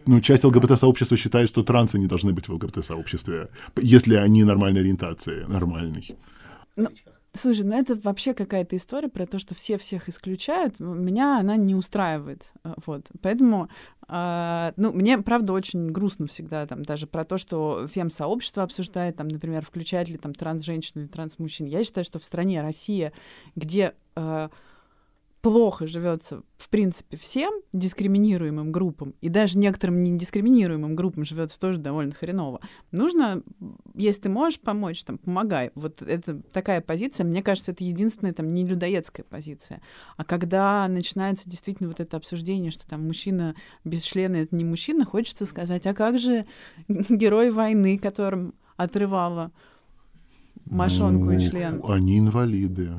Ну, 0.07 0.21
часть 0.21 0.45
ЛГБТ-сообщества 0.45 1.17
считает, 1.17 1.49
что 1.49 1.63
трансы 1.63 1.99
не 1.99 2.07
должны 2.07 2.33
быть 2.35 2.47
в 2.47 2.53
ЛГБТ-сообществе, 2.53 3.49
если 3.81 4.17
они 4.17 4.45
нормальной 4.45 4.83
ориентации, 4.83 5.45
нормальной. 5.45 6.15
Ну, 6.77 6.89
Слушай, 7.37 7.65
ну 7.65 7.77
это 7.77 7.97
вообще 7.97 8.33
какая-то 8.33 8.77
история 8.77 9.09
про 9.09 9.27
то, 9.27 9.41
что 9.41 9.57
все 9.57 9.77
всех 9.77 10.09
исключают. 10.09 10.79
Меня 10.79 11.41
она 11.41 11.57
не 11.57 11.75
устраивает. 11.75 12.53
Э, 12.63 12.75
вот. 12.87 13.09
Поэтому, 13.23 13.69
э, 14.09 14.73
ну, 14.77 14.93
мне, 14.93 15.19
правда, 15.19 15.53
очень 15.53 15.87
грустно 15.91 16.29
всегда 16.29 16.65
там 16.67 16.85
даже 16.85 17.09
про 17.09 17.25
то, 17.25 17.37
что 17.37 17.89
фем-сообщество 17.89 18.63
обсуждает, 18.63 19.17
там, 19.17 19.27
например, 19.27 19.65
включает 19.65 20.09
ли 20.09 20.17
там 20.17 20.33
транс-женщин 20.33 21.01
или 21.01 21.09
транс-мужчин. 21.09 21.67
Я 21.67 21.83
считаю, 21.83 22.05
что 22.05 22.21
в 22.21 22.25
стране 22.25 22.63
Россия, 22.63 23.13
где 23.57 23.95
э, 24.15 24.49
плохо 25.45 25.87
живется, 25.87 26.43
в 26.57 26.71
принципе, 26.71 27.19
всем 27.19 27.53
дискриминируемым 27.75 28.73
группам, 28.73 29.15
и 29.21 29.29
даже 29.29 29.59
некоторым 29.59 30.03
не 30.03 30.17
дискриминируемым 30.17 30.97
группам 30.97 31.27
живется 31.27 31.61
тоже 31.61 31.79
довольно 31.79 32.13
хреново. 32.13 32.63
Нужно, 32.93 33.43
если 33.95 34.23
ты 34.23 34.29
можешь 34.31 34.59
помочь, 34.59 35.05
там, 35.05 35.19
помогай. 35.19 35.71
Вот 35.75 36.01
это 36.01 36.41
такая 36.51 36.81
позиция, 36.81 37.25
мне 37.25 37.43
кажется, 37.43 37.73
это 37.73 37.85
единственная 37.85 38.33
там 38.33 38.55
не 38.55 38.65
людоедская 38.65 39.27
позиция. 39.29 39.83
А 40.17 40.25
когда 40.25 40.89
начинается 40.89 41.47
действительно 41.47 41.91
вот 41.91 42.01
это 42.01 42.17
обсуждение, 42.17 42.71
что 42.71 42.87
там 42.89 43.07
мужчина 43.07 43.55
без 43.85 44.03
члена— 44.03 44.37
это 44.37 44.57
не 44.57 44.65
мужчина, 44.65 45.05
хочется 45.05 45.45
сказать, 45.45 45.87
а 45.87 45.93
как 45.93 46.19
же 46.19 46.47
герой 46.89 47.51
войны, 47.51 47.99
которым 47.99 48.55
отрывало 48.79 49.53
мошонку 50.67 51.27
ну, 51.27 51.33
и 51.33 51.41
член. 51.41 51.81
Они 51.87 52.19
инвалиды. 52.19 52.91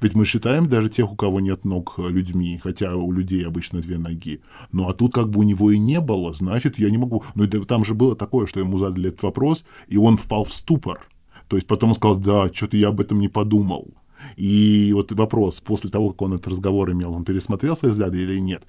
Ведь 0.00 0.14
мы 0.14 0.24
считаем 0.24 0.68
даже 0.68 0.88
тех, 0.88 1.12
у 1.12 1.16
кого 1.16 1.40
нет 1.40 1.64
ног 1.64 1.94
э, 1.98 2.08
людьми, 2.08 2.60
хотя 2.62 2.94
у 2.96 3.12
людей 3.12 3.46
обычно 3.46 3.80
две 3.80 3.98
ноги. 3.98 4.40
Ну 4.72 4.88
а 4.88 4.94
тут 4.94 5.12
как 5.12 5.30
бы 5.30 5.40
у 5.40 5.42
него 5.42 5.70
и 5.70 5.78
не 5.78 6.00
было, 6.00 6.32
значит, 6.32 6.78
я 6.78 6.90
не 6.90 6.98
могу. 6.98 7.22
Ну 7.34 7.46
там 7.46 7.84
же 7.84 7.94
было 7.94 8.16
такое, 8.16 8.46
что 8.46 8.60
ему 8.60 8.78
задали 8.78 9.08
этот 9.08 9.22
вопрос, 9.22 9.64
и 9.88 9.96
он 9.96 10.16
впал 10.16 10.44
в 10.44 10.52
ступор. 10.52 11.08
То 11.48 11.56
есть 11.56 11.66
потом 11.66 11.90
он 11.90 11.94
сказал, 11.94 12.16
да, 12.16 12.52
что-то 12.52 12.76
я 12.76 12.88
об 12.88 13.00
этом 13.00 13.20
не 13.20 13.28
подумал. 13.28 13.88
И 14.36 14.90
вот 14.94 15.12
вопрос, 15.12 15.60
после 15.60 15.90
того, 15.90 16.10
как 16.10 16.22
он 16.22 16.34
этот 16.34 16.48
разговор 16.48 16.90
имел, 16.92 17.12
он 17.12 17.24
пересмотрел 17.24 17.76
свои 17.76 17.90
взгляды 17.90 18.22
или 18.22 18.38
нет? 18.38 18.64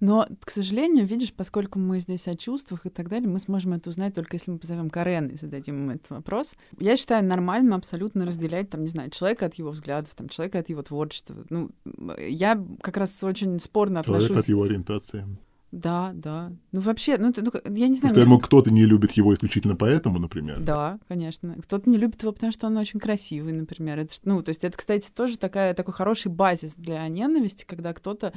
Но, 0.00 0.26
к 0.40 0.50
сожалению, 0.50 1.06
видишь, 1.06 1.32
поскольку 1.32 1.78
мы 1.78 1.98
здесь 1.98 2.28
о 2.28 2.34
чувствах 2.34 2.86
и 2.86 2.90
так 2.90 3.08
далее, 3.08 3.28
мы 3.28 3.38
сможем 3.38 3.74
это 3.74 3.90
узнать 3.90 4.14
только 4.14 4.36
если 4.36 4.50
мы 4.50 4.58
позовем 4.58 4.90
Карен 4.90 5.28
и 5.28 5.36
зададим 5.36 5.82
ему 5.82 5.92
этот 5.92 6.10
вопрос. 6.10 6.56
Я 6.78 6.96
считаю 6.96 7.24
нормальным 7.24 7.74
абсолютно 7.74 8.26
разделять, 8.26 8.70
там, 8.70 8.82
не 8.82 8.88
знаю, 8.88 9.10
человека 9.10 9.46
от 9.46 9.54
его 9.54 9.70
взглядов, 9.70 10.14
там, 10.14 10.28
человека 10.28 10.58
от 10.58 10.68
его 10.68 10.82
творчества. 10.82 11.36
Ну, 11.50 11.70
я 12.18 12.62
как 12.80 12.96
раз 12.96 13.22
очень 13.24 13.58
спорно 13.60 14.02
Человек 14.02 14.24
отношусь... 14.24 14.44
от 14.44 14.48
его 14.48 14.62
ориентации. 14.64 15.26
Да, 15.72 16.12
да. 16.14 16.52
Ну, 16.70 16.80
вообще, 16.80 17.16
ну, 17.16 17.32
ну 17.34 17.50
я 17.74 17.88
не 17.88 17.94
знаю. 17.94 18.14
Потому 18.14 18.38
кто-то 18.38 18.70
не 18.70 18.84
любит 18.84 19.12
его 19.12 19.32
исключительно 19.32 19.74
поэтому, 19.74 20.18
например. 20.18 20.60
Да, 20.60 20.98
конечно. 21.08 21.56
Кто-то 21.62 21.88
не 21.88 21.96
любит 21.96 22.22
его, 22.22 22.32
потому 22.32 22.52
что 22.52 22.66
он 22.66 22.76
очень 22.76 23.00
красивый, 23.00 23.54
например. 23.54 23.98
Это, 23.98 24.14
ну, 24.24 24.42
то 24.42 24.50
есть 24.50 24.64
это, 24.64 24.76
кстати, 24.76 25.10
тоже 25.10 25.38
такая, 25.38 25.72
такой 25.72 25.94
хороший 25.94 26.30
базис 26.30 26.74
для 26.74 27.08
ненависти, 27.08 27.64
когда 27.64 27.94
кто-то 27.94 28.34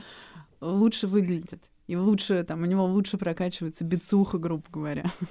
лучше 0.61 1.07
выглядит. 1.07 1.63
И 1.87 1.95
лучше, 1.95 2.43
там, 2.43 2.63
у 2.63 2.65
него 2.65 2.85
лучше 2.85 3.17
прокачивается 3.17 3.85
бицуха, 3.85 4.37
грубо 4.37 4.63
говоря. 4.71 5.11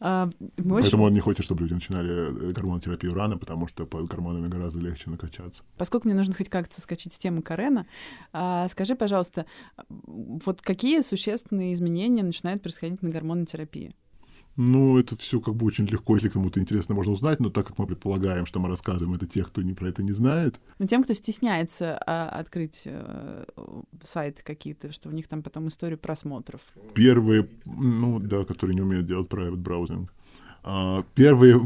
А, 0.00 0.28
Поэтому 0.58 0.74
очень... 0.74 0.98
он 0.98 1.12
не 1.14 1.20
хочет, 1.20 1.46
чтобы 1.46 1.62
люди 1.62 1.72
начинали 1.72 2.10
э, 2.10 2.52
гормонотерапию 2.52 3.14
рано, 3.14 3.38
потому 3.38 3.68
что 3.68 3.86
под 3.86 4.06
гормонами 4.06 4.48
гораздо 4.48 4.78
легче 4.80 5.08
накачаться. 5.08 5.62
Поскольку 5.78 6.08
мне 6.08 6.16
нужно 6.16 6.34
хоть 6.34 6.50
как-то 6.50 6.78
скачать 6.78 7.14
с 7.14 7.18
темы 7.18 7.40
Карена, 7.40 7.86
а, 8.30 8.68
скажи, 8.68 8.96
пожалуйста, 8.96 9.46
вот 9.88 10.60
какие 10.60 11.00
существенные 11.00 11.72
изменения 11.72 12.22
начинают 12.22 12.60
происходить 12.60 13.00
на 13.00 13.08
гормонотерапии? 13.08 13.94
Ну, 14.56 14.98
это 14.98 15.16
все 15.16 15.40
как 15.40 15.54
бы 15.54 15.66
очень 15.66 15.86
легко, 15.86 16.14
если 16.14 16.28
кому-то 16.28 16.60
интересно, 16.60 16.94
можно 16.94 17.12
узнать, 17.12 17.40
но 17.40 17.50
так 17.50 17.66
как 17.66 17.78
мы 17.78 17.86
предполагаем, 17.86 18.46
что 18.46 18.60
мы 18.60 18.68
рассказываем 18.68 19.14
это 19.14 19.26
тех, 19.26 19.48
кто 19.48 19.62
не 19.62 19.74
про 19.74 19.88
это 19.88 20.02
не 20.02 20.12
знает. 20.12 20.60
Но 20.78 20.86
тем, 20.86 21.02
кто 21.02 21.12
стесняется 21.14 21.98
а, 22.06 22.28
открыть 22.28 22.82
э, 22.84 23.44
сайты 24.04 24.42
какие-то, 24.44 24.92
что 24.92 25.08
у 25.08 25.12
них 25.12 25.26
там 25.26 25.42
потом 25.42 25.68
историю 25.68 25.98
просмотров. 25.98 26.60
Первые, 26.94 27.48
ну 27.64 28.20
да, 28.20 28.44
которые 28.44 28.76
не 28.76 28.82
умеют 28.82 29.06
делать 29.06 29.28
private 29.28 29.62
browsing. 29.62 30.08
А, 30.66 31.04
первые 31.14 31.60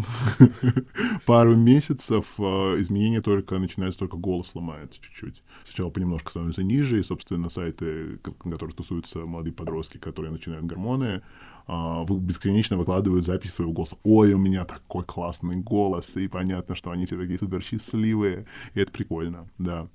пару 1.27 1.55
месяцев 1.57 2.35
а, 2.41 2.75
изменения 2.81 3.21
только 3.21 3.59
начинаются, 3.59 4.01
только 4.01 4.17
голос 4.17 4.55
ломается 4.55 5.01
чуть-чуть. 5.01 5.43
Сначала 5.67 5.91
понемножку 5.91 6.31
становится 6.31 6.65
ниже, 6.65 6.99
и, 6.99 7.05
собственно, 7.05 7.49
сайты, 7.49 8.19
на 8.45 8.53
которых 8.53 8.75
тусуются 8.75 9.21
молодые 9.21 9.53
подростки, 9.53 9.99
которые 9.99 10.33
начинают 10.33 10.65
гормоны, 10.65 11.23
бесконечно 11.69 12.77
выкладывают 12.77 13.27
запись 13.27 13.55
своего 13.55 13.73
голоса. 13.73 13.97
Ой, 14.03 14.33
у 14.33 14.39
меня 14.39 14.65
такой 14.65 15.05
классный 15.05 15.57
голос, 15.57 16.17
и 16.17 16.27
понятно, 16.27 16.75
что 16.75 16.91
они 16.91 17.07
все 17.07 17.19
такие 17.19 17.39
супер 17.39 17.63
счастливые, 17.63 18.47
и 18.75 18.81
это 18.81 18.91
прикольно, 18.91 19.49
да. 19.59 19.89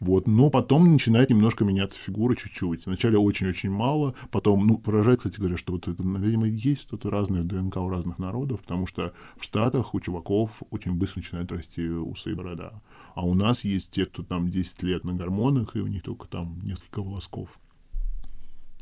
Вот. 0.00 0.28
Но 0.28 0.48
потом 0.48 0.92
начинает 0.92 1.30
немножко 1.30 1.64
меняться 1.64 1.98
фигура 1.98 2.36
чуть-чуть. 2.36 2.86
Вначале 2.86 3.18
очень-очень 3.18 3.70
мало, 3.70 4.14
потом, 4.30 4.66
ну, 4.66 4.78
поражает, 4.78 5.18
кстати 5.18 5.38
говоря, 5.38 5.56
что 5.56 5.72
вот 5.72 5.88
это, 5.88 6.02
видимо, 6.02 6.46
есть 6.46 6.82
что-то 6.82 7.10
разное 7.10 7.42
в 7.42 7.46
ДНК 7.46 7.78
у 7.78 7.88
разных 7.88 8.18
народов, 8.18 8.60
потому 8.60 8.86
что 8.86 9.12
в 9.36 9.44
Штатах 9.44 9.94
у 9.94 10.00
чуваков 10.00 10.62
очень 10.70 10.92
быстро 10.92 11.18
начинают 11.18 11.50
расти 11.50 11.88
усы 11.88 12.30
и 12.30 12.34
борода. 12.34 12.80
А 13.14 13.26
у 13.26 13.34
нас 13.34 13.64
есть 13.64 13.90
те, 13.90 14.06
кто 14.06 14.22
там 14.22 14.48
10 14.50 14.82
лет 14.84 15.04
на 15.04 15.14
гормонах, 15.14 15.74
и 15.74 15.80
у 15.80 15.86
них 15.86 16.02
только 16.02 16.28
там 16.28 16.60
несколько 16.62 17.02
волосков. 17.02 17.48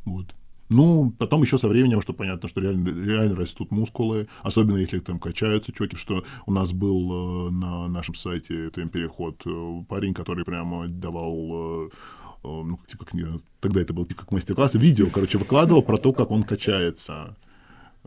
Вот. 0.05 0.35
Ну, 0.69 1.13
потом 1.19 1.43
еще 1.43 1.59
со 1.59 1.69
временем, 1.69 2.01
что 2.01 2.13
понятно, 2.13 2.49
что 2.49 2.61
реально, 2.61 2.89
реально 2.89 3.37
растут 3.37 3.71
мускулы, 3.71 4.29
особенно 4.43 4.79
если 4.79 4.99
там 4.99 5.21
качаются 5.21 5.73
чуваки, 5.73 5.97
что 5.97 6.25
у 6.45 6.53
нас 6.53 6.73
был 6.73 7.49
э, 7.49 7.51
на 7.51 7.89
нашем 7.89 8.15
сайте 8.15 8.67
это 8.67 8.85
переход 8.89 9.43
э, 9.47 9.85
парень, 9.89 10.13
который 10.13 10.45
прямо 10.45 10.89
давал 10.89 11.87
э, 11.87 11.89
ну, 12.43 12.79
типа, 12.87 13.05
как, 13.05 13.21
тогда 13.61 13.81
это 13.81 13.93
был 13.93 14.05
типа 14.05 14.23
как 14.23 14.33
мастер-класс, 14.33 14.75
видео, 14.75 15.07
короче, 15.13 15.39
выкладывал 15.39 15.83
про 15.83 15.99
то, 15.99 16.13
как 16.13 16.31
он 16.31 16.43
качается. 16.43 17.37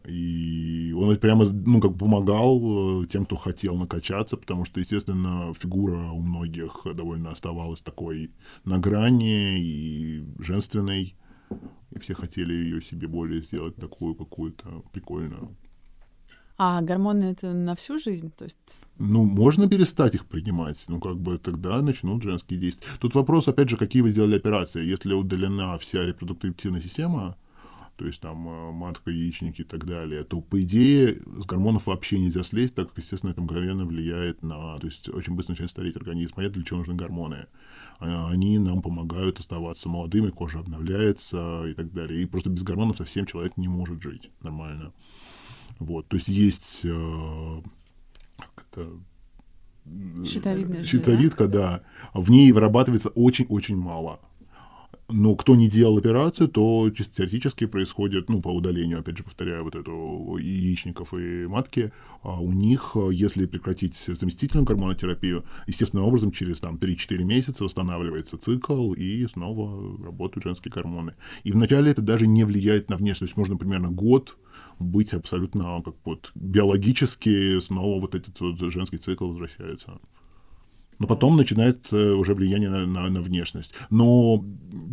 И 0.05 0.93
он 0.97 1.13
прямо, 1.17 1.45
ну, 1.45 1.81
как 1.81 1.97
помогал 1.97 3.05
тем, 3.05 3.25
кто 3.25 3.35
хотел 3.35 3.75
накачаться, 3.75 4.37
потому 4.37 4.63
что, 4.63 4.79
естественно, 4.79 5.53
фигура 5.53 5.97
у 6.11 6.21
многих 6.21 6.85
довольно 6.95 7.31
оставалась 7.31 7.81
такой 7.81 8.31
на 8.63 8.79
грани 8.79 9.59
и 9.59 10.23
женственной 10.39 11.15
и 11.91 11.99
все 11.99 12.13
хотели 12.13 12.53
ее 12.53 12.81
себе 12.81 13.07
более 13.07 13.41
сделать 13.41 13.75
такую 13.75 14.15
какую-то 14.15 14.83
прикольную. 14.91 15.55
А 16.61 16.81
гормоны 16.81 17.23
это 17.23 17.53
на 17.53 17.73
всю 17.73 17.99
жизнь? 17.99 18.33
То 18.37 18.43
есть... 18.43 18.81
Ну, 18.97 19.23
можно 19.23 19.69
перестать 19.69 20.15
их 20.15 20.25
принимать, 20.25 20.83
ну, 20.89 20.99
как 20.99 21.17
бы 21.17 21.37
тогда 21.37 21.81
начнут 21.81 22.21
женские 22.21 22.59
действия. 22.59 22.85
Тут 22.99 23.15
вопрос, 23.15 23.47
опять 23.47 23.69
же, 23.69 23.77
какие 23.77 24.01
вы 24.01 24.09
сделали 24.09 24.35
операции. 24.35 24.85
Если 24.85 25.13
удалена 25.13 25.77
вся 25.77 26.05
репродуктивная 26.05 26.81
система, 26.81 27.37
то 27.95 28.05
есть 28.05 28.19
там 28.19 28.47
э, 28.47 28.71
матка, 28.71 29.09
яичники 29.09 29.61
и 29.61 29.63
так 29.63 29.85
далее, 29.85 30.25
то, 30.25 30.41
по 30.41 30.61
идее, 30.61 31.21
с 31.37 31.45
гормонов 31.45 31.87
вообще 31.87 32.19
нельзя 32.19 32.43
слезть, 32.43 32.75
так 32.75 32.89
как, 32.89 32.97
естественно, 32.97 33.31
это 33.31 33.41
мгновенно 33.41 33.85
влияет 33.85 34.43
на... 34.43 34.77
То 34.79 34.87
есть 34.87 35.07
очень 35.07 35.35
быстро 35.35 35.53
начинает 35.53 35.71
стареть 35.71 35.95
организм. 35.95 36.35
Понятно, 36.35 36.55
для 36.55 36.63
чего 36.65 36.79
нужны 36.79 36.95
гормоны. 36.95 37.47
А, 37.99 38.29
они 38.29 38.57
нам 38.59 38.81
помогают 38.81 39.39
оставаться 39.39 39.89
молодыми, 39.89 40.29
кожа 40.29 40.59
обновляется 40.59 41.65
и 41.65 41.73
так 41.73 41.91
далее. 41.91 42.21
И 42.21 42.25
просто 42.25 42.49
без 42.49 42.63
гормонов 42.63 42.97
совсем 42.97 43.25
человек 43.25 43.57
не 43.57 43.67
может 43.67 44.01
жить 44.01 44.31
нормально. 44.41 44.93
Вот, 45.79 46.07
то 46.07 46.17
есть 46.17 46.27
есть 46.27 46.81
э, 46.83 47.61
как 48.37 48.65
это, 48.71 48.89
Щитовидная 50.25 50.83
щитовидка, 50.83 51.47
да. 51.47 51.81
В 52.13 52.29
ней 52.29 52.51
вырабатывается 52.51 53.09
очень-очень 53.09 53.75
мало. 53.75 54.19
Но 55.11 55.35
кто 55.35 55.55
не 55.55 55.67
делал 55.67 55.97
операцию, 55.97 56.47
то 56.49 56.87
чисто 56.91 57.15
теоретически 57.17 57.65
происходит, 57.65 58.29
ну, 58.29 58.41
по 58.41 58.49
удалению, 58.49 58.99
опять 58.99 59.17
же, 59.17 59.23
повторяю, 59.23 59.63
вот 59.63 59.75
эту 59.75 60.37
яичников 60.37 61.15
и 61.15 61.47
матки, 61.47 61.91
а 62.21 62.39
у 62.39 62.51
них, 62.51 62.95
если 63.11 63.47
прекратить 63.47 63.95
заместительную 63.95 64.65
гормонотерапию, 64.65 65.45
естественным 65.65 66.05
образом 66.05 66.31
через 66.31 66.59
там 66.59 66.75
3-4 66.75 67.23
месяца 67.23 67.63
восстанавливается 67.63 68.37
цикл 68.37 68.93
и 68.93 69.25
снова 69.25 69.97
работают 70.05 70.43
женские 70.43 70.71
гормоны. 70.71 71.15
И 71.43 71.51
вначале 71.51 71.89
это 71.89 72.03
даже 72.03 72.27
не 72.27 72.43
влияет 72.43 72.89
на 72.91 72.97
внешность. 72.97 73.35
Можно 73.35 73.57
примерно 73.57 73.89
год 73.89 74.37
быть 74.77 75.13
абсолютно 75.13 75.81
как 75.83 75.95
вот 76.05 76.31
биологически 76.35 77.59
снова 77.61 77.99
вот 77.99 78.13
этот 78.13 78.39
вот 78.39 78.59
женский 78.71 78.97
цикл 78.97 79.27
возвращается 79.27 79.99
но 80.99 81.07
потом 81.07 81.37
начинает 81.37 81.91
э, 81.93 82.11
уже 82.11 82.33
влияние 82.33 82.69
на, 82.69 82.85
на, 82.85 83.09
на 83.09 83.21
внешность. 83.21 83.73
Но 83.89 84.43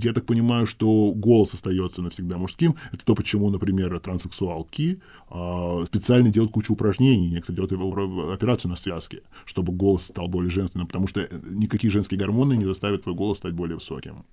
я 0.03 0.13
так 0.13 0.25
понимаю, 0.25 0.67
что 0.67 1.13
голос 1.15 1.55
остается 1.55 2.03
навсегда 2.03 2.39
мужским. 2.39 2.77
Это 2.93 3.05
то, 3.05 3.15
почему, 3.15 3.51
например, 3.51 3.99
транссексуалки 3.99 5.01
э, 5.31 5.85
специально 5.87 6.31
делают 6.31 6.53
кучу 6.53 6.73
упражнений, 6.73 7.31
некоторые 7.31 7.69
делают 7.69 8.33
операцию 8.33 8.71
на 8.71 8.77
связке, 8.77 9.23
чтобы 9.45 9.73
голос 9.73 10.07
стал 10.07 10.29
более 10.29 10.51
женственным, 10.51 10.87
потому 10.87 11.09
что 11.09 11.29
никакие 11.51 11.91
женские 11.91 12.19
гормоны 12.19 12.57
не 12.57 12.65
заставят 12.65 13.03
твой 13.03 13.15
голос 13.15 13.39
стать 13.39 13.53
более 13.53 13.75
высоким. 13.75 14.25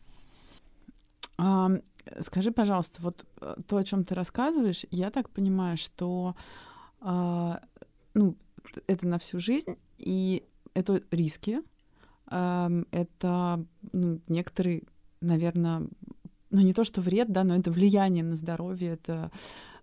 А, 1.37 1.71
скажи, 2.19 2.51
пожалуйста, 2.51 3.01
вот 3.01 3.25
э, 3.41 3.55
то, 3.67 3.77
о 3.77 3.83
чем 3.83 4.03
ты 4.03 4.13
рассказываешь, 4.13 4.85
я 4.91 5.09
так 5.09 5.29
понимаю, 5.29 5.77
что 5.77 6.35
а, 7.01 7.59
ну, 8.13 8.35
это 8.87 9.07
на 9.07 9.17
всю 9.17 9.39
жизнь, 9.39 9.75
и 9.97 10.43
это 10.73 11.01
риски, 11.11 11.61
это 12.27 13.65
ну, 13.91 14.21
некоторый, 14.27 14.83
наверное, 15.21 15.87
ну 16.49 16.61
не 16.61 16.73
то 16.73 16.83
что 16.83 17.01
вред, 17.01 17.31
да, 17.31 17.43
но 17.43 17.55
это 17.55 17.71
влияние 17.71 18.23
на 18.23 18.35
здоровье, 18.35 18.93
это, 18.93 19.31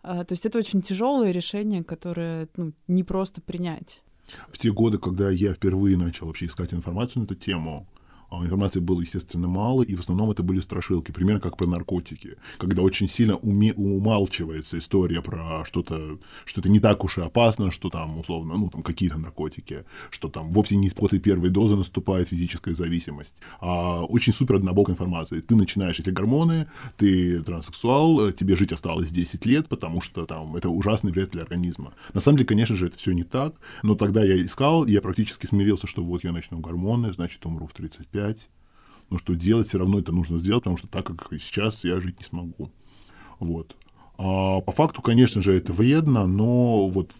а, 0.03 0.25
то 0.25 0.33
есть 0.33 0.47
это 0.47 0.59
очень 0.59 0.83
тяжелое 0.83 1.33
решение, 1.33 1.85
которое 1.85 2.49
ну, 2.57 2.73
не 2.89 3.05
просто 3.05 3.41
принять. 3.41 4.03
В 4.49 4.59
те 4.59 4.73
годы, 4.73 4.99
когда 4.99 5.31
я 5.31 5.53
впервые 5.53 5.97
начал 5.97 6.27
вообще 6.27 6.47
искать 6.47 6.73
информацию 6.73 7.23
на 7.23 7.25
эту 7.25 7.35
тему, 7.35 7.89
информации 8.33 8.81
было, 8.81 9.01
естественно, 9.01 9.49
мало, 9.49 9.83
и 9.83 9.95
в 9.95 10.01
основном 10.01 10.31
это 10.31 10.43
были 10.43 10.61
страшилки, 10.61 11.13
примерно 11.13 11.41
как 11.41 11.57
про 11.57 11.67
наркотики, 11.67 12.37
когда 12.59 12.83
очень 12.83 13.09
сильно 13.09 13.33
уме- 13.33 13.75
умалчивается 13.75 14.79
история 14.79 15.23
про 15.23 15.65
что-то, 15.67 16.19
что 16.45 16.61
это 16.61 16.71
не 16.71 16.81
так 16.81 17.05
уж 17.05 17.19
и 17.19 17.23
опасно, 17.23 17.71
что 17.71 17.91
там, 17.91 18.19
условно, 18.19 18.55
ну, 18.57 18.71
там 18.71 18.83
какие-то 18.83 19.19
наркотики, 19.19 19.85
что 20.11 20.29
там 20.29 20.51
вовсе 20.51 20.77
не 20.77 20.91
после 20.91 21.19
первой 21.19 21.51
дозы 21.51 21.77
наступает 21.77 22.29
физическая 22.29 22.75
зависимость, 22.75 23.35
а 23.61 24.05
очень 24.05 24.33
супер 24.33 24.57
однобокая 24.57 24.95
информация. 24.95 25.41
Ты 25.41 25.57
начинаешь 25.57 25.99
эти 25.99 26.11
гормоны, 26.11 26.67
ты 26.97 27.43
транссексуал, 27.43 28.31
тебе 28.33 28.57
жить 28.57 28.73
осталось 28.73 29.11
10 29.11 29.47
лет, 29.47 29.69
потому 29.69 30.01
что 30.01 30.27
там 30.27 30.57
это 30.57 30.69
ужасный 30.69 31.13
вред 31.13 31.31
для 31.31 31.43
организма. 31.43 31.93
На 32.15 32.21
самом 32.21 32.39
деле, 32.39 32.47
конечно 32.47 32.77
же, 32.77 32.87
это 32.87 32.99
все 32.99 33.13
не 33.13 33.25
так, 33.25 33.55
но 33.83 33.95
тогда 33.95 34.25
я 34.25 34.41
искал, 34.41 34.87
я 34.87 35.01
практически 35.01 35.47
смирился, 35.47 35.87
что 35.87 36.03
вот 36.03 36.25
я 36.25 36.33
начну 36.33 36.59
гормоны, 36.59 37.13
значит, 37.13 37.45
умру 37.47 37.67
в 37.67 37.73
35 37.73 38.13
опять. 38.21 38.49
Но 39.11 39.19
что 39.19 39.35
делать, 39.35 39.67
все 39.67 39.79
равно 39.79 39.99
это 39.99 40.13
нужно 40.13 40.39
сделать, 40.39 40.63
потому 40.63 40.79
что 40.79 40.89
так, 40.89 41.07
как 41.07 41.29
сейчас, 41.41 41.85
я 41.85 42.01
жить 42.01 42.19
не 42.19 42.25
смогу. 42.25 42.71
Вот. 43.41 43.77
А 44.19 44.61
по 44.61 44.73
факту, 44.73 45.03
конечно 45.03 45.43
же, 45.43 45.55
это 45.55 45.73
вредно, 45.73 46.27
но 46.27 46.89
вот 46.89 47.15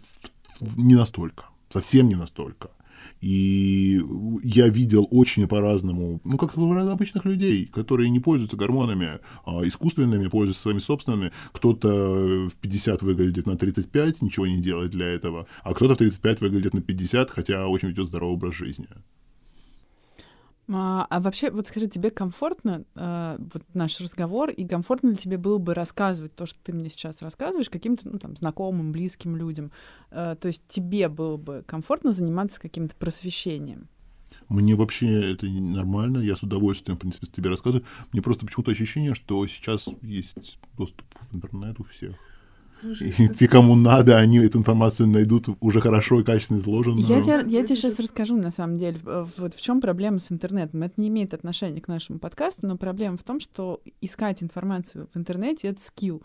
не 0.77 0.95
настолько. 0.95 1.47
Совсем 1.71 2.09
не 2.09 2.15
настолько. 2.15 2.71
И 3.21 4.01
я 4.43 4.69
видел 4.69 5.07
очень 5.11 5.47
по-разному, 5.49 6.21
ну, 6.25 6.39
как 6.39 6.57
обычных 6.57 7.25
людей, 7.25 7.67
которые 7.67 8.09
не 8.09 8.21
пользуются 8.21 8.57
гормонами 8.57 9.21
а 9.45 9.63
искусственными, 9.63 10.29
пользуются 10.29 10.63
своими 10.63 10.79
собственными. 10.79 11.33
Кто-то 11.53 12.49
в 12.49 12.55
50 12.57 13.03
выглядит 13.03 13.47
на 13.47 13.57
35, 13.57 14.23
ничего 14.23 14.47
не 14.47 14.61
делает 14.61 14.91
для 14.91 15.07
этого, 15.07 15.47
а 15.63 15.75
кто-то 15.75 15.95
в 15.95 15.99
35 15.99 16.41
выглядит 16.41 16.75
на 16.75 16.83
50, 16.83 17.31
хотя 17.31 17.67
очень 17.67 17.89
ведет 17.89 18.07
здоровый 18.07 18.35
образ 18.35 18.55
жизни. 18.55 18.89
А, 20.73 21.07
а 21.11 21.21
вообще, 21.21 21.51
вот 21.51 21.67
скажи, 21.67 21.89
тебе 21.89 22.11
комфортно 22.11 22.85
э, 22.95 23.37
вот 23.53 23.63
наш 23.75 24.01
разговор, 24.01 24.51
и 24.51 24.65
комфортно 24.67 25.11
ли 25.11 25.17
тебе 25.17 25.37
было 25.37 25.59
бы 25.59 25.75
рассказывать 25.75 26.35
то, 26.35 26.47
что 26.47 26.59
ты 26.63 26.73
мне 26.73 26.89
сейчас 26.89 27.23
рассказываешь, 27.23 27.69
каким-то, 27.69 28.09
ну, 28.09 28.19
там, 28.19 28.37
знакомым, 28.37 28.93
близким 28.93 29.37
людям? 29.37 29.73
Э, 30.11 30.37
то 30.41 30.47
есть 30.47 30.63
тебе 30.69 31.09
было 31.09 31.37
бы 31.37 31.65
комфортно 31.67 32.13
заниматься 32.13 32.61
каким-то 32.61 32.95
просвещением? 32.95 33.89
Мне 34.49 34.75
вообще 34.75 35.33
это 35.33 35.47
нормально, 35.47 36.19
я 36.19 36.37
с 36.37 36.43
удовольствием, 36.43 36.97
в 36.97 37.01
принципе, 37.01 37.27
тебе 37.27 37.51
рассказываю. 37.51 37.85
Мне 38.13 38.23
просто 38.23 38.47
почему-то 38.47 38.71
ощущение, 38.71 39.15
что 39.15 39.45
сейчас 39.47 39.89
есть 40.03 40.61
доступ 40.77 41.07
в 41.31 41.37
интернет 41.37 41.79
у 41.81 41.85
всех. 41.85 42.17
Слушай, 42.81 43.15
и 43.19 43.29
те, 43.29 43.47
кому 43.49 43.75
надо, 43.75 44.19
они 44.19 44.39
эту 44.39 44.59
информацию 44.59 45.07
найдут 45.07 45.49
уже 45.61 45.81
хорошо 45.81 46.21
и 46.21 46.25
качественно 46.25 46.59
изложенную. 46.59 47.05
Я 47.07 47.23
тебе, 47.23 47.45
я 47.49 47.65
тебе 47.65 47.77
сейчас 47.77 47.99
расскажу, 48.01 48.37
на 48.37 48.51
самом 48.51 48.79
деле, 48.79 48.99
вот 49.05 49.55
в 49.55 49.61
чем 49.61 49.81
проблема 49.81 50.19
с 50.19 50.33
интернетом. 50.33 50.83
Это 50.83 51.01
не 51.01 51.09
имеет 51.09 51.35
отношения 51.35 51.81
к 51.81 51.89
нашему 51.89 52.19
подкасту, 52.19 52.67
но 52.67 52.77
проблема 52.77 53.17
в 53.17 53.23
том, 53.23 53.41
что 53.41 53.81
искать 54.01 54.43
информацию 54.43 55.09
в 55.13 55.19
интернете— 55.19 55.69
это 55.69 55.83
скилл. 55.83 56.23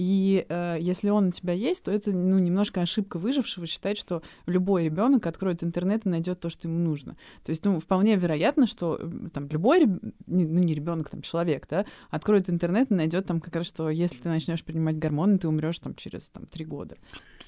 И 0.00 0.46
э, 0.48 0.78
если 0.80 1.10
он 1.10 1.26
у 1.26 1.30
тебя 1.30 1.52
есть, 1.52 1.84
то 1.84 1.90
это 1.90 2.10
ну, 2.10 2.38
немножко 2.38 2.80
ошибка 2.80 3.18
выжившего 3.18 3.66
считать, 3.66 3.98
что 3.98 4.22
любой 4.46 4.84
ребенок 4.84 5.26
откроет 5.26 5.62
интернет 5.62 6.06
и 6.06 6.08
найдет 6.08 6.40
то, 6.40 6.48
что 6.48 6.68
ему 6.68 6.78
нужно. 6.78 7.18
То 7.44 7.50
есть, 7.50 7.62
ну, 7.66 7.78
вполне 7.80 8.16
вероятно, 8.16 8.66
что 8.66 8.98
там 9.34 9.46
любой, 9.48 9.84
ну, 9.84 10.00
не 10.26 10.72
ребенок, 10.72 11.10
там 11.10 11.20
человек, 11.20 11.66
да, 11.68 11.84
откроет 12.08 12.48
интернет 12.48 12.90
и 12.90 12.94
найдет 12.94 13.26
там 13.26 13.42
как 13.42 13.54
раз, 13.56 13.66
что 13.66 13.90
если 13.90 14.16
ты 14.16 14.30
начнешь 14.30 14.64
принимать 14.64 14.98
гормоны, 14.98 15.36
ты 15.36 15.48
умрешь 15.48 15.78
там 15.80 15.94
через 15.94 16.30
там 16.30 16.46
три 16.46 16.64
года. 16.64 16.96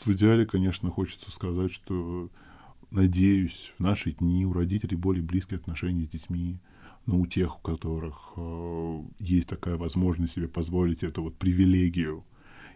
В 0.05 0.11
идеале, 0.11 0.45
конечно, 0.45 0.91
хочется 0.91 1.31
сказать, 1.31 1.73
что 1.73 2.29
надеюсь, 2.91 3.73
в 3.79 3.83
наши 3.83 4.13
дни 4.13 4.45
у 4.45 4.53
родителей 4.53 4.99
более 4.99 5.23
близкие 5.23 5.57
отношения 5.57 6.05
с 6.05 6.11
детьми, 6.11 6.61
но 7.07 7.19
у 7.19 7.25
тех, 7.25 7.57
у 7.57 7.63
которых 7.63 8.35
э, 8.37 9.03
есть 9.21 9.49
такая 9.49 9.79
возможность 9.79 10.35
себе 10.35 10.49
позволить 10.49 11.03
эту 11.03 11.23
вот 11.23 11.39
привилегию. 11.39 12.27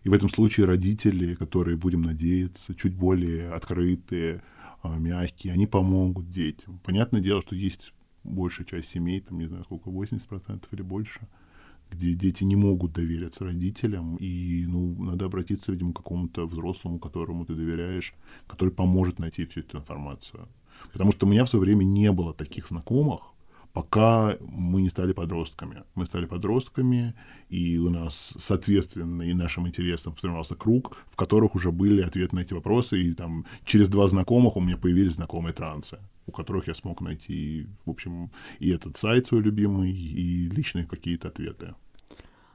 И 0.07 0.09
в 0.09 0.13
этом 0.13 0.29
случае 0.29 0.67
родители, 0.67 1.35
которые, 1.35 1.77
будем 1.77 2.03
надеяться, 2.03 2.77
чуть 2.77 2.95
более 2.95 3.51
открытые, 3.51 4.41
э, 4.85 4.99
мягкие, 4.99 5.53
они 5.53 5.67
помогут 5.67 6.31
детям. 6.31 6.79
Понятное 6.85 7.21
дело, 7.21 7.43
что 7.43 7.57
есть 7.57 7.93
большая 8.23 8.65
часть 8.67 8.87
семей, 8.87 9.21
там, 9.21 9.41
не 9.41 9.47
знаю, 9.47 9.65
сколько, 9.65 9.91
80% 9.91 10.69
или 10.71 10.83
больше, 10.83 11.27
где 11.91 12.15
дети 12.15 12.45
не 12.45 12.55
могут 12.55 12.93
довериться 12.93 13.47
родителям, 13.47 14.17
и, 14.21 14.65
ну, 14.69 14.95
надо 15.03 15.25
обратиться, 15.25 15.73
видимо, 15.73 15.93
к 15.93 15.97
какому-то 15.97 16.47
взрослому, 16.47 17.01
которому 17.01 17.45
ты 17.45 17.57
доверяешь, 17.57 18.15
который 18.47 18.71
поможет 18.71 19.19
найти 19.19 19.45
всю 19.45 19.59
эту 19.59 19.79
информацию. 19.79 20.47
Потому 20.93 21.11
что 21.11 21.27
у 21.27 21.29
меня 21.29 21.45
в 21.45 21.49
свое 21.49 21.65
время 21.65 21.83
не 21.83 22.13
было 22.13 22.33
таких 22.33 22.69
знакомых, 22.69 23.33
пока 23.77 24.39
мы 24.41 24.81
не 24.81 24.89
стали 24.89 25.12
подростками. 25.12 25.83
Мы 25.95 26.07
стали 26.07 26.24
подростками, 26.24 27.14
и 27.51 27.77
у 27.77 27.91
нас, 27.91 28.35
соответственно, 28.39 29.22
и 29.22 29.35
нашим 29.35 29.68
интересам 29.68 30.16
сформировался 30.16 30.55
круг, 30.55 30.97
в 31.11 31.16
которых 31.16 31.55
уже 31.55 31.70
были 31.72 32.01
ответы 32.01 32.37
на 32.37 32.41
эти 32.41 32.55
вопросы, 32.55 32.99
и 32.99 33.12
там 33.12 33.45
через 33.66 33.91
два 33.91 34.09
знакомых 34.09 34.57
у 34.57 34.62
меня 34.62 34.79
появились 34.79 35.16
знакомые 35.16 35.53
трансы, 35.53 35.99
у 36.27 36.33
которых 36.33 36.68
я 36.68 36.74
смог 36.74 37.03
найти, 37.03 37.66
в 37.85 37.91
общем, 37.91 38.31
и 38.61 38.70
этот 38.70 38.97
сайт 38.97 39.27
свой 39.27 39.43
любимый, 39.43 39.93
и 39.93 40.49
личные 40.49 40.87
какие-то 40.87 41.29
ответы. 41.29 41.74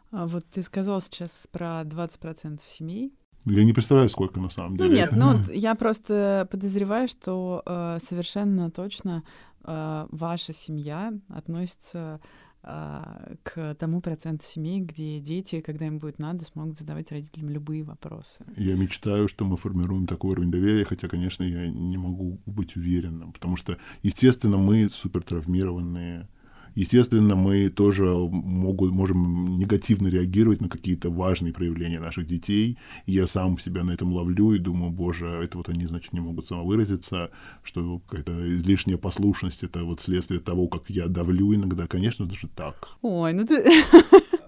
А 0.09 0.25
вот 0.25 0.43
ты 0.51 0.63
сказал 0.63 1.01
сейчас 1.01 1.47
про 1.51 1.83
20% 1.83 2.61
семей, 2.65 3.13
я 3.45 3.63
не 3.63 3.73
представляю, 3.73 4.07
сколько 4.09 4.39
на 4.39 4.49
самом 4.49 4.75
ну 4.75 4.85
деле. 4.85 4.89
Ну 5.11 5.33
нет, 5.33 5.47
ну 5.47 5.53
я 5.53 5.73
просто 5.75 6.47
подозреваю, 6.51 7.07
что 7.07 7.63
э, 7.65 7.97
совершенно 8.01 8.69
точно 8.69 9.23
ваша 9.63 10.53
семья 10.53 11.13
относится 11.29 12.19
э, 12.63 13.35
к 13.43 13.75
тому 13.75 14.01
проценту 14.01 14.45
семей, 14.45 14.81
где 14.81 15.19
дети, 15.19 15.61
когда 15.61 15.87
им 15.87 15.99
будет 15.99 16.19
надо, 16.19 16.45
смогут 16.45 16.77
задавать 16.77 17.11
родителям 17.11 17.49
любые 17.49 17.83
вопросы. 17.83 18.45
Я 18.57 18.75
мечтаю, 18.75 19.27
что 19.27 19.45
мы 19.45 19.57
формируем 19.57 20.07
такой 20.07 20.31
уровень 20.31 20.51
доверия, 20.51 20.85
хотя, 20.85 21.07
конечно, 21.07 21.43
я 21.43 21.67
не 21.69 21.97
могу 21.97 22.39
быть 22.45 22.75
уверенным, 22.75 23.33
потому 23.33 23.55
что, 23.55 23.77
естественно, 24.03 24.57
мы 24.57 24.89
супер 24.89 25.23
травмированные 25.23 26.27
Естественно, 26.75 27.35
мы 27.35 27.69
тоже 27.69 28.05
могут, 28.05 28.91
можем 28.91 29.57
негативно 29.59 30.07
реагировать 30.07 30.61
на 30.61 30.69
какие-то 30.69 31.09
важные 31.09 31.53
проявления 31.53 31.99
наших 31.99 32.27
детей. 32.27 32.77
Я 33.05 33.27
сам 33.27 33.57
себя 33.59 33.83
на 33.83 33.91
этом 33.91 34.13
ловлю 34.13 34.53
и 34.53 34.59
думаю, 34.59 34.91
боже, 34.91 35.27
это 35.27 35.57
вот 35.57 35.69
они, 35.69 35.85
значит, 35.85 36.13
не 36.13 36.19
могут 36.19 36.47
самовыразиться, 36.47 37.29
что 37.63 37.99
какая-то 37.99 38.53
излишняя 38.53 38.97
послушность— 38.97 39.63
это 39.63 39.83
вот 39.83 39.99
следствие 39.99 40.39
того, 40.39 40.67
как 40.67 40.89
я 40.89 41.07
давлю 41.07 41.53
иногда. 41.53 41.87
Конечно 41.87 42.29
же, 42.29 42.47
так. 42.55 42.89
Ой, 43.01 43.33
ну 43.33 43.45
ты... 43.45 43.63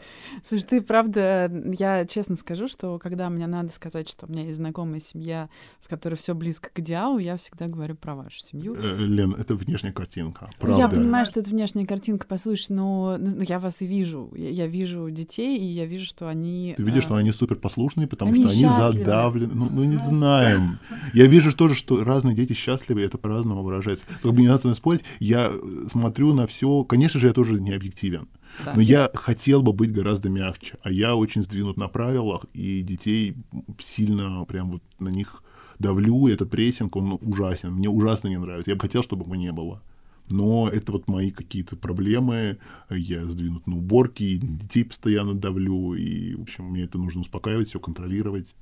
Слушай, 0.43 0.63
ты 0.63 0.81
правда, 0.81 1.51
я 1.77 2.05
честно 2.05 2.35
скажу, 2.35 2.67
что 2.67 2.99
когда 2.99 3.29
мне 3.29 3.47
надо 3.47 3.71
сказать, 3.71 4.09
что 4.09 4.25
у 4.25 4.31
меня 4.31 4.43
есть 4.45 4.57
знакомая 4.57 4.99
семья, 4.99 5.49
в 5.81 5.89
которой 5.89 6.15
все 6.15 6.33
близко 6.33 6.69
к 6.73 6.79
идеалу, 6.79 7.17
я 7.19 7.37
всегда 7.37 7.67
говорю 7.67 7.95
про 7.95 8.15
вашу 8.15 8.39
семью. 8.39 8.75
Э, 8.75 8.97
Лен, 8.97 9.33
это 9.33 9.55
внешняя 9.55 9.91
картинка, 9.91 10.49
правда. 10.59 10.77
Я 10.77 10.87
понимаю, 10.87 11.25
что 11.25 11.39
это 11.39 11.49
внешняя 11.49 11.85
картинка, 11.85 12.25
послушай, 12.27 12.67
но 12.69 13.17
ну, 13.19 13.41
я 13.41 13.59
вас 13.59 13.81
и 13.81 13.87
вижу. 13.87 14.31
Я, 14.35 14.49
я 14.49 14.67
вижу 14.67 15.09
детей, 15.09 15.57
и 15.57 15.65
я 15.65 15.85
вижу, 15.85 16.05
что 16.05 16.27
они... 16.27 16.73
Ты 16.77 16.83
видишь, 16.83 17.03
а... 17.03 17.07
что 17.07 17.15
они 17.15 17.31
супер 17.31 17.55
послушные, 17.57 18.07
потому 18.07 18.31
они 18.31 18.43
что 18.45 18.53
счастливы. 18.53 18.85
они 18.85 18.99
задавлены. 18.99 19.53
Ну, 19.53 19.69
мы 19.69 19.85
не 19.85 20.03
знаем. 20.03 20.79
Я 21.13 21.27
вижу 21.27 21.55
тоже, 21.55 21.75
что 21.75 22.03
разные 22.03 22.35
дети 22.35 22.53
счастливы, 22.53 23.01
и 23.01 23.05
это 23.05 23.17
по-разному 23.17 23.63
выражается. 23.63 24.05
Как 24.21 24.33
бы 24.33 24.41
не 24.41 24.47
надо 24.47 24.73
спорить, 24.73 25.03
я 25.19 25.51
смотрю 25.87 26.33
на 26.33 26.47
все. 26.47 26.83
Конечно 26.83 27.19
же, 27.19 27.27
я 27.27 27.33
тоже 27.33 27.59
не 27.59 27.71
объективен. 27.71 28.27
Но 28.65 28.81
я 28.81 29.09
хотел 29.13 29.61
бы 29.61 29.73
быть 29.73 29.91
гораздо 29.91 30.29
мягче, 30.29 30.77
а 30.83 30.91
я 30.91 31.15
очень 31.15 31.43
сдвинут 31.43 31.77
на 31.77 31.87
правилах, 31.87 32.45
и 32.53 32.81
детей 32.81 33.35
сильно 33.79 34.45
прям 34.45 34.71
вот 34.71 34.83
на 34.99 35.09
них 35.09 35.43
давлю, 35.79 36.27
и 36.27 36.33
этот 36.33 36.49
прессинг, 36.49 36.95
он 36.95 37.17
ужасен, 37.21 37.73
мне 37.73 37.89
ужасно 37.89 38.27
не 38.27 38.37
нравится. 38.37 38.71
Я 38.71 38.75
бы 38.75 38.81
хотел, 38.81 39.03
чтобы 39.03 39.25
его 39.25 39.35
не 39.35 39.51
было. 39.51 39.81
Но 40.29 40.69
это 40.69 40.93
вот 40.93 41.07
мои 41.07 41.31
какие-то 41.31 41.75
проблемы, 41.75 42.57
я 42.89 43.25
сдвинут 43.25 43.67
на 43.67 43.77
уборки, 43.77 44.37
детей 44.37 44.85
постоянно 44.85 45.33
давлю, 45.33 45.93
и, 45.95 46.35
в 46.35 46.41
общем, 46.41 46.65
мне 46.65 46.83
это 46.83 46.97
нужно 46.97 47.21
успокаивать, 47.21 47.67
все 47.67 47.79
контролировать. 47.79 48.55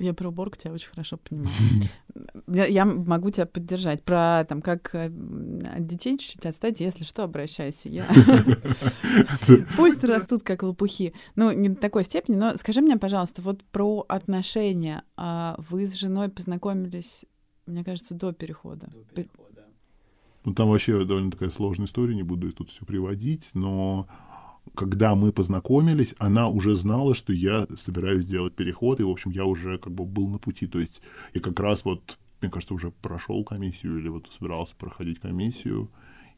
Я 0.00 0.14
про 0.14 0.30
уборку 0.30 0.56
тебя 0.56 0.72
очень 0.72 0.88
хорошо 0.88 1.18
понимаю. 1.18 1.50
Я, 2.48 2.66
я 2.66 2.84
могу 2.86 3.30
тебя 3.30 3.44
поддержать. 3.44 4.02
Про 4.02 4.46
там, 4.48 4.62
как 4.62 4.94
э, 4.94 5.06
от 5.06 5.86
детей 5.86 6.16
чуть-чуть 6.16 6.46
отстать, 6.46 6.80
если 6.80 7.04
что, 7.04 7.22
обращайся. 7.22 7.90
Я... 7.90 8.06
Пусть 9.76 10.02
растут 10.02 10.42
как 10.42 10.62
лопухи. 10.62 11.12
Ну, 11.36 11.52
не 11.52 11.68
до 11.68 11.76
такой 11.76 12.04
степени, 12.04 12.36
но 12.36 12.56
скажи 12.56 12.80
мне, 12.80 12.96
пожалуйста, 12.96 13.42
вот 13.42 13.62
про 13.64 14.06
отношения. 14.08 15.04
А 15.16 15.56
вы 15.68 15.84
с 15.84 15.94
женой 15.94 16.30
познакомились, 16.30 17.26
мне 17.66 17.84
кажется, 17.84 18.14
до 18.14 18.32
перехода. 18.32 18.86
До 18.86 19.14
перехода. 19.14 19.66
Ну, 20.44 20.54
там 20.54 20.70
вообще 20.70 21.04
довольно 21.04 21.30
такая 21.30 21.50
сложная 21.50 21.86
история, 21.86 22.14
не 22.14 22.22
буду 22.22 22.50
тут 22.52 22.70
все 22.70 22.86
приводить, 22.86 23.50
но 23.52 24.08
когда 24.74 25.14
мы 25.14 25.32
познакомились, 25.32 26.14
она 26.18 26.48
уже 26.48 26.76
знала, 26.76 27.14
что 27.14 27.32
я 27.32 27.66
собираюсь 27.76 28.24
сделать 28.24 28.54
переход, 28.54 29.00
и, 29.00 29.04
в 29.04 29.10
общем, 29.10 29.30
я 29.30 29.44
уже 29.44 29.78
как 29.78 29.92
бы 29.92 30.04
был 30.04 30.28
на 30.28 30.38
пути. 30.38 30.66
То 30.66 30.78
есть 30.78 31.02
я 31.34 31.40
как 31.40 31.58
раз 31.60 31.84
вот, 31.84 32.18
мне 32.40 32.50
кажется, 32.50 32.74
уже 32.74 32.90
прошел 32.90 33.44
комиссию 33.44 33.98
или 33.98 34.08
вот 34.08 34.30
собирался 34.32 34.76
проходить 34.76 35.20
комиссию, 35.20 35.90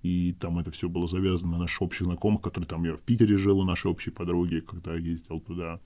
и 0.03 0.35
там 0.41 0.59
это 0.59 0.71
все 0.71 0.89
было 0.89 1.07
завязано 1.07 1.53
на 1.53 1.59
наших 1.59 1.83
общих 1.83 2.07
знакомых, 2.07 2.43
которые 2.43 2.69
там 2.69 2.85
я 2.85 2.97
в 2.97 3.03
Питере 3.03 3.37
жил, 3.37 3.61
у 3.61 3.65
нашей 3.65 3.91
общей 3.91 4.11
подруги, 4.11 4.61
когда 4.61 4.95
ездил 4.95 5.41
туда. 5.41 5.81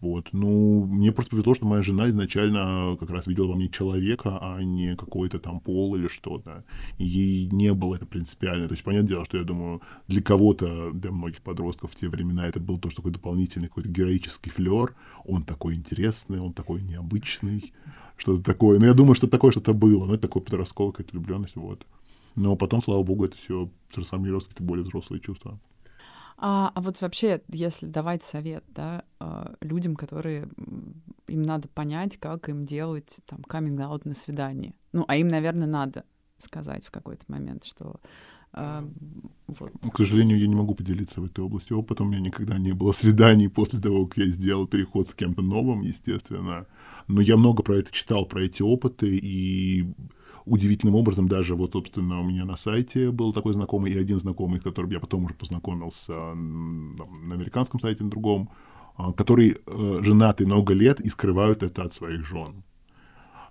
Вот. 0.00 0.28
Ну, 0.32 0.86
мне 0.86 1.10
просто 1.10 1.32
повезло, 1.32 1.54
что 1.54 1.66
моя 1.66 1.82
жена 1.82 2.08
изначально 2.08 2.96
как 3.00 3.10
раз 3.10 3.26
видела 3.26 3.48
во 3.48 3.56
мне 3.56 3.68
человека, 3.68 4.38
а 4.40 4.62
не 4.62 4.94
какой-то 4.94 5.40
там 5.40 5.60
пол 5.60 5.96
или 5.96 6.06
что-то. 6.06 6.64
Ей 6.98 7.46
не 7.46 7.74
было 7.74 7.96
это 7.96 8.06
принципиально. 8.06 8.68
То 8.68 8.74
есть, 8.74 8.84
понятное 8.84 9.08
дело, 9.08 9.24
что 9.24 9.38
я 9.38 9.44
думаю, 9.44 9.82
для 10.06 10.22
кого-то, 10.22 10.92
для 10.92 11.10
многих 11.10 11.42
подростков 11.42 11.92
в 11.92 11.96
те 11.96 12.08
времена 12.08 12.46
это 12.46 12.60
был 12.60 12.78
тоже 12.78 12.96
такой 12.96 13.10
дополнительный 13.10 13.68
какой-то 13.68 13.88
героический 13.88 14.50
флер. 14.50 14.94
Он 15.24 15.42
такой 15.42 15.74
интересный, 15.74 16.38
он 16.38 16.52
такой 16.52 16.82
необычный, 16.82 17.72
что-то 18.16 18.42
такое. 18.42 18.78
Но 18.78 18.86
я 18.86 18.94
думаю, 18.94 19.14
что 19.14 19.26
такое 19.26 19.50
что-то 19.50 19.74
было. 19.74 20.06
Ну, 20.06 20.12
это 20.12 20.22
такой 20.22 20.42
подростковая 20.42 20.92
какая-то 20.92 21.16
влюбленность, 21.16 21.56
вот. 21.56 21.86
Но 22.36 22.54
потом, 22.54 22.80
слава 22.82 23.02
богу, 23.02 23.24
это 23.24 23.36
все 23.36 23.68
трансформировалось 23.92 24.44
в 24.44 24.48
какие-то 24.48 24.62
более 24.62 24.84
взрослые 24.84 25.20
чувства. 25.20 25.58
А, 26.40 26.70
а 26.72 26.80
вот 26.80 27.00
вообще, 27.00 27.42
если 27.48 27.86
давать 27.86 28.22
совет, 28.22 28.64
да, 28.68 29.02
э, 29.18 29.54
людям, 29.60 29.96
которые 29.96 30.48
им 31.26 31.42
надо 31.42 31.68
понять, 31.68 32.16
как 32.16 32.48
им 32.48 32.64
делать 32.64 33.20
там 33.26 33.42
каминг-аут 33.42 34.04
на 34.04 34.14
свидании. 34.14 34.72
Ну, 34.92 35.04
а 35.08 35.16
им, 35.16 35.26
наверное, 35.26 35.66
надо 35.66 36.04
сказать 36.38 36.86
в 36.86 36.92
какой-то 36.92 37.24
момент, 37.26 37.64
что 37.64 38.00
э, 38.52 38.88
вот. 39.48 39.72
К 39.92 39.96
сожалению, 39.96 40.38
я 40.38 40.46
не 40.46 40.54
могу 40.54 40.76
поделиться 40.76 41.20
в 41.20 41.24
этой 41.24 41.42
области 41.42 41.72
опытом. 41.72 42.06
У 42.06 42.10
меня 42.10 42.20
никогда 42.20 42.56
не 42.56 42.72
было 42.72 42.92
свиданий 42.92 43.50
после 43.50 43.80
того, 43.80 44.06
как 44.06 44.18
я 44.18 44.26
сделал 44.26 44.68
переход 44.68 45.08
с 45.08 45.14
кем-то 45.14 45.42
новым, 45.42 45.80
естественно. 45.80 46.66
Но 47.08 47.20
я 47.20 47.36
много 47.36 47.64
про 47.64 47.78
это 47.78 47.90
читал, 47.90 48.26
про 48.26 48.44
эти 48.44 48.62
опыты, 48.62 49.18
и 49.20 49.92
удивительным 50.48 50.94
образом 50.94 51.28
даже 51.28 51.54
вот, 51.54 51.72
собственно, 51.72 52.20
у 52.20 52.24
меня 52.24 52.44
на 52.44 52.56
сайте 52.56 53.10
был 53.10 53.32
такой 53.32 53.52
знакомый, 53.52 53.92
и 53.92 53.98
один 53.98 54.18
знакомый, 54.18 54.60
с 54.60 54.62
которым 54.62 54.90
я 54.90 55.00
потом 55.00 55.24
уже 55.24 55.34
познакомился 55.34 56.12
на 56.12 57.34
американском 57.34 57.80
сайте, 57.80 58.04
на 58.04 58.10
другом, 58.10 58.50
а, 58.96 59.12
который 59.12 59.56
э, 59.66 60.00
женаты 60.02 60.46
много 60.46 60.74
лет 60.74 61.00
и 61.00 61.08
скрывают 61.08 61.62
это 61.62 61.82
от 61.84 61.94
своих 61.94 62.26
жен. 62.26 62.64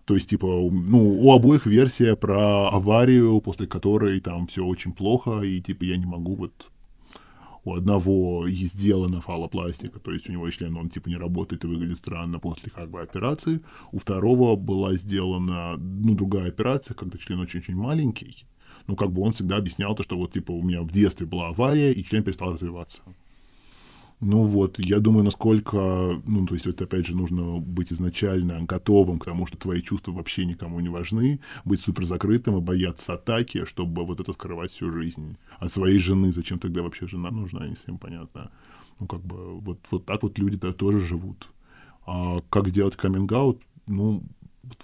То 0.05 0.15
есть, 0.15 0.29
типа, 0.29 0.45
ну, 0.45 1.19
у 1.21 1.33
обоих 1.33 1.65
версия 1.65 2.15
про 2.15 2.69
аварию, 2.69 3.41
после 3.41 3.67
которой 3.67 4.21
там 4.21 4.47
все 4.47 4.63
очень 4.63 4.93
плохо, 4.93 5.41
и 5.41 5.59
типа 5.59 5.83
я 5.83 5.97
не 5.97 6.05
могу 6.05 6.35
вот 6.35 6.71
у 7.67 7.75
одного 7.75 8.47
сделана 8.49 9.19
фалопластика, 9.19 9.99
то 9.99 10.11
есть 10.11 10.29
у 10.29 10.31
него 10.31 10.49
член, 10.49 10.77
он 10.77 10.89
типа 10.89 11.09
не 11.09 11.17
работает 11.17 11.63
и 11.63 11.67
выглядит 11.67 11.97
странно 11.97 12.39
после 12.39 12.71
как 12.71 12.89
бы 12.89 13.01
операции. 13.01 13.59
У 13.91 13.99
второго 13.99 14.55
была 14.55 14.95
сделана, 14.95 15.77
ну, 15.77 16.15
другая 16.15 16.47
операция, 16.47 16.95
когда 16.95 17.17
член 17.17 17.39
очень-очень 17.39 17.75
маленький. 17.75 18.45
Ну, 18.87 18.95
как 18.95 19.11
бы 19.11 19.21
он 19.21 19.31
всегда 19.31 19.57
объяснял 19.57 19.95
то, 19.95 20.03
что 20.03 20.17
вот 20.17 20.31
типа 20.31 20.51
у 20.53 20.63
меня 20.63 20.81
в 20.81 20.91
детстве 20.91 21.27
была 21.27 21.49
авария, 21.49 21.91
и 21.91 22.03
член 22.03 22.23
перестал 22.23 22.53
развиваться. 22.53 23.01
Ну 24.19 24.41
вот, 24.43 24.79
я 24.79 24.99
думаю, 24.99 25.23
насколько, 25.23 25.77
ну, 26.25 26.45
то 26.47 26.55
есть 26.55 26.65
это, 26.65 26.85
опять 26.85 27.05
же, 27.05 27.15
нужно 27.15 27.59
быть 27.59 27.93
изначально 27.93 28.63
готовым 28.63 29.19
к 29.19 29.25
тому, 29.25 29.45
что 29.45 29.57
твои 29.57 29.79
чувства 29.81 30.11
вообще 30.11 30.45
никому 30.45 30.79
не 30.79 30.89
важны, 30.89 31.39
быть 31.65 31.81
супер 31.81 32.03
закрытым 32.03 32.57
и 32.57 32.61
бояться 32.61 33.13
атаки, 33.13 33.65
чтобы 33.65 34.03
вот 34.05 34.19
это 34.19 34.33
скрывать 34.33 34.71
всю 34.71 34.91
жизнь. 34.91 35.37
От 35.59 35.71
своей 35.71 35.99
жены, 35.99 36.31
зачем 36.33 36.57
тогда 36.57 36.81
вообще 36.81 37.07
жена 37.07 37.29
нужна, 37.29 37.67
не 37.67 37.75
всем 37.75 37.99
понятно. 37.99 38.49
Ну, 38.99 39.05
как 39.05 39.21
бы, 39.21 39.59
вот, 39.59 39.79
вот 39.91 40.05
так 40.05 40.23
вот 40.23 40.39
люди 40.39 40.57
-то 40.57 40.73
тоже 40.73 40.99
живут. 40.99 41.49
А 42.07 42.39
как 42.49 42.71
делать 42.71 42.95
каминг 42.95 43.31
Ну, 43.85 44.23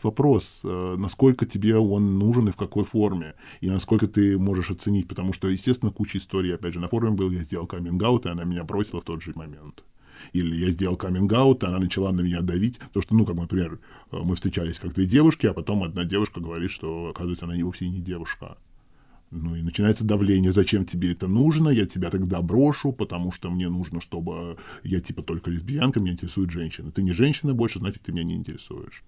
вопрос, 0.02 0.62
э, 0.64 0.96
насколько 0.98 1.46
тебе 1.46 1.78
он 1.78 2.18
нужен 2.18 2.48
и 2.48 2.52
в 2.52 2.56
какой 2.56 2.84
форме, 2.84 3.36
и 3.62 3.70
насколько 3.70 4.08
ты 4.08 4.38
можешь 4.38 4.70
оценить, 4.70 5.08
потому 5.08 5.34
что, 5.34 5.48
естественно, 5.50 5.92
куча 5.92 6.18
историй, 6.18 6.54
опять 6.54 6.74
же, 6.74 6.80
на 6.80 6.88
форуме 6.88 7.16
был, 7.16 7.32
я 7.32 7.42
сделал 7.44 7.68
каминг 7.68 8.02
и 8.26 8.30
она 8.30 8.44
меня 8.44 8.64
бросила 8.64 9.02
в 9.02 9.06
тот 9.06 9.22
же 9.22 9.34
момент. 9.36 9.84
Или 10.32 10.56
я 10.56 10.70
сделал 10.70 10.96
каминг 10.96 11.34
она 11.34 11.80
начала 11.80 12.12
на 12.12 12.22
меня 12.22 12.42
давить, 12.42 12.80
то 12.94 13.02
что, 13.02 13.16
ну, 13.16 13.26
как, 13.26 13.36
например, 13.36 13.80
э, 14.12 14.18
мы 14.24 14.36
встречались 14.36 14.80
как 14.80 14.94
две 14.94 15.06
девушки, 15.06 15.48
а 15.48 15.54
потом 15.54 15.84
одна 15.84 16.06
девушка 16.06 16.40
говорит, 16.40 16.72
что, 16.72 17.08
оказывается, 17.08 17.46
она 17.46 17.56
вовсе 17.64 17.90
не 17.90 18.00
девушка. 18.00 18.58
Ну 19.36 19.56
и 19.56 19.64
начинается 19.64 20.04
давление, 20.06 20.52
зачем 20.52 20.86
тебе 20.86 21.12
это 21.12 21.28
нужно, 21.28 21.70
я 21.70 21.88
тебя 21.88 22.12
тогда 22.12 22.40
брошу, 22.44 22.94
потому 22.94 23.32
что 23.32 23.50
мне 23.50 23.68
нужно, 23.68 24.00
чтобы 24.00 24.58
я 24.84 25.00
типа 25.00 25.24
только 25.24 25.50
лесбиянка, 25.50 26.00
меня 26.00 26.14
интересует 26.14 26.52
женщина. 26.52 26.92
Ты 26.92 27.02
не 27.02 27.14
женщина 27.14 27.56
больше, 27.56 27.80
значит, 27.80 28.04
ты 28.04 28.12
меня 28.12 28.24
не 28.24 28.36
интересуешь. 28.36 29.04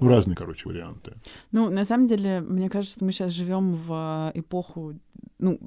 Ну, 0.00 0.08
разные, 0.08 0.36
короче, 0.36 0.68
варианты. 0.68 1.14
Ну, 1.52 1.70
на 1.70 1.84
самом 1.84 2.06
деле, 2.06 2.40
мне 2.40 2.68
кажется, 2.68 2.96
что 2.96 3.04
мы 3.04 3.12
сейчас 3.12 3.32
живем 3.32 3.74
в 3.74 4.32
эпоху 4.34 4.94
ну, 5.40 5.58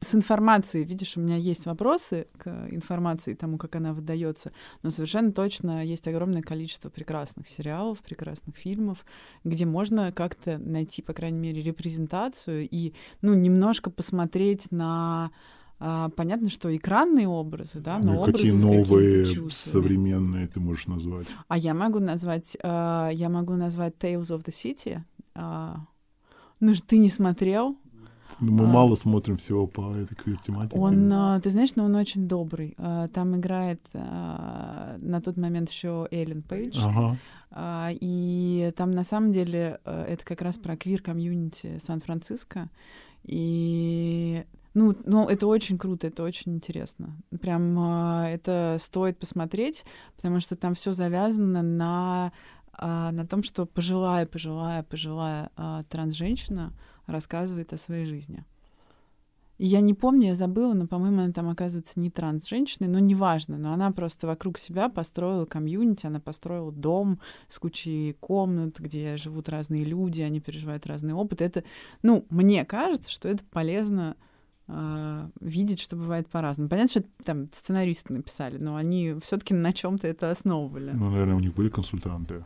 с 0.00 0.14
информацией, 0.14 0.84
видишь, 0.84 1.16
у 1.16 1.20
меня 1.20 1.36
есть 1.36 1.64
вопросы 1.64 2.26
к 2.36 2.48
информации, 2.70 3.34
тому, 3.34 3.56
как 3.56 3.76
она 3.76 3.94
выдается, 3.94 4.52
но 4.82 4.90
совершенно 4.90 5.32
точно 5.32 5.84
есть 5.84 6.06
огромное 6.06 6.42
количество 6.42 6.90
прекрасных 6.90 7.48
сериалов, 7.48 8.00
прекрасных 8.00 8.56
фильмов, 8.56 9.04
где 9.42 9.64
можно 9.64 10.12
как-то 10.12 10.58
найти, 10.58 11.02
по 11.02 11.14
крайней 11.14 11.38
мере, 11.38 11.62
репрезентацию 11.62 12.68
и, 12.68 12.92
ну, 13.22 13.34
немножко 13.34 13.90
посмотреть 13.90 14.70
на 14.70 15.30
а, 15.84 16.10
понятно, 16.10 16.48
что 16.48 16.74
экранные 16.74 17.26
образы, 17.26 17.80
да, 17.80 17.98
но 17.98 18.12
ну, 18.12 18.20
образы 18.20 18.32
какие 18.32 18.52
новые 18.52 19.50
современные 19.50 20.46
ты 20.46 20.60
можешь 20.60 20.86
назвать? 20.86 21.26
А 21.48 21.58
я 21.58 21.74
могу 21.74 21.98
назвать, 21.98 22.56
uh, 22.62 23.12
я 23.12 23.28
могу 23.28 23.54
назвать 23.54 23.94
Tales 23.98 24.30
of 24.30 24.44
the 24.44 24.50
City. 24.50 25.00
Uh, 25.34 25.78
ну, 26.60 26.72
ты 26.86 26.98
не 26.98 27.08
смотрел? 27.08 27.76
Ну, 28.38 28.52
мы 28.52 28.64
а, 28.66 28.68
мало 28.68 28.94
смотрим 28.94 29.36
всего 29.38 29.66
по 29.66 29.92
этой 29.92 30.14
тематике. 30.36 30.78
Он, 30.78 31.12
а, 31.12 31.40
ты 31.40 31.50
знаешь, 31.50 31.74
но 31.74 31.84
он 31.84 31.96
очень 31.96 32.28
добрый. 32.28 32.76
А, 32.78 33.08
там 33.08 33.36
играет 33.36 33.80
а, 33.92 34.96
на 35.00 35.20
тот 35.20 35.36
момент 35.36 35.68
еще 35.68 36.06
Эллен 36.12 36.42
Пейдж. 36.42 36.78
Ага. 36.80 37.18
А, 37.50 37.90
и 37.92 38.72
там 38.76 38.92
на 38.92 39.02
самом 39.02 39.32
деле 39.32 39.80
а, 39.84 40.04
это 40.04 40.24
как 40.24 40.42
раз 40.42 40.58
про 40.58 40.76
квир-комьюнити 40.76 41.78
Сан-Франциско. 41.82 42.68
И 43.24 44.44
ну, 44.74 44.96
ну, 45.04 45.28
это 45.28 45.46
очень 45.46 45.78
круто, 45.78 46.06
это 46.06 46.22
очень 46.22 46.54
интересно. 46.54 47.16
Прям 47.40 47.78
э, 47.78 48.34
это 48.34 48.76
стоит 48.80 49.18
посмотреть, 49.18 49.84
потому 50.16 50.40
что 50.40 50.56
там 50.56 50.74
все 50.74 50.92
завязано 50.92 51.62
на, 51.62 52.32
э, 52.78 53.10
на 53.10 53.26
том, 53.26 53.42
что 53.42 53.66
пожилая, 53.66 54.26
пожилая, 54.26 54.82
пожилая 54.82 55.50
э, 55.56 55.82
транс-женщина 55.88 56.72
рассказывает 57.06 57.72
о 57.72 57.76
своей 57.76 58.06
жизни. 58.06 58.44
Я 59.58 59.80
не 59.80 59.94
помню, 59.94 60.28
я 60.28 60.34
забыла, 60.34 60.72
но, 60.72 60.86
по-моему, 60.86 61.22
она 61.22 61.32
там 61.32 61.48
оказывается 61.48 62.00
не 62.00 62.10
транс-женщиной, 62.10 62.88
но 62.88 62.98
неважно. 62.98 63.58
Но 63.58 63.72
она 63.72 63.92
просто 63.92 64.26
вокруг 64.26 64.58
себя 64.58 64.88
построила 64.88 65.44
комьюнити, 65.44 66.06
она 66.06 66.18
построила 66.18 66.72
дом 66.72 67.20
с 67.46 67.58
кучей 67.58 68.14
комнат, 68.14 68.80
где 68.80 69.16
живут 69.16 69.48
разные 69.48 69.84
люди, 69.84 70.22
они 70.22 70.40
переживают 70.40 70.86
разные 70.86 71.14
опыты. 71.14 71.44
Это, 71.44 71.64
ну, 72.02 72.24
мне 72.30 72.64
кажется, 72.64 73.10
что 73.10 73.28
это 73.28 73.44
полезно 73.44 74.16
э, 74.72 75.28
видеть, 75.40 75.80
что 75.80 75.96
бывает 75.96 76.28
по-разному. 76.28 76.68
Понятно, 76.68 77.00
что 77.00 77.04
там 77.24 77.48
сценаристы 77.52 78.12
написали, 78.12 78.58
но 78.58 78.76
они 78.76 79.14
все-таки 79.22 79.54
на 79.54 79.72
чем-то 79.72 80.08
это 80.08 80.30
основывали. 80.30 80.92
Ну, 80.92 81.10
наверное, 81.10 81.36
у 81.36 81.40
них 81.40 81.54
были 81.54 81.68
консультанты. 81.68 82.44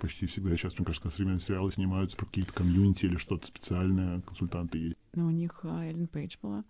Почти 0.00 0.26
всегда 0.26 0.56
сейчас, 0.56 0.78
мне 0.78 0.84
кажется, 0.84 1.10
современные 1.10 1.40
сериалы 1.40 1.72
снимаются 1.72 2.16
про 2.16 2.26
какие-то 2.26 2.52
комьюнити 2.52 3.06
или 3.06 3.16
что-то 3.16 3.46
специальное, 3.46 4.20
консультанты 4.20 4.78
есть. 4.78 4.96
Ну, 5.14 5.26
у 5.26 5.30
них 5.30 5.60
а, 5.62 5.84
Эллен 5.84 6.08
Пейдж 6.08 6.36
была. 6.42 6.64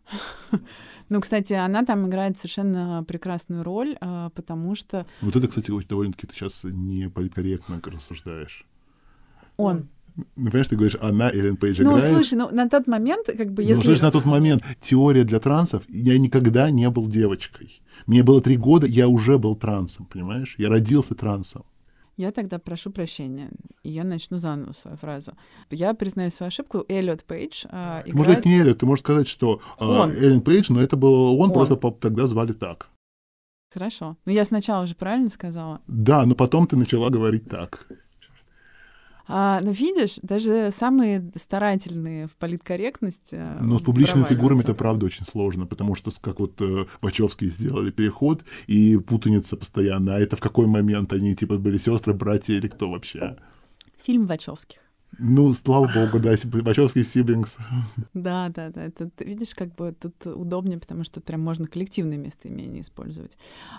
ну, 1.09 1.21
кстати, 1.21 1.55
она 1.55 1.85
там 1.85 2.07
играет 2.07 2.39
совершенно 2.39 3.03
прекрасную 3.09 3.65
роль, 3.65 3.97
а, 4.01 4.31
потому 4.31 4.75
что... 4.75 5.07
Вот 5.21 5.35
это, 5.35 5.49
кстати, 5.49 5.71
очень 5.71 5.89
довольно-таки 5.89 6.27
ты 6.27 6.35
сейчас 6.35 6.65
не 6.65 7.09
политкорректно 7.09 7.81
рассуждаешь. 7.85 8.67
Он. 9.57 9.89
Ну, 10.17 10.25
понимаешь, 10.37 10.69
ты 10.69 10.77
говоришь, 10.77 10.97
она 11.01 11.31
Эллен 11.31 11.57
Пейдж 11.57 11.81
ну, 11.81 11.91
играет. 11.91 12.05
Ну, 12.05 12.15
слушай, 12.15 12.35
ну, 12.35 12.49
на 12.51 12.69
тот 12.69 12.87
момент, 12.87 13.27
как 13.27 13.53
бы, 13.53 13.63
если... 13.63 13.83
Ну, 13.83 13.83
слушай, 13.83 14.03
на 14.03 14.13
тот 14.13 14.25
момент 14.25 14.63
теория 14.81 15.25
для 15.25 15.41
трансов, 15.41 15.83
я 15.89 16.17
никогда 16.19 16.71
не 16.71 16.89
был 16.91 17.09
девочкой. 17.09 17.83
Мне 18.07 18.23
было 18.23 18.41
три 18.41 18.57
года, 18.57 18.87
я 18.87 19.09
уже 19.09 19.39
был 19.39 19.57
трансом, 19.57 20.07
понимаешь? 20.07 20.55
Я 20.59 20.69
родился 20.69 21.15
трансом. 21.15 21.65
Я 22.17 22.31
тогда 22.31 22.61
прошу 22.61 22.91
прощения, 22.91 23.51
и 23.83 23.91
я 23.91 24.05
начну 24.05 24.39
заново 24.39 24.73
свою 24.73 24.97
фразу. 24.97 25.33
Я 25.71 25.95
признаю 25.95 26.31
свою 26.31 26.49
ошибку. 26.49 26.85
Эллиот 26.89 27.25
Пейдж 27.25 27.65
э, 27.69 28.03
играет... 28.07 28.15
Может, 28.15 28.39
это 28.39 28.49
не 28.49 28.61
Эллиот, 28.61 28.79
ты 28.79 28.87
можешь 28.87 29.03
сказать, 29.03 29.27
что 29.27 29.61
э, 29.81 29.85
Эллен 29.85 30.41
Пейдж, 30.41 30.67
но 30.73 30.81
это 30.81 30.97
было 30.97 31.31
он, 31.33 31.49
он. 31.49 31.53
просто 31.53 31.77
тогда 31.77 32.29
звали 32.29 32.53
так. 32.53 32.89
Хорошо. 33.73 34.17
Но 34.25 34.31
я 34.31 34.45
сначала 34.45 34.85
уже 34.85 34.95
правильно 34.95 35.29
сказала? 35.29 35.81
Да, 35.89 36.25
но 36.25 36.37
потом 36.37 36.69
ты 36.69 36.77
начала 36.77 37.11
говорить 37.11 37.49
так. 37.49 37.89
А, 39.27 39.61
но 39.63 39.71
видишь, 39.71 40.19
даже 40.23 40.71
самые 40.73 41.31
старательные 41.37 42.27
в 42.27 42.37
политкорректности. 42.37 43.37
Э, 43.37 43.59
но 43.61 43.79
с 43.79 43.83
публичными 43.83 44.25
фигурами 44.25 44.61
это 44.61 44.75
правда 44.75 45.07
очень 45.07 45.25
сложно, 45.25 45.67
потому 45.67 45.95
что 45.95 46.11
как 46.21 46.41
вот 46.41 46.61
э, 46.61 46.87
Вачовские 47.01 47.51
сделали 47.51 47.91
переход, 47.91 48.45
и 48.67 48.97
путаница 48.99 49.57
постоянно. 49.57 50.17
А 50.17 50.19
это 50.19 50.37
в 50.37 50.41
какой 50.41 50.67
момент 50.67 51.13
они 51.13 51.35
типа 51.35 51.59
были 51.59 51.79
сестры, 51.79 52.13
братья 52.13 52.55
или 52.55 52.69
кто 52.69 52.91
вообще? 52.91 53.37
Фильм 54.03 54.27
Вачовских. 54.27 54.84
Ну, 55.19 55.53
слава 55.55 55.91
богу, 55.93 56.19
да, 56.19 56.35
Вачовский 56.45 57.05
сиблингс. 57.05 57.59
Да, 58.15 58.49
да, 58.49 58.71
да. 58.71 58.85
Это, 58.85 59.11
видишь, 59.19 59.55
как 59.55 59.75
бы 59.75 59.95
тут 59.99 60.27
удобнее, 60.27 60.79
потому 60.79 61.05
что 61.05 61.21
прям 61.21 61.41
можно 61.41 61.67
коллективное 61.67 62.17
местоимение 62.17 62.83
использовать. 62.83 63.37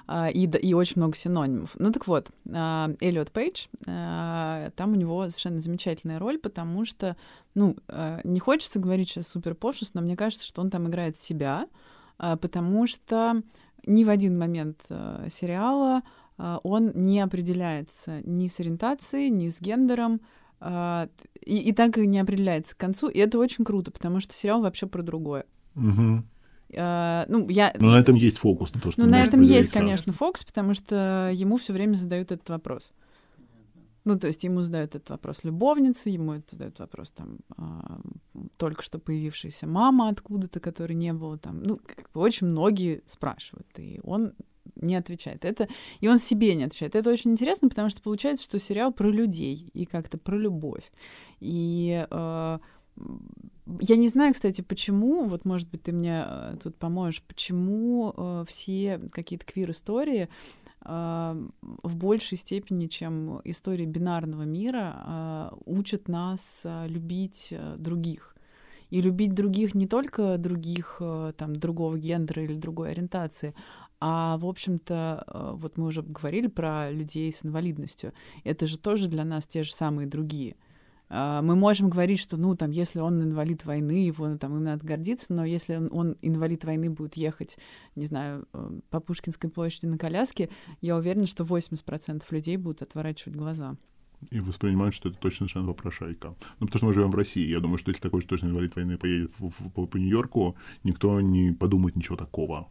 А, 0.08 0.30
и, 0.30 0.46
и 0.46 0.74
очень 0.74 0.98
много 0.98 1.16
синонимов. 1.16 1.76
Ну 1.80 1.92
так 1.92 2.08
вот, 2.08 2.30
а, 2.52 2.92
Эллиот 3.00 3.32
Пейдж, 3.32 3.68
а, 3.88 4.70
там 4.76 4.94
у 4.94 4.96
него 4.96 5.24
совершенно 5.30 5.60
замечательная 5.60 6.20
роль, 6.20 6.38
потому 6.38 6.86
что, 6.86 7.16
ну, 7.54 7.78
не 8.24 8.40
хочется 8.40 8.80
говорить 8.80 9.10
сейчас 9.10 9.28
супер 9.28 9.56
пошлость, 9.56 9.96
но 9.96 10.02
мне 10.02 10.16
кажется, 10.16 10.46
что 10.46 10.62
он 10.62 10.70
там 10.70 10.88
играет 10.88 11.20
себя, 11.20 11.68
потому 12.18 12.88
что 12.88 13.42
ни 13.86 14.04
в 14.04 14.10
один 14.10 14.38
момент 14.38 14.82
сериала 15.30 16.02
он 16.38 16.92
не 16.96 17.22
определяется 17.22 18.22
ни 18.24 18.48
с 18.48 18.60
ориентацией, 18.60 19.30
ни 19.30 19.48
с 19.48 19.62
гендером, 19.62 20.20
и, 20.62 21.58
и 21.58 21.74
так 21.74 21.98
и 21.98 22.08
не 22.08 22.20
определяется 22.20 22.76
к 22.76 22.80
концу. 22.80 23.08
И 23.08 23.20
это 23.20 23.38
очень 23.38 23.66
круто, 23.66 23.92
потому 23.92 24.20
что 24.20 24.34
сериал 24.34 24.62
вообще 24.62 24.88
про 24.88 25.04
другое. 25.04 25.46
Угу. 25.76 26.24
Uh, 26.72 27.26
ну, 27.30 27.48
я... 27.48 27.74
Но 27.80 27.92
на 27.92 28.00
этом 28.00 28.16
есть 28.16 28.38
фокус, 28.38 28.74
на 28.74 28.82
то, 28.82 28.92
что 28.92 29.02
Ну, 29.02 29.08
на 29.08 29.22
этом 29.22 29.42
есть, 29.42 29.72
сам. 29.72 29.84
конечно, 29.84 30.12
фокус, 30.12 30.44
потому 30.44 30.74
что 30.74 31.30
ему 31.32 31.58
все 31.58 31.74
время 31.74 31.94
задают 31.94 32.32
этот 32.32 32.50
вопрос. 32.50 32.92
Ну, 34.04 34.20
то 34.20 34.28
есть 34.28 34.44
ему 34.44 34.62
задают 34.62 34.96
этот 34.96 35.10
вопрос 35.10 35.44
любовницы, 35.44 36.10
ему 36.10 36.34
это 36.34 36.56
задают 36.56 36.80
вопрос 36.80 37.12
там 37.12 37.40
э, 37.58 37.64
только 38.58 38.84
что 38.84 39.00
появившаяся 39.00 39.68
мама 39.68 40.10
откуда-то, 40.10 40.60
которой 40.60 40.94
не 40.94 41.14
было 41.14 41.38
там. 41.38 41.64
Ну, 41.64 41.78
как 41.78 42.12
бы 42.12 42.22
очень 42.22 42.48
многие 42.48 43.04
спрашивают, 43.06 43.68
и 43.78 44.00
он 44.04 44.34
не 44.76 44.96
отвечает. 44.96 45.46
Это, 45.46 45.68
и 46.00 46.08
он 46.08 46.20
себе 46.20 46.56
не 46.56 46.66
отвечает. 46.66 46.96
Это 46.96 47.10
очень 47.10 47.32
интересно, 47.32 47.70
потому 47.70 47.90
что 47.90 48.02
получается, 48.02 48.44
что 48.44 48.60
сериал 48.60 48.92
про 48.92 49.10
людей 49.10 49.70
и 49.74 49.86
как-то 49.86 50.18
про 50.18 50.38
любовь. 50.38 50.92
И 51.40 52.06
э, 52.10 52.60
я 53.80 53.96
не 53.96 54.08
знаю, 54.08 54.34
кстати, 54.34 54.62
почему, 54.62 55.26
вот, 55.26 55.46
может 55.46 55.70
быть, 55.70 55.84
ты 55.84 55.92
мне 55.92 56.24
э, 56.28 56.58
тут 56.62 56.78
поможешь, 56.78 57.24
почему 57.24 58.14
э, 58.16 58.46
все 58.48 59.00
какие-то 59.12 59.46
квир-истории 59.46 60.30
э, 60.82 61.48
в 61.84 61.96
большей 61.96 62.38
степени, 62.38 62.88
чем 62.88 63.42
истории 63.44 63.86
бинарного 63.86 64.44
мира, 64.44 64.96
э, 64.96 65.50
учат 65.66 66.08
нас 66.08 66.66
любить 66.88 67.54
других 67.78 68.36
и 68.92 69.02
любить 69.02 69.34
других 69.34 69.74
не 69.74 69.88
только 69.88 70.38
других, 70.38 71.02
там, 71.38 71.56
другого 71.56 71.98
гендера 71.98 72.44
или 72.44 72.54
другой 72.54 72.92
ориентации, 72.92 73.56
а, 74.08 74.38
в 74.38 74.46
общем-то, 74.46 75.24
э, 75.26 75.52
вот 75.56 75.80
мы 75.80 75.88
уже 75.88 76.04
говорили 76.04 76.46
про 76.46 76.92
людей 76.92 77.32
с 77.32 77.44
инвалидностью. 77.44 78.14
Это 78.44 78.68
же 78.68 78.78
тоже 78.78 79.08
для 79.08 79.26
нас 79.26 79.48
те 79.48 79.64
же 79.64 79.74
самые 79.74 80.08
другие. 80.08 80.58
А, 81.10 81.42
мы 81.42 81.56
можем 81.56 81.90
говорить, 81.90 82.20
что, 82.20 82.38
ну, 82.38 82.56
там, 82.56 82.70
если 82.70 83.00
он 83.00 83.20
инвалид 83.24 83.66
войны, 83.66 84.06
его 84.06 84.38
там, 84.38 84.58
им 84.58 84.64
надо 84.64 84.86
гордиться, 84.86 85.34
но 85.34 85.44
если 85.44 85.78
он, 85.78 85.90
он 85.92 86.18
инвалид 86.22 86.66
войны 86.66 86.92
будет 86.92 87.18
ехать, 87.18 87.58
не 87.96 88.06
знаю, 88.06 88.48
э, 88.54 88.80
по 88.92 89.00
Пушкинской 89.00 89.50
площади 89.50 89.88
на 89.88 89.98
коляске, 89.98 90.52
я 90.82 90.98
уверена, 90.98 91.26
что 91.26 91.44
80% 91.44 92.26
людей 92.30 92.58
будут 92.58 92.84
отворачивать 92.84 93.36
глаза. 93.36 93.76
И 94.30 94.40
воспринимают, 94.40 94.94
что 94.94 95.10
это 95.10 95.18
точно 95.18 95.48
совершенно 95.48 95.74
попрошайка. 95.74 96.36
Ну, 96.60 96.68
потому 96.68 96.78
что 96.78 96.86
мы 96.86 96.94
живем 96.94 97.10
в 97.10 97.16
России. 97.16 97.50
Я 97.50 97.60
думаю, 97.60 97.80
что 97.80 97.90
если 97.90 98.04
такой 98.04 98.22
же 98.22 98.28
точно 98.28 98.50
инвалид 98.50 98.76
войны 98.76 99.00
поедет 99.00 99.32
в, 99.40 99.50
в, 99.50 99.72
по, 99.72 99.88
по 99.88 99.98
Нью-Йорку, 99.98 100.56
никто 100.84 101.20
не 101.22 101.54
подумает 101.54 101.96
ничего 101.96 102.18
такого 102.18 102.70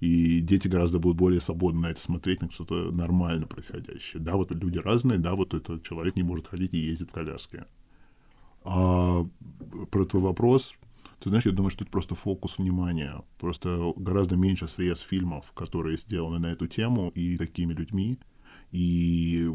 и 0.00 0.40
дети 0.40 0.66
гораздо 0.66 0.98
будут 0.98 1.18
более 1.18 1.40
свободно 1.40 1.82
на 1.82 1.86
это 1.90 2.00
смотреть, 2.00 2.40
на 2.40 2.50
что-то 2.50 2.90
нормально 2.90 3.46
происходящее. 3.46 4.22
Да, 4.22 4.36
вот 4.36 4.50
люди 4.50 4.78
разные, 4.78 5.18
да, 5.18 5.34
вот 5.34 5.52
этот 5.54 5.82
человек 5.82 6.16
не 6.16 6.22
может 6.22 6.48
ходить 6.48 6.74
и 6.74 6.78
ездит 6.78 7.10
в 7.10 7.12
коляске. 7.12 7.66
А 8.64 9.26
про 9.90 10.04
твой 10.06 10.22
вопрос, 10.22 10.74
ты 11.18 11.28
знаешь, 11.28 11.44
я 11.44 11.52
думаю, 11.52 11.70
что 11.70 11.84
это 11.84 11.92
просто 11.92 12.14
фокус 12.14 12.58
внимания. 12.58 13.22
Просто 13.38 13.92
гораздо 13.96 14.36
меньше 14.36 14.68
средств 14.68 15.06
фильмов, 15.06 15.52
которые 15.52 15.98
сделаны 15.98 16.38
на 16.38 16.46
эту 16.46 16.66
тему 16.66 17.10
и 17.14 17.36
такими 17.36 17.74
людьми. 17.74 18.18
И 18.72 19.50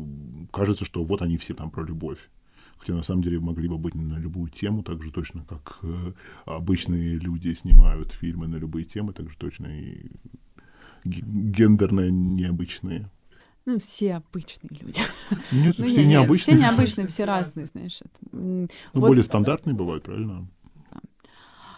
кажется, 0.52 0.86
что 0.86 1.04
вот 1.04 1.22
они 1.24 1.38
все 1.38 1.56
там 1.56 1.72
про 1.72 1.84
любовь 1.84 2.30
хотя 2.78 2.94
на 2.94 3.04
самом 3.04 3.22
деле 3.22 3.40
могли 3.40 3.68
бы 3.68 3.78
быть 3.78 3.96
на 3.96 4.18
любую 4.18 4.50
тему, 4.50 4.84
так 4.84 5.04
же 5.04 5.12
точно, 5.12 5.44
как 5.46 5.80
э, 5.84 6.14
обычные 6.46 7.18
люди 7.18 7.54
снимают 7.54 8.12
фильмы 8.12 8.48
на 8.48 8.58
любые 8.58 8.86
темы, 8.86 9.14
так 9.14 9.30
же 9.30 9.38
точно 9.38 9.68
и 9.68 10.12
гендерно 11.04 12.10
необычные. 12.10 13.10
Ну, 13.66 13.80
все 13.80 14.16
обычные 14.16 14.80
люди. 14.80 15.02
Нет, 15.52 15.76
ну, 15.80 15.86
все 15.86 16.04
не, 16.04 16.12
необычные. 16.12 16.58
Все 16.58 16.66
необычные, 16.66 17.08
все 17.08 17.26
разные, 17.26 17.66
знаешь. 17.66 18.00
Ну, 18.32 18.68
вот, 18.94 19.08
более 19.08 19.24
стандартные 19.24 19.76
бывают, 19.76 20.04
правильно? 20.04 20.48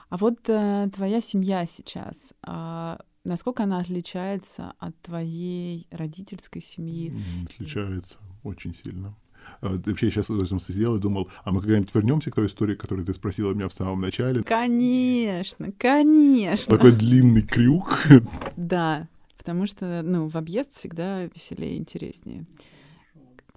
А 0.09 0.17
вот 0.17 0.39
э, 0.47 0.89
твоя 0.93 1.19
семья 1.19 1.65
сейчас, 1.65 2.33
э, 2.45 2.97
насколько 3.25 3.63
она 3.63 3.79
отличается 3.79 4.73
от 4.79 4.99
твоей 5.01 5.87
родительской 5.91 6.61
семьи? 6.61 7.13
Отличается 7.45 8.17
очень 8.43 8.73
сильно. 8.73 9.15
А, 9.61 9.79
вообще, 9.85 10.09
сейчас 10.09 10.27
сидел 10.27 10.95
и 10.95 10.99
думал, 10.99 11.29
а 11.43 11.51
мы 11.51 11.61
когда-нибудь 11.61 11.93
вернемся 11.93 12.31
к 12.31 12.35
той 12.35 12.47
истории, 12.47 12.75
которую 12.75 13.05
ты 13.05 13.13
спросила 13.13 13.53
меня 13.53 13.67
в 13.67 13.73
самом 13.73 14.01
начале? 14.01 14.43
Конечно, 14.43 15.71
конечно. 15.77 16.75
Такой 16.75 16.91
длинный 16.91 17.41
крюк. 17.41 18.07
Да, 18.57 19.07
потому 19.37 19.65
что, 19.65 20.01
ну, 20.03 20.27
в 20.27 20.35
объезд 20.35 20.71
всегда 20.71 21.23
веселее 21.23 21.75
и 21.75 21.77
интереснее. 21.77 22.45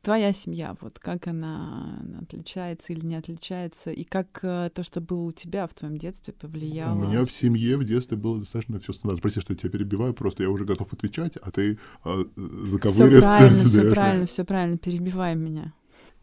Твоя 0.03 0.33
семья, 0.33 0.77
вот 0.81 0.99
как 0.99 1.27
она 1.27 2.03
отличается 2.23 2.95
или 2.95 3.05
не 3.05 3.17
отличается, 3.17 3.91
и 3.91 4.03
как 4.03 4.39
э, 4.43 4.71
то, 4.73 4.83
что 4.83 5.03
было 5.03 5.25
у 5.25 5.33
тебя 5.33 5.67
в 5.67 5.75
твоем 5.75 5.99
детстве, 5.99 6.33
повлияло? 6.33 6.95
У 6.95 7.07
меня 7.07 7.27
в 7.27 7.31
семье 7.31 7.77
в 7.77 7.85
детстве 7.85 8.17
было 8.17 8.39
достаточно 8.41 8.81
все 8.81 8.95
стандартно. 8.95 9.21
Прости, 9.21 9.41
что 9.41 9.53
я 9.53 9.59
тебя 9.59 9.69
перебиваю, 9.69 10.15
просто 10.15 10.43
я 10.43 10.49
уже 10.49 10.65
готов 10.65 10.91
отвечать, 10.95 11.37
а 11.37 11.51
ты 11.51 11.79
э, 12.05 12.25
заковыристо 12.37 13.19
Все 13.19 13.21
правильно, 13.21 13.65
все 13.69 13.91
правильно, 13.91 14.27
все 14.27 14.45
правильно, 14.45 14.79
перебивай 14.79 15.35
меня. 15.35 15.75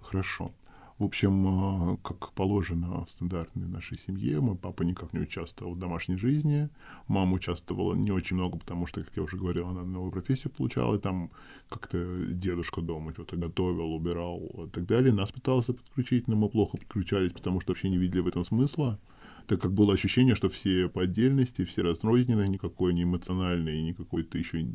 Хорошо. 0.08 0.54
В 1.00 1.04
общем, 1.04 1.94
э, 1.94 1.98
как 2.02 2.32
положено 2.32 3.04
в 3.04 3.12
стандартной 3.12 3.68
нашей 3.68 4.00
семье, 4.00 4.40
мой 4.40 4.56
папа 4.56 4.84
никак 4.84 5.12
не 5.12 5.20
участвовал 5.20 5.74
в 5.74 5.80
домашней 5.80 6.16
жизни, 6.16 6.70
мама 7.08 7.34
участвовала 7.34 7.94
не 7.94 8.12
очень 8.12 8.38
много, 8.38 8.58
потому 8.58 8.88
что, 8.88 9.04
как 9.04 9.18
я 9.18 9.24
уже 9.24 9.36
говорил, 9.36 9.68
она 9.68 9.84
новую 9.84 10.14
профессию 10.14 10.54
получала, 10.54 10.96
и 10.96 11.00
там 11.00 11.30
как-то 11.68 12.26
дедушка 12.28 12.82
дома 12.82 13.12
что-то 13.12 13.36
готовил, 13.36 13.94
убирал 13.94 14.40
и 14.66 14.70
так 14.70 14.86
далее. 14.86 15.14
Нас 15.14 15.32
пытался 15.34 15.74
подключить, 15.74 16.30
но 16.30 16.38
мы 16.38 16.48
плохо 16.48 16.78
подключались, 16.78 17.34
потому 17.34 17.60
что 17.60 17.72
вообще 17.72 17.90
не 17.90 17.98
видели 17.98 18.22
в 18.22 18.28
этом 18.28 18.46
смысла 18.46 19.00
так 19.46 19.62
как 19.62 19.72
было 19.72 19.94
ощущение, 19.94 20.36
что 20.36 20.50
все 20.50 20.90
по 20.90 21.04
отдельности, 21.04 21.64
все 21.64 21.82
разрозненные, 21.82 22.50
никакой 22.50 22.94
не 22.94 23.04
эмоциональной, 23.04 23.82
никакой-то 23.82 24.38
еще 24.38 24.68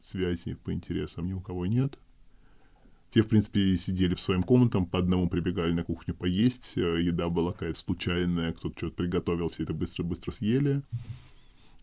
связи 0.00 0.54
по 0.54 0.72
интересам 0.72 1.28
ни 1.28 1.34
у 1.34 1.40
кого 1.40 1.66
нет. 1.66 1.98
Те, 3.16 3.22
в 3.22 3.28
принципе, 3.28 3.78
сидели 3.78 4.14
в 4.14 4.20
своем 4.20 4.42
комнатам, 4.42 4.84
по 4.84 4.98
одному 4.98 5.30
прибегали 5.30 5.72
на 5.72 5.84
кухню 5.84 6.14
поесть, 6.14 6.74
э, 6.76 7.00
еда 7.00 7.30
была 7.30 7.52
какая-то 7.52 7.78
случайная, 7.78 8.52
кто-то 8.52 8.76
что-то 8.76 8.96
приготовил, 8.96 9.48
все 9.48 9.62
это 9.62 9.72
быстро-быстро 9.72 10.32
съели. 10.32 10.82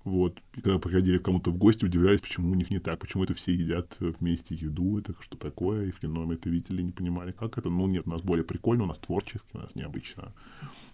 Вот. 0.04 0.40
И 0.56 0.62
когда 0.62 0.78
приходили 0.78 1.18
к 1.18 1.26
кому-то 1.26 1.50
в 1.50 1.58
гости, 1.58 1.86
удивлялись, 1.86 2.22
почему 2.22 2.52
у 2.52 2.54
них 2.54 2.70
не 2.70 2.78
так, 2.78 3.00
почему 3.00 3.24
это 3.24 3.34
все 3.34 3.52
едят 3.52 3.98
вместе 4.00 4.54
еду, 4.54 5.00
это 5.00 5.16
что 5.22 5.36
такое, 5.36 5.88
и 5.88 5.92
в 5.92 6.00
кино 6.00 6.24
мы 6.24 6.36
это 6.36 6.52
видели, 6.52 6.84
не 6.84 6.92
понимали, 6.92 7.32
как 7.32 7.58
это. 7.58 7.72
Ну, 7.72 7.88
нет, 7.88 8.06
у 8.06 8.12
нас 8.12 8.22
более 8.22 8.46
прикольно, 8.46 8.84
у 8.84 8.88
нас 8.88 9.00
творчески, 9.00 9.50
у 9.56 9.58
нас 9.58 9.74
необычно. 9.74 10.34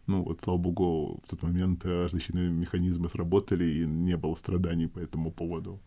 Ну, 0.07 0.23
вот, 0.23 0.39
слава 0.41 0.57
богу, 0.57 1.19
в 1.21 1.29
тот 1.29 1.43
момент 1.43 1.81
э, 1.83 2.07
защитные 2.09 2.49
механизмы 2.49 3.09
сработали, 3.09 3.65
и 3.65 3.85
не 3.85 4.15
было 4.15 4.35
страданий 4.35 4.87
по 4.87 4.99
этому 4.99 5.33
поводу. 5.33 5.81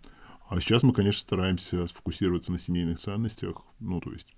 А 0.51 0.61
сейчас 0.61 0.83
мы, 0.83 0.93
конечно, 0.93 1.23
стараемся 1.23 1.87
сфокусироваться 1.87 2.53
на 2.53 2.59
семейных 2.59 2.99
ценностях, 2.99 3.63
ну, 3.81 3.99
то 3.99 4.13
есть 4.13 4.29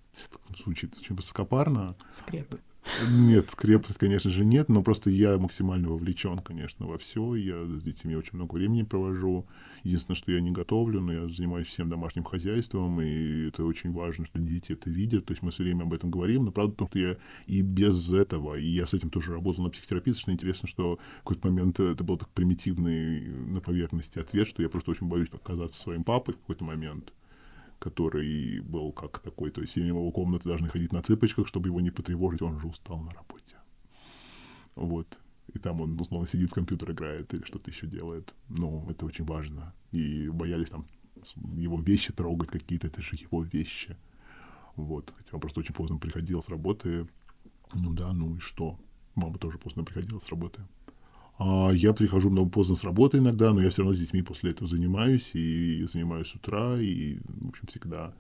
звучит 0.57 0.97
очень 0.99 1.17
высокопарно. 1.17 1.97
Скрепы. 2.13 2.61
Нет, 3.09 3.51
скрепы, 3.51 3.93
конечно 3.95 4.31
же, 4.31 4.45
нет, 4.45 4.69
но 4.69 4.83
просто 4.83 5.09
я 5.09 5.39
максимально 5.39 5.89
вовлечен, 5.89 6.39
конечно, 6.39 6.87
во 6.87 6.99
все. 6.99 7.35
Я 7.35 7.65
с 7.65 7.83
детьми 7.83 8.15
очень 8.15 8.37
много 8.37 8.55
времени 8.55 8.83
провожу. 8.83 9.47
Единственное, 9.83 10.17
что 10.17 10.33
я 10.33 10.41
не 10.41 10.51
готовлю, 10.51 11.01
но 11.01 11.13
я 11.13 11.29
занимаюсь 11.29 11.67
всем 11.67 11.89
домашним 11.89 12.25
хозяйством, 12.25 13.01
и 13.01 13.49
это 13.49 13.65
очень 13.65 13.93
важно, 13.93 14.27
что 14.27 14.39
дети 14.39 14.73
это 14.73 14.91
видят. 14.91 15.27
То 15.27 15.33
есть 15.33 15.43
мы 15.43 15.51
все 15.51 15.63
время 15.63 15.83
об 15.83 15.93
этом 15.93 16.11
говорим, 16.11 16.45
но 16.45 16.53
правда 16.53 16.73
в 16.73 16.77
том, 16.77 16.89
что 16.89 16.99
я 16.99 17.17
и 17.47 17.63
без 17.63 18.13
этого, 18.13 18.55
и 18.55 18.67
я 18.67 18.87
с 18.87 18.95
этим 18.95 19.11
тоже 19.11 19.33
работал 19.33 19.65
на 19.65 19.71
психотерапии, 19.71 20.13
что 20.13 20.31
интересно, 20.31 20.69
что 20.69 20.97
в 20.97 21.19
какой-то 21.19 21.49
момент 21.49 21.81
это 21.81 22.05
был 22.05 22.19
так 22.19 22.29
примитивный 22.31 23.21
на 23.29 23.61
поверхности 23.61 24.19
ответ, 24.19 24.47
что 24.47 24.63
я 24.63 24.69
просто 24.69 24.91
очень 24.91 25.09
боюсь 25.09 25.29
показаться 25.29 25.81
своим 25.81 26.05
папой 26.05 26.35
в 26.35 26.39
какой-то 26.39 26.65
момент 26.65 27.13
который 27.85 28.61
был 28.61 28.93
как 28.93 29.19
такой, 29.19 29.51
то 29.51 29.61
есть 29.61 29.73
все 29.73 29.87
его 29.87 30.11
комнаты 30.11 30.49
должны 30.49 30.71
ходить 30.71 30.93
на 30.93 31.03
цыпочках, 31.03 31.47
чтобы 31.47 31.69
его 31.69 31.83
не 31.83 31.91
потревожить, 31.91 32.41
он 32.41 32.59
же 32.59 32.67
устал 32.67 32.99
на 33.01 33.13
работе. 33.13 33.57
Вот. 34.75 35.19
И 35.53 35.59
там 35.59 35.83
он, 35.83 36.01
условно, 36.01 36.27
сидит 36.27 36.51
в 36.51 36.55
компьютер, 36.55 36.93
играет 36.93 37.35
или 37.35 37.45
что-то 37.45 37.71
еще 37.71 37.87
делает. 37.87 38.35
Ну, 38.49 38.87
это 38.89 39.05
очень 39.05 39.27
важно. 39.27 39.75
И 39.93 40.31
боялись 40.31 40.71
там 40.71 40.87
его 41.57 41.79
вещи 41.79 42.11
трогать 42.15 42.49
какие-то, 42.49 42.87
это 42.87 43.03
же 43.03 43.17
его 43.17 43.43
вещи. 43.43 43.99
Вот. 44.77 45.13
Хотя 45.19 45.35
он 45.35 45.41
просто 45.41 45.61
очень 45.61 45.75
поздно 45.75 45.99
приходил 45.99 46.43
с 46.43 46.49
работы. 46.49 47.07
Ну 47.75 47.93
да, 47.93 48.15
ну 48.15 48.37
и 48.37 48.41
что? 48.41 48.79
Мама 49.15 49.39
тоже 49.39 49.59
поздно 49.59 49.85
приходила 49.85 50.21
с 50.21 50.31
работы. 50.31 50.63
А 51.39 51.71
я 51.73 51.93
прихожу 51.93 52.31
много 52.31 52.51
поздно 52.51 52.77
с 52.77 52.85
работы 52.85 53.19
иногда, 53.19 53.53
но 53.53 53.61
я 53.61 53.71
все 53.71 53.83
равно 53.83 53.95
с 53.95 53.99
детьми 53.99 54.23
после 54.23 54.53
этого 54.53 54.69
занимаюсь, 54.69 55.31
и 55.35 55.85
занимаюсь 55.85 56.29
с 56.29 56.35
утра, 56.35 56.81
и, 56.81 57.19
в 57.25 57.49
общем, 57.49 57.67
всегда. 57.67 58.15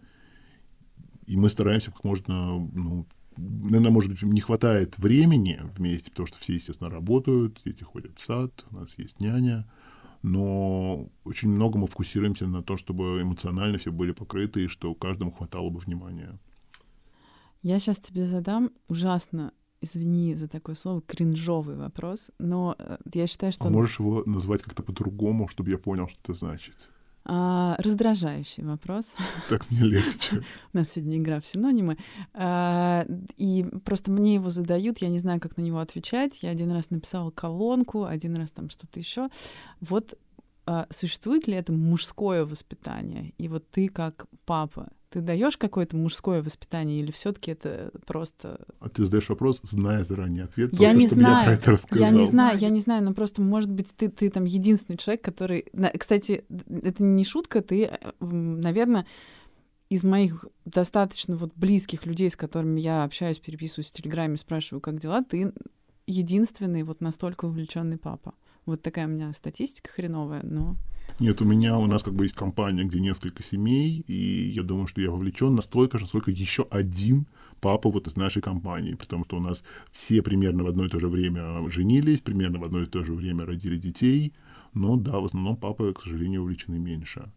И 1.26 1.36
мы 1.36 1.48
стараемся 1.48 1.92
как 1.92 2.02
можно, 2.02 2.58
ну, 2.58 3.06
наверное, 3.36 3.90
может 3.90 4.10
быть, 4.10 4.22
не 4.22 4.40
хватает 4.40 4.98
времени 4.98 5.60
вместе, 5.76 6.10
потому 6.10 6.26
что 6.26 6.38
все, 6.38 6.54
естественно, 6.54 6.90
работают, 6.90 7.62
дети 7.64 7.84
ходят 7.84 8.18
в 8.18 8.20
сад, 8.20 8.64
у 8.70 8.76
нас 8.76 8.90
есть 8.96 9.20
няня, 9.20 9.66
но 10.22 11.08
очень 11.24 11.50
много 11.50 11.78
мы 11.78 11.86
фокусируемся 11.86 12.46
на 12.46 12.62
том, 12.62 12.78
чтобы 12.78 13.22
эмоционально 13.22 13.78
все 13.78 13.92
были 13.92 14.10
покрыты, 14.10 14.64
и 14.64 14.68
что 14.68 14.94
каждому 14.94 15.30
хватало 15.30 15.70
бы 15.70 15.78
внимания. 15.78 16.38
Я 17.62 17.78
сейчас 17.78 17.98
тебе 18.00 18.26
задам 18.26 18.72
ужасно 18.88 19.52
извини 19.84 20.34
за 20.34 20.48
такое 20.48 20.74
слово, 20.74 21.00
кринжовый 21.00 21.76
вопрос, 21.76 22.30
но 22.38 22.74
э, 22.78 22.96
я 23.14 23.26
считаю, 23.26 23.52
что... 23.52 23.68
А 23.68 23.70
можешь 23.70 24.00
его 24.00 24.22
назвать 24.26 24.62
как-то 24.62 24.82
по-другому, 24.82 25.48
чтобы 25.48 25.70
я 25.70 25.78
понял, 25.78 26.08
что 26.08 26.18
это 26.22 26.34
значит? 26.34 26.90
А, 27.26 27.76
раздражающий 27.78 28.64
вопрос. 28.64 29.14
Так 29.48 29.70
мне 29.70 29.80
легче. 29.80 30.44
У 30.72 30.76
нас 30.76 30.90
сегодня 30.90 31.16
игра 31.16 31.40
в 31.40 31.46
синонимы. 31.46 31.96
А, 32.34 33.06
и 33.36 33.64
просто 33.84 34.10
мне 34.10 34.34
его 34.34 34.50
задают, 34.50 34.98
я 34.98 35.08
не 35.08 35.18
знаю, 35.18 35.40
как 35.40 35.56
на 35.56 35.62
него 35.62 35.78
отвечать. 35.78 36.42
Я 36.42 36.50
один 36.50 36.70
раз 36.72 36.90
написала 36.90 37.30
колонку, 37.30 38.04
один 38.04 38.36
раз 38.36 38.50
там 38.50 38.68
что-то 38.68 39.00
еще. 39.00 39.30
Вот 39.80 40.18
а, 40.66 40.86
существует 40.90 41.46
ли 41.46 41.54
это 41.54 41.72
мужское 41.72 42.44
воспитание? 42.44 43.32
И 43.38 43.48
вот 43.48 43.70
ты 43.70 43.88
как 43.88 44.26
папа, 44.44 44.90
ты 45.14 45.20
даешь 45.20 45.56
какое-то 45.56 45.96
мужское 45.96 46.42
воспитание 46.42 46.98
или 46.98 47.12
все-таки 47.12 47.52
это 47.52 47.92
просто... 48.04 48.58
А 48.80 48.88
ты 48.88 49.04
задаешь 49.04 49.28
вопрос, 49.28 49.60
зная 49.62 50.02
заранее 50.02 50.42
ответ, 50.42 50.70
я 50.72 50.92
не 50.92 51.06
знаю, 51.06 51.36
я, 51.36 51.44
про 51.44 51.52
это 51.52 51.70
рассказал. 51.70 52.04
я 52.04 52.10
не 52.10 52.26
знаю, 52.26 52.58
я 52.58 52.68
не 52.68 52.80
знаю, 52.80 53.04
но 53.04 53.14
просто, 53.14 53.40
может 53.40 53.70
быть, 53.70 53.86
ты, 53.96 54.08
ты 54.08 54.28
там 54.28 54.42
единственный 54.42 54.96
человек, 54.96 55.22
который... 55.22 55.66
Кстати, 55.96 56.44
это 56.68 57.04
не 57.04 57.24
шутка, 57.24 57.62
ты, 57.62 57.84
э, 57.84 58.12
наверное, 58.18 59.06
из 59.88 60.02
моих 60.02 60.46
достаточно 60.64 61.36
вот 61.36 61.52
близких 61.54 62.06
людей, 62.06 62.28
с 62.28 62.34
которыми 62.34 62.80
я 62.80 63.04
общаюсь, 63.04 63.38
переписываюсь 63.38 63.90
в 63.90 63.92
Телеграме, 63.92 64.36
спрашиваю, 64.36 64.80
как 64.80 64.98
дела, 64.98 65.22
ты 65.22 65.52
единственный 66.08 66.82
вот 66.82 67.00
настолько 67.00 67.44
увлеченный 67.44 67.98
папа. 67.98 68.34
Вот 68.66 68.82
такая 68.82 69.06
у 69.06 69.10
меня 69.10 69.32
статистика 69.32 69.90
хреновая, 69.92 70.40
но... 70.42 70.74
Нет, 71.20 71.40
у 71.40 71.44
меня, 71.44 71.78
у 71.78 71.86
нас 71.86 72.02
как 72.02 72.14
бы 72.14 72.24
есть 72.24 72.34
компания, 72.34 72.82
где 72.82 72.98
несколько 72.98 73.40
семей, 73.42 74.04
и 74.08 74.48
я 74.48 74.64
думаю, 74.64 74.88
что 74.88 75.00
я 75.00 75.12
вовлечен 75.12 75.54
настолько 75.54 75.98
же, 75.98 76.04
насколько 76.04 76.32
еще 76.32 76.66
один 76.70 77.26
папа 77.60 77.88
вот 77.88 78.08
из 78.08 78.16
нашей 78.16 78.42
компании, 78.42 78.94
потому 78.94 79.24
что 79.24 79.36
у 79.36 79.40
нас 79.40 79.62
все 79.92 80.22
примерно 80.22 80.64
в 80.64 80.66
одно 80.66 80.86
и 80.86 80.88
то 80.88 80.98
же 80.98 81.06
время 81.06 81.70
женились, 81.70 82.20
примерно 82.20 82.58
в 82.58 82.64
одно 82.64 82.82
и 82.82 82.86
то 82.86 83.04
же 83.04 83.14
время 83.14 83.46
родили 83.46 83.76
детей, 83.76 84.32
но 84.72 84.96
да, 84.96 85.20
в 85.20 85.26
основном 85.26 85.56
папы, 85.56 85.92
к 85.92 86.02
сожалению, 86.02 86.42
увлечены 86.42 86.80
меньше. 86.80 87.30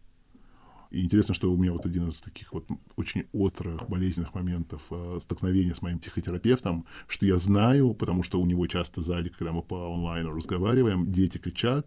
И 0.90 1.04
интересно, 1.04 1.34
что 1.34 1.52
у 1.52 1.56
меня 1.56 1.72
вот 1.72 1.84
один 1.84 2.08
из 2.08 2.20
таких 2.20 2.52
вот 2.52 2.66
очень 2.96 3.26
острых, 3.32 3.88
болезненных 3.88 4.34
моментов 4.34 4.82
э, 4.90 5.18
столкновения 5.22 5.74
с 5.74 5.82
моим 5.82 5.98
психотерапевтом, 5.98 6.86
что 7.06 7.26
я 7.26 7.38
знаю, 7.38 7.92
потому 7.94 8.22
что 8.22 8.40
у 8.40 8.46
него 8.46 8.66
часто 8.66 9.02
сзади, 9.02 9.28
когда 9.28 9.52
мы 9.52 9.62
по 9.62 9.92
онлайну 9.92 10.32
разговариваем, 10.32 11.04
дети 11.04 11.38
кричат, 11.38 11.86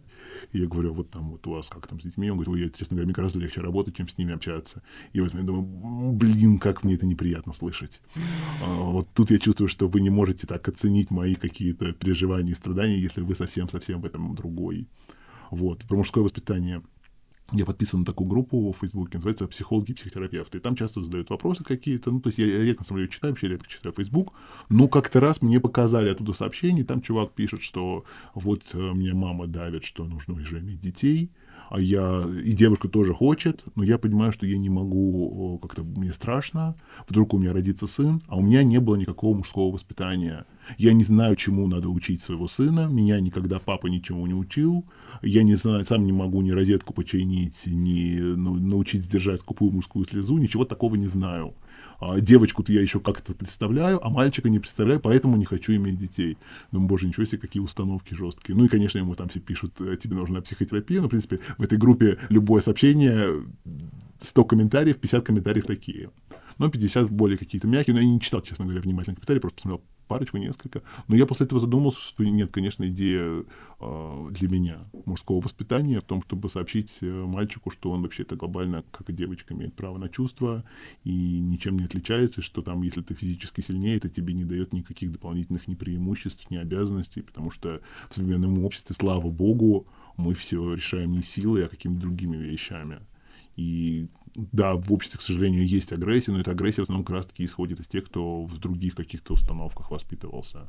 и 0.52 0.58
я 0.58 0.66
говорю, 0.66 0.94
вот 0.94 1.10
там 1.10 1.30
вот 1.30 1.46
у 1.46 1.52
вас 1.52 1.68
как 1.68 1.86
там 1.86 2.00
с 2.00 2.04
детьми, 2.04 2.30
он 2.30 2.36
говорит, 2.36 2.54
ой, 2.54 2.60
я, 2.62 2.70
честно 2.70 2.94
говоря, 2.94 3.06
мне 3.06 3.14
гораздо 3.14 3.40
легче 3.40 3.60
работать, 3.60 3.96
чем 3.96 4.08
с 4.08 4.16
ними 4.18 4.34
общаться. 4.34 4.82
И 5.12 5.20
вот 5.20 5.34
я 5.34 5.42
думаю, 5.42 6.12
блин, 6.12 6.58
как 6.58 6.84
мне 6.84 6.94
это 6.94 7.06
неприятно 7.06 7.52
слышать. 7.52 8.00
А, 8.64 8.74
вот 8.82 9.08
тут 9.14 9.30
я 9.30 9.38
чувствую, 9.38 9.68
что 9.68 9.88
вы 9.88 10.00
не 10.00 10.10
можете 10.10 10.46
так 10.46 10.66
оценить 10.68 11.10
мои 11.10 11.34
какие-то 11.34 11.92
переживания 11.92 12.52
и 12.52 12.56
страдания, 12.56 12.98
если 12.98 13.20
вы 13.20 13.34
совсем-совсем 13.34 14.00
в 14.00 14.04
этом 14.04 14.34
другой. 14.34 14.88
Вот. 15.50 15.84
Про 15.84 15.96
мужское 15.96 16.22
воспитание– 16.22 16.82
я 17.52 17.64
подписан 17.64 18.00
на 18.00 18.06
такую 18.06 18.28
группу 18.28 18.72
в 18.72 18.78
Фейсбуке, 18.78 19.18
называется 19.18 19.46
«Психологи 19.46 19.90
и 19.90 19.94
психотерапевты». 19.94 20.58
И 20.58 20.60
там 20.60 20.74
часто 20.74 21.02
задают 21.02 21.30
вопросы 21.30 21.64
какие-то. 21.64 22.10
Ну, 22.10 22.20
то 22.20 22.28
есть 22.28 22.38
я 22.38 22.46
редко, 22.46 22.82
на 22.82 22.86
самом 22.86 23.00
деле, 23.00 23.10
читаю, 23.10 23.32
вообще 23.32 23.48
редко 23.48 23.68
читаю 23.68 23.94
Фейсбук. 23.94 24.32
Но 24.68 24.88
как-то 24.88 25.20
раз 25.20 25.42
мне 25.42 25.60
показали 25.60 26.08
оттуда 26.08 26.32
сообщение, 26.32 26.84
там 26.84 27.02
чувак 27.02 27.32
пишет, 27.32 27.62
что 27.62 28.04
вот 28.34 28.62
э, 28.72 28.78
мне 28.78 29.12
мама 29.14 29.46
давит, 29.46 29.84
что 29.84 30.04
нужно 30.04 30.34
уже 30.34 30.60
иметь 30.60 30.80
детей– 30.80 31.30
а 31.70 31.80
я, 31.80 32.24
и 32.44 32.52
девушка 32.52 32.88
тоже 32.88 33.14
хочет, 33.14 33.64
но 33.74 33.82
я 33.82 33.98
понимаю, 33.98 34.32
что 34.32 34.46
я 34.46 34.58
не 34.58 34.70
могу, 34.70 35.58
как-то 35.62 35.84
мне 35.84 36.12
страшно, 36.12 36.74
вдруг 37.08 37.34
у 37.34 37.38
меня 37.38 37.52
родится 37.52 37.86
сын, 37.86 38.22
а 38.26 38.36
у 38.36 38.42
меня 38.42 38.62
не 38.62 38.78
было 38.78 38.96
никакого 38.96 39.36
мужского 39.36 39.72
воспитания. 39.72 40.44
Я 40.78 40.92
не 40.92 41.04
знаю, 41.04 41.36
чему 41.36 41.66
надо 41.66 41.88
учить 41.88 42.22
своего 42.22 42.46
сына, 42.48 42.86
меня 42.86 43.20
никогда 43.20 43.58
папа 43.58 43.88
ничему 43.88 44.26
не 44.26 44.34
учил, 44.34 44.84
я 45.22 45.42
не 45.42 45.56
знаю, 45.56 45.84
сам 45.84 46.04
не 46.04 46.12
могу 46.12 46.40
ни 46.42 46.50
розетку 46.50 46.94
починить, 46.94 47.66
ни 47.66 48.18
ну, 48.18 48.54
научить 48.54 49.02
сдержать 49.02 49.40
скупую 49.40 49.72
мужскую 49.72 50.06
слезу, 50.06 50.38
ничего 50.38 50.64
такого 50.64 50.94
не 50.96 51.06
знаю. 51.06 51.54
А 52.02 52.20
девочку-то 52.20 52.72
я 52.72 52.80
еще 52.80 52.98
как-то 52.98 53.32
представляю, 53.32 54.04
а 54.04 54.10
мальчика 54.10 54.50
не 54.50 54.58
представляю, 54.58 54.98
поэтому 54.98 55.36
не 55.36 55.44
хочу 55.44 55.72
иметь 55.76 55.98
детей. 55.98 56.36
Думаю, 56.72 56.88
боже, 56.88 57.06
ничего 57.06 57.24
себе, 57.24 57.38
какие 57.38 57.62
установки 57.62 58.12
жесткие. 58.12 58.58
Ну 58.58 58.64
и, 58.64 58.68
конечно, 58.68 58.98
ему 58.98 59.14
там 59.14 59.28
все 59.28 59.38
пишут, 59.38 59.80
э, 59.80 59.94
тебе 59.94 60.16
нужна 60.16 60.40
психотерапия. 60.40 61.00
Но, 61.00 61.06
в 61.06 61.10
принципе, 61.10 61.38
в 61.58 61.62
этой 61.62 61.78
группе 61.78 62.18
любое 62.28 62.60
сообщение, 62.60 63.44
100 64.20 64.44
комментариев, 64.44 64.98
50 64.98 65.24
комментариев 65.24 65.64
такие. 65.64 66.10
Но 66.58 66.68
50 66.68 67.08
более 67.08 67.38
какие-то 67.38 67.68
мягкие. 67.68 67.94
Но 67.94 68.00
я 68.00 68.06
не 68.08 68.20
читал, 68.20 68.40
честно 68.40 68.64
говоря, 68.64 68.80
внимательно 68.80 69.14
комментарии, 69.14 69.38
просто 69.38 69.56
посмотрел 69.58 69.84
парочку, 70.08 70.38
несколько. 70.38 70.82
Но 71.08 71.16
я 71.16 71.26
после 71.26 71.46
этого 71.46 71.60
задумался, 71.60 72.00
что 72.00 72.24
нет, 72.24 72.50
конечно, 72.50 72.86
идея 72.88 73.44
э, 73.80 74.28
для 74.30 74.48
меня 74.48 74.78
мужского 75.06 75.40
воспитания 75.40 76.00
в 76.00 76.04
том, 76.04 76.22
чтобы 76.22 76.48
сообщить 76.50 76.98
э, 77.00 77.06
мальчику, 77.06 77.70
что 77.70 77.90
он 77.90 78.02
вообще-то 78.02 78.36
глобально, 78.36 78.84
как 78.90 79.10
и 79.10 79.12
девочка, 79.12 79.54
имеет 79.54 79.74
право 79.74 79.98
на 79.98 80.08
чувства 80.08 80.64
и 81.04 81.38
ничем 81.40 81.78
не 81.78 81.84
отличается, 81.84 82.42
что 82.42 82.62
там, 82.62 82.82
если 82.82 83.02
ты 83.02 83.14
физически 83.14 83.60
сильнее, 83.60 83.96
это 83.96 84.08
тебе 84.08 84.34
не 84.34 84.44
дает 84.44 84.72
никаких 84.72 85.12
дополнительных 85.12 85.68
ни 85.68 85.74
преимуществ, 85.74 86.50
ни 86.50 86.56
обязанностей, 86.56 87.22
потому 87.22 87.50
что 87.50 87.80
в 88.10 88.14
современном 88.14 88.64
обществе, 88.64 88.94
слава 88.94 89.30
богу, 89.30 89.86
мы 90.16 90.34
все 90.34 90.74
решаем 90.74 91.12
не 91.12 91.22
силой, 91.22 91.64
а 91.64 91.68
какими-то 91.68 92.00
другими 92.00 92.36
вещами. 92.36 93.00
И 93.56 94.08
да, 94.34 94.74
в 94.74 94.92
обществе, 94.92 95.18
к 95.18 95.22
сожалению, 95.22 95.66
есть 95.66 95.92
агрессия, 95.92 96.32
но 96.32 96.40
эта 96.40 96.52
агрессия 96.52 96.80
в 96.80 96.84
основном 96.84 97.04
как 97.04 97.16
раз-таки 97.16 97.44
исходит 97.44 97.80
из 97.80 97.86
тех, 97.86 98.04
кто 98.04 98.44
в 98.44 98.58
других 98.58 98.94
каких-то 98.94 99.34
установках 99.34 99.90
воспитывался. 99.90 100.68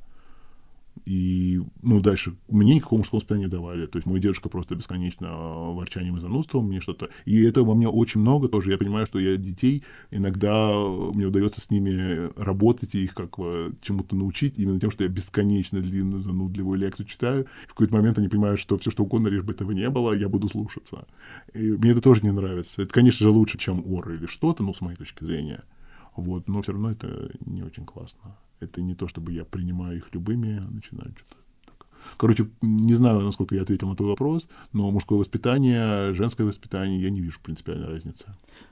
И, 1.06 1.62
ну, 1.82 2.00
дальше, 2.00 2.36
мне 2.48 2.76
никакого 2.76 3.00
мужского 3.00 3.20
воспитания 3.20 3.46
не 3.46 3.50
давали. 3.50 3.86
То 3.88 3.98
есть 3.98 4.06
мой 4.06 4.20
дедушка 4.20 4.50
просто 4.50 4.76
бесконечно 4.76 5.28
э, 5.28 5.74
ворчанием 5.74 6.18
и 6.18 6.20
занудством 6.20 6.68
мне 6.68 6.80
что-то. 6.80 7.10
И 7.26 7.44
этого 7.44 7.70
во 7.70 7.76
мне 7.76 7.90
очень 7.90 8.22
много 8.22 8.48
тоже. 8.48 8.72
Я 8.72 8.78
понимаю, 8.78 9.06
что 9.06 9.20
я 9.20 9.36
детей, 9.36 9.84
иногда 10.12 10.72
э, 10.72 11.12
мне 11.14 11.26
удается 11.26 11.60
с 11.60 11.70
ними 11.70 12.30
работать 12.42 12.96
и 12.96 13.04
их 13.04 13.14
как 13.14 13.38
бы 13.38 13.72
чему-то 13.82 14.16
научить, 14.16 14.58
именно 14.58 14.80
тем, 14.80 14.92
что 14.92 15.04
я 15.04 15.10
бесконечно 15.10 15.82
длинную, 15.82 16.24
занудливую 16.24 16.80
лекцию 16.80 17.06
читаю. 17.06 17.48
В 17.66 17.70
какой-то 17.70 17.94
момент 17.94 18.18
они 18.18 18.30
понимают, 18.30 18.60
что 18.60 18.78
все 18.78 18.92
что 18.92 19.04
угодно, 19.04 19.28
лишь 19.28 19.44
бы 19.44 19.54
этого 19.54 19.72
не 19.72 19.90
было, 19.90 20.14
я 20.14 20.30
буду 20.30 20.48
слушаться. 20.48 21.06
И 21.54 21.72
мне 21.72 21.92
это 21.92 22.02
тоже 22.02 22.22
не 22.24 22.32
нравится. 22.32 22.82
Это, 22.82 22.94
конечно 22.94 23.26
же, 23.26 23.30
лучше, 23.30 23.58
чем 23.58 23.84
ор 23.86 24.12
или 24.12 24.26
что-то, 24.26 24.64
ну, 24.64 24.74
с 24.74 24.82
моей 24.82 24.98
точки 24.98 25.24
зрения. 25.24 25.64
Вот, 26.16 26.48
но 26.48 26.62
все 26.62 26.74
равно 26.74 26.92
это 26.92 27.32
не 27.46 27.64
очень 27.64 27.86
классно. 27.86 28.38
Это 28.60 28.82
не 28.82 28.96
то, 28.96 29.08
чтобы 29.08 29.32
я 29.32 29.46
принимаю 29.46 29.98
их 29.98 30.14
любыми, 30.14 30.58
а 30.58 30.70
начинаю 30.70 31.14
что-то 31.16 31.38
так. 31.66 31.88
Короче, 32.18 32.50
не 32.62 32.94
знаю, 32.94 33.22
насколько 33.22 33.56
я 33.56 33.62
ответил 33.62 33.90
на 33.90 33.96
твой 33.96 34.10
вопрос, 34.10 34.48
но 34.74 34.92
мужское 34.92 35.18
воспитание, 35.18 36.14
женское 36.14 36.44
воспитание, 36.46 37.02
я 37.02 37.10
не 37.10 37.22
вижу 37.22 37.40
принципиальной 37.42 37.88
разницы. 37.88 38.26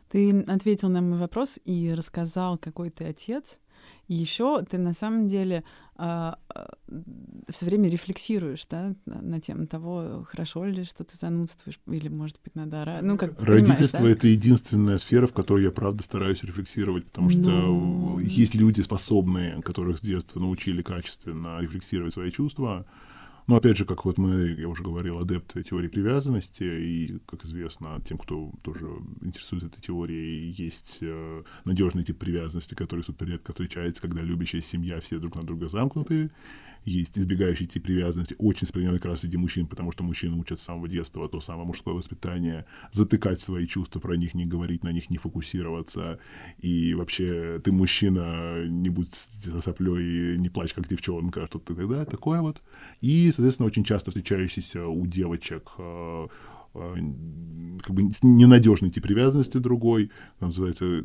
Ты 0.09 0.41
ответил 0.41 0.89
на 0.89 1.01
мой 1.01 1.19
вопрос 1.19 1.59
и 1.65 1.93
рассказал, 1.93 2.57
какой 2.57 2.89
ты 2.89 3.05
отец. 3.05 3.59
И 4.07 4.13
еще 4.13 4.63
ты 4.63 4.77
на 4.77 4.93
самом 4.93 5.27
деле 5.27 5.63
э, 5.97 6.33
все 7.51 7.65
время 7.65 7.89
рефлексируешь, 7.89 8.65
да, 8.69 8.95
на, 9.05 9.21
на 9.21 9.39
тему 9.39 9.67
того, 9.67 10.25
хорошо 10.29 10.65
ли, 10.65 10.83
что 10.83 11.03
ты 11.03 11.15
занудствуешь, 11.15 11.79
или, 11.87 12.07
может 12.07 12.37
быть, 12.43 12.55
надо... 12.55 12.99
Ну, 13.01 13.17
как 13.17 13.41
Родительство— 13.41 13.99
да? 14.01 14.09
это 14.09 14.27
единственная 14.27 14.97
сфера, 14.97 15.27
в 15.27 15.33
которой 15.33 15.63
я, 15.63 15.71
правда, 15.71 16.03
стараюсь 16.03 16.43
рефлексировать, 16.43 17.05
потому 17.05 17.29
что 17.29 17.39
ну... 17.39 18.19
есть 18.19 18.55
люди 18.55 18.81
способные, 18.81 19.61
которых 19.61 19.97
с 19.97 20.01
детства 20.01 20.39
научили 20.39 20.81
качественно 20.81 21.59
рефлексировать 21.59 22.13
свои 22.13 22.31
чувства, 22.31 22.85
но 23.47 23.57
опять 23.57 23.77
же, 23.77 23.85
как 23.85 24.05
вот 24.05 24.17
мы, 24.17 24.55
я 24.57 24.67
уже 24.67 24.83
говорил, 24.83 25.19
адепты 25.19 25.63
теории 25.63 25.87
привязанности, 25.87 26.63
и, 26.63 27.19
как 27.25 27.43
известно, 27.43 28.01
тем, 28.07 28.17
кто 28.17 28.51
тоже 28.63 28.87
интересуется 29.21 29.67
этой 29.67 29.81
теорией, 29.81 30.51
есть 30.51 30.99
э, 31.01 31.43
надежный 31.65 32.03
тип 32.03 32.17
привязанности, 32.17 32.75
который 32.75 33.03
супер 33.03 33.27
редко 33.27 33.51
встречается, 33.51 34.01
когда 34.01 34.21
любящая 34.21 34.61
семья 34.61 34.99
все 35.01 35.19
друг 35.19 35.35
на 35.35 35.43
друга 35.43 35.67
замкнуты, 35.67 36.31
есть 36.85 37.17
избегающий 37.17 37.67
тип 37.67 37.83
привязанности, 37.83 38.35
очень 38.37 38.61
распространенный 38.61 38.99
как 38.99 39.11
раз 39.11 39.21
среди 39.21 39.37
мужчин, 39.37 39.67
потому 39.67 39.91
что 39.91 40.03
мужчины 40.03 40.35
учат 40.37 40.59
с 40.59 40.63
самого 40.63 40.87
детства 40.87 41.27
то 41.29 41.39
самое 41.39 41.65
мужское 41.65 41.93
воспитание, 41.93 42.65
затыкать 42.91 43.39
свои 43.39 43.67
чувства, 43.67 43.99
про 43.99 44.15
них 44.15 44.33
не 44.33 44.45
говорить, 44.45 44.83
на 44.83 44.91
них 44.91 45.09
не 45.09 45.17
фокусироваться, 45.17 46.19
и 46.59 46.93
вообще 46.93 47.59
ты 47.63 47.71
мужчина, 47.71 48.65
не 48.65 48.89
будь 48.89 49.13
соплей, 49.13 50.37
не 50.37 50.49
плачь 50.49 50.73
как 50.73 50.87
девчонка, 50.87 51.45
что-то 51.47 51.75
тогда, 51.75 52.05
такое 52.05 52.41
вот. 52.41 52.61
И, 53.01 53.31
соответственно, 53.33 53.67
очень 53.67 53.83
часто 53.83 54.11
встречающийся 54.11 54.87
у 54.87 55.05
девочек 55.05 55.71
э, 55.77 56.27
как 56.73 57.95
бы 57.95 58.11
ненадежный 58.21 58.89
тип 58.89 59.03
привязанности 59.03 59.57
другой, 59.57 60.11
называется 60.39 61.03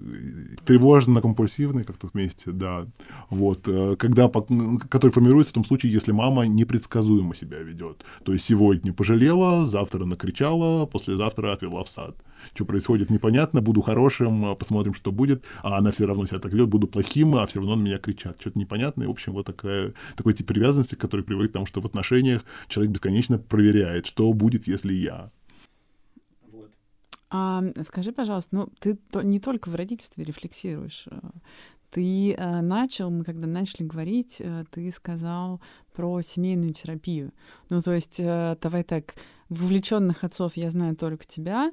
тревожно-компульсивный, 0.65 1.85
как-то 1.85 2.09
вместе, 2.13 2.53
да, 2.53 2.87
вот, 3.31 3.67
э, 3.67 3.97
когда, 3.97 4.29
который 4.29 5.11
формируется 5.11 5.53
в 5.53 5.55
том 5.55 5.65
случае, 5.65 5.93
если 5.93 6.13
мама 6.13 6.47
непредсказуемо 6.47 7.35
себя 7.35 7.59
ведет, 7.59 8.05
то 8.25 8.33
есть 8.33 8.45
сегодня 8.45 8.93
пожалела, 8.93 9.67
завтра 9.67 10.05
накричала, 10.05 10.87
послезавтра 10.87 11.53
отвела 11.53 11.83
в 11.83 11.89
сад. 11.89 12.17
Что 12.55 12.65
происходит, 12.65 13.11
непонятно, 13.11 13.61
буду 13.61 13.81
хорошим, 13.81 14.55
посмотрим, 14.57 14.95
что 14.95 15.11
будет, 15.11 15.45
а 15.63 15.79
она 15.79 15.91
все 15.91 16.07
равно 16.07 16.27
себя 16.27 16.39
так 16.39 16.53
ведет, 16.53 16.69
буду 16.69 16.87
плохим, 16.87 17.35
а 17.35 17.47
все 17.47 17.59
равно 17.59 17.75
на 17.75 17.83
меня 17.83 17.99
кричат. 17.99 18.41
Что-то 18.41 18.59
непонятное. 18.59 19.09
В 19.09 19.11
общем, 19.11 19.33
вот 19.33 19.47
такая, 19.47 19.95
такой 20.17 20.35
тип 20.35 20.47
привязанности, 20.47 20.95
который 20.95 21.23
приводит 21.23 21.51
к 21.51 21.55
тому, 21.55 21.67
что 21.67 21.81
в 21.81 21.87
отношениях 21.87 22.45
человек 22.69 22.93
бесконечно 22.93 23.39
проверяет, 23.39 24.07
что 24.07 24.33
будет, 24.33 24.69
если 24.69 24.93
я. 24.93 25.33
А, 27.29 27.63
скажи, 27.83 28.13
пожалуйста, 28.13 28.57
ну 28.57 28.69
ты 28.79 28.95
то, 28.95 29.23
не 29.23 29.41
только 29.41 29.69
в 29.69 29.75
родительстве 29.75 30.25
рефлексируешь. 30.25 31.07
Э, 31.11 31.19
ты 31.91 32.35
э, 32.35 32.61
начал, 32.61 33.11
мы 33.11 33.25
когда 33.25 33.47
начали 33.47 33.87
говорить, 33.87 34.37
э, 34.41 34.65
ты 34.71 34.91
сказал 34.91 35.61
про 35.93 36.21
семейную 36.21 36.75
терапию. 36.75 37.33
Ну, 37.71 37.81
то 37.81 37.93
есть, 37.93 38.21
э, 38.21 38.57
давай 38.61 38.85
так, 38.85 39.15
вовлеченных 39.49 40.23
отцов 40.23 40.57
я 40.57 40.71
знаю 40.71 40.95
только 40.97 41.27
тебя, 41.27 41.73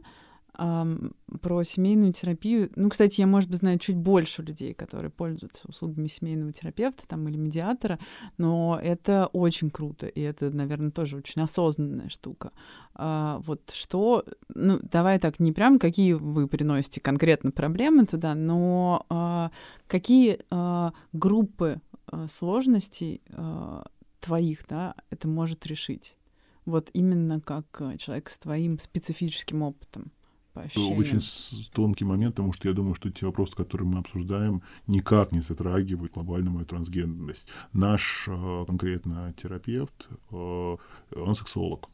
про 0.56 1.64
семейную 1.64 2.14
терапию. 2.14 2.72
Ну, 2.76 2.90
кстати, 2.90 3.22
я, 3.22 3.28
может 3.28 3.50
быть, 3.50 3.60
знаю 3.60 3.80
чуть 3.80 3.98
больше 3.98 4.44
людей, 4.44 4.74
которые 4.74 5.10
пользуются 5.10 5.68
услугами 5.68 6.08
семейного 6.08 6.52
терапевта 6.52 7.08
там, 7.08 7.28
или 7.28 7.38
медиатора, 7.38 8.00
но 8.38 8.80
это 8.82 9.30
очень 9.34 9.72
круто, 9.72 10.08
и 10.08 10.22
это, 10.22 10.52
наверное, 10.52 10.92
тоже 10.92 11.18
очень 11.18 11.42
осознанная 11.42 12.10
штука. 12.10 12.52
А, 12.94 13.40
вот 13.46 13.72
что, 13.74 14.26
ну, 14.54 14.80
давай 14.84 15.20
так, 15.20 15.40
не 15.40 15.52
прям 15.52 15.80
какие 15.80 16.14
вы 16.14 16.48
приносите 16.48 17.02
конкретно 17.02 17.52
проблемы 17.52 18.06
туда, 18.06 18.36
но 18.36 19.06
а, 19.10 19.52
какие 19.88 20.40
а, 20.52 20.94
группы 21.14 21.82
а, 22.08 22.28
сложностей 22.28 23.22
а, 23.32 23.86
твоих, 24.20 24.68
да, 24.68 24.96
это 25.10 25.28
может 25.28 25.66
решить? 25.66 26.18
Вот 26.66 26.90
именно 26.94 27.42
как 27.42 27.66
э, 27.80 27.98
человек 27.98 28.30
с 28.30 28.38
твоим 28.38 28.80
специфическим 28.80 29.64
опытом. 29.64 30.14
По 30.54 30.62
ощущениям. 30.62 31.00
Очень 31.00 31.22
тонкий 31.74 32.06
момент, 32.06 32.36
потому 32.36 32.54
что 32.54 32.68
я 32.68 32.74
думаю, 32.74 32.96
что 32.96 33.10
те 33.10 33.26
вопросы, 33.26 33.56
которые 33.56 33.88
мы 33.88 34.00
обсуждаем, 34.00 34.62
никак 34.88 35.32
не 35.32 35.42
затрагивают 35.42 36.14
глобальную 36.14 36.66
трансгендерность. 36.66 37.48
Наш 37.74 38.26
э, 38.28 38.64
конкретно 38.68 39.34
терапевт, 39.36 40.08
э, 40.32 40.78
он 41.16 41.36
сексолог. 41.36 41.90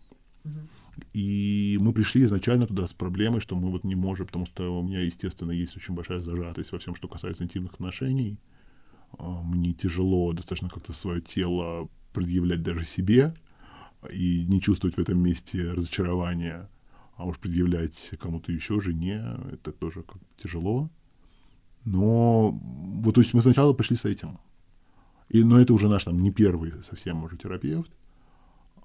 И 1.14 1.78
мы 1.80 1.94
пришли 1.94 2.24
изначально 2.24 2.68
туда 2.68 2.86
с 2.88 2.94
проблемой, 2.94 3.40
что 3.42 3.56
мы 3.56 3.70
вот 3.70 3.84
не 3.84 3.96
можем, 3.96 4.26
потому 4.26 4.46
что 4.46 4.80
у 4.80 4.84
меня, 4.84 5.02
естественно, 5.02 5.52
есть 5.52 5.78
очень 5.78 5.94
большая 5.94 6.20
зажатость 6.20 6.72
во 6.72 6.80
всем, 6.80 6.96
что 6.96 7.08
касается 7.08 7.44
интимных 7.44 7.74
отношений. 7.74 8.38
А, 9.18 9.42
Мне 9.42 9.74
тяжело 9.74 10.34
достаточно 10.34 10.70
как-то 10.70 10.94
свое 10.94 11.22
тело 11.22 11.90
предъявлять 12.14 12.62
даже 12.62 12.86
себе 12.86 13.34
и 14.12 14.46
не 14.46 14.62
чувствовать 14.62 14.96
в 14.96 15.00
этом 15.00 15.20
месте 15.20 15.72
разочарования, 15.72 16.70
а 17.20 17.26
уж 17.26 17.38
предъявлять 17.38 18.12
кому-то 18.18 18.52
еще, 18.54 18.80
жене, 18.80 19.22
это 19.52 19.74
тоже 19.74 20.04
как 20.04 20.18
тяжело. 20.42 20.90
Но 21.84 22.52
вот, 22.52 23.16
то 23.16 23.22
есть 23.22 23.34
мы 23.34 23.42
сначала 23.42 23.74
пришли 23.74 23.98
с 23.98 24.06
этим. 24.06 24.40
И, 25.28 25.44
но 25.44 25.60
это 25.60 25.74
уже 25.74 25.90
наш 25.90 26.06
там 26.06 26.18
не 26.18 26.32
первый 26.32 26.72
совсем 26.90 27.22
уже 27.26 27.36
терапевт. 27.36 27.92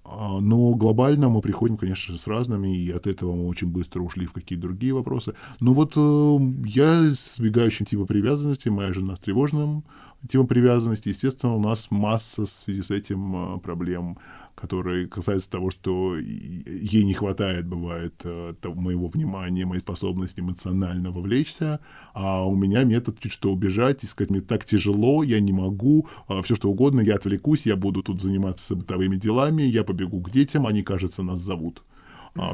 А, 0.04 0.40
Но 0.40 0.74
глобально 0.74 1.28
мы 1.28 1.40
приходим, 1.42 1.76
конечно 1.76 2.12
же, 2.12 2.20
с 2.20 2.26
разными, 2.26 2.76
и 2.76 2.90
от 2.90 3.06
этого 3.06 3.36
мы 3.36 3.46
очень 3.46 3.68
быстро 3.68 4.00
ушли 4.00 4.26
в 4.26 4.32
какие-то 4.32 4.66
другие 4.66 4.92
вопросы. 4.92 5.34
Но 5.60 5.72
вот 5.72 5.92
э, 5.96 6.38
я 6.66 7.02
с 7.12 7.36
избегающим 7.36 7.86
типа 7.86 8.04
привязанности, 8.04 8.68
моя 8.68 8.92
жена 8.92 9.14
с 9.14 9.20
тревожным 9.20 9.84
типом 10.28 10.48
привязанности, 10.48 11.08
естественно, 11.08 11.54
у 11.54 11.60
нас 11.60 11.90
масса 11.90 12.46
в 12.46 12.50
связи 12.50 12.82
с 12.82 12.90
этим 12.90 13.56
э, 13.56 13.58
проблем, 13.60 14.18
которые 14.54 15.08
касаются 15.08 15.50
того, 15.50 15.70
что 15.70 16.16
ей 16.16 17.04
не 17.04 17.14
хватает, 17.14 17.66
бывает, 17.66 18.14
э, 18.24 18.54
того- 18.60 18.80
моего 18.80 19.08
внимания, 19.08 19.66
моей 19.66 19.80
способности 19.80 20.40
эмоционально 20.40 21.10
вовлечься, 21.10 21.80
а 22.12 22.46
у 22.46 22.54
меня 22.56 22.84
метод 22.84 23.18
чуть 23.20 23.32
что 23.32 23.52
убежать 23.52 24.04
и 24.04 24.06
сказать, 24.06 24.30
мне 24.30 24.40
так 24.40 24.64
тяжело, 24.64 25.22
я 25.22 25.40
не 25.40 25.52
могу, 25.52 26.08
все 26.42 26.54
что 26.54 26.70
угодно, 26.70 27.00
я 27.00 27.14
отвлекусь, 27.14 27.66
я 27.66 27.76
буду 27.76 28.02
тут 28.02 28.20
заниматься 28.20 28.76
бытовыми 28.76 29.16
делами, 29.16 29.62
я 29.62 29.84
побегу 29.84 30.20
к 30.20 30.30
детям, 30.30 30.66
они, 30.66 30.82
кажется, 30.82 31.22
нас 31.22 31.40
зовут. 31.40 31.82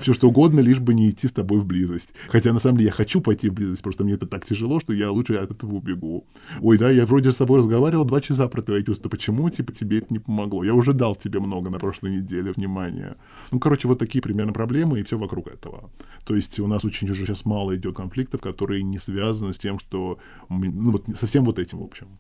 Все 0.01 0.15
что 0.15 0.29
угодно, 0.29 0.61
лишь 0.61 0.79
бы 0.79 0.95
не 0.95 1.11
идти 1.11 1.27
с 1.27 1.33
тобой 1.33 1.61
в 1.61 1.67
близость. 1.67 2.13
Хотя 2.29 2.53
на 2.53 2.59
самом 2.59 2.79
деле 2.79 2.89
я 2.89 2.93
хочу 2.93 3.21
пойти 3.21 3.49
в 3.49 3.55
близость, 3.55 3.83
просто 3.83 4.05
мне 4.05 4.15
это 4.15 4.27
так 4.27 4.45
тяжело, 4.45 4.81
что 4.81 4.93
я 4.93 5.11
лучше 5.11 5.35
от 5.35 5.51
этого 5.51 5.75
убегу. 5.75 6.27
Ой, 6.61 6.79
да, 6.79 6.91
я 6.91 7.07
вроде 7.07 7.33
с 7.33 7.37
тобой 7.37 7.59
разговаривал 7.59 8.05
два 8.05 8.21
часа 8.21 8.49
про 8.49 8.63
твои 8.63 8.85
чувства. 8.85 9.09
Почему, 9.09 9.49
типа, 9.51 9.73
тебе 9.73 9.99
это 9.99 10.07
не 10.11 10.19
помогло? 10.19 10.65
Я 10.65 10.75
уже 10.75 10.93
дал 10.93 11.17
тебе 11.17 11.41
много 11.41 11.71
на 11.71 11.79
прошлой 11.79 12.17
неделе 12.17 12.53
внимания. 12.53 13.17
Ну, 13.51 13.59
короче, 13.59 13.89
вот 13.89 13.99
такие 13.99 14.23
примерно 14.23 14.53
проблемы, 14.53 15.01
и 15.01 15.03
все 15.03 15.19
вокруг 15.19 15.49
этого. 15.49 15.91
То 16.25 16.35
есть 16.35 16.61
у 16.61 16.67
нас 16.67 16.85
очень 16.85 17.11
уже 17.11 17.25
сейчас 17.25 17.45
мало 17.45 17.75
идет 17.77 17.97
конфликтов, 17.97 18.41
которые 18.41 18.83
не 18.83 18.99
связаны 18.99 19.53
с 19.53 19.59
тем, 19.59 19.79
что... 19.79 20.19
Ну, 20.49 20.93
вот 20.93 21.05
совсем 21.17 21.45
вот 21.45 21.59
этим, 21.59 21.79
в 21.79 21.85
общем. 21.85 22.19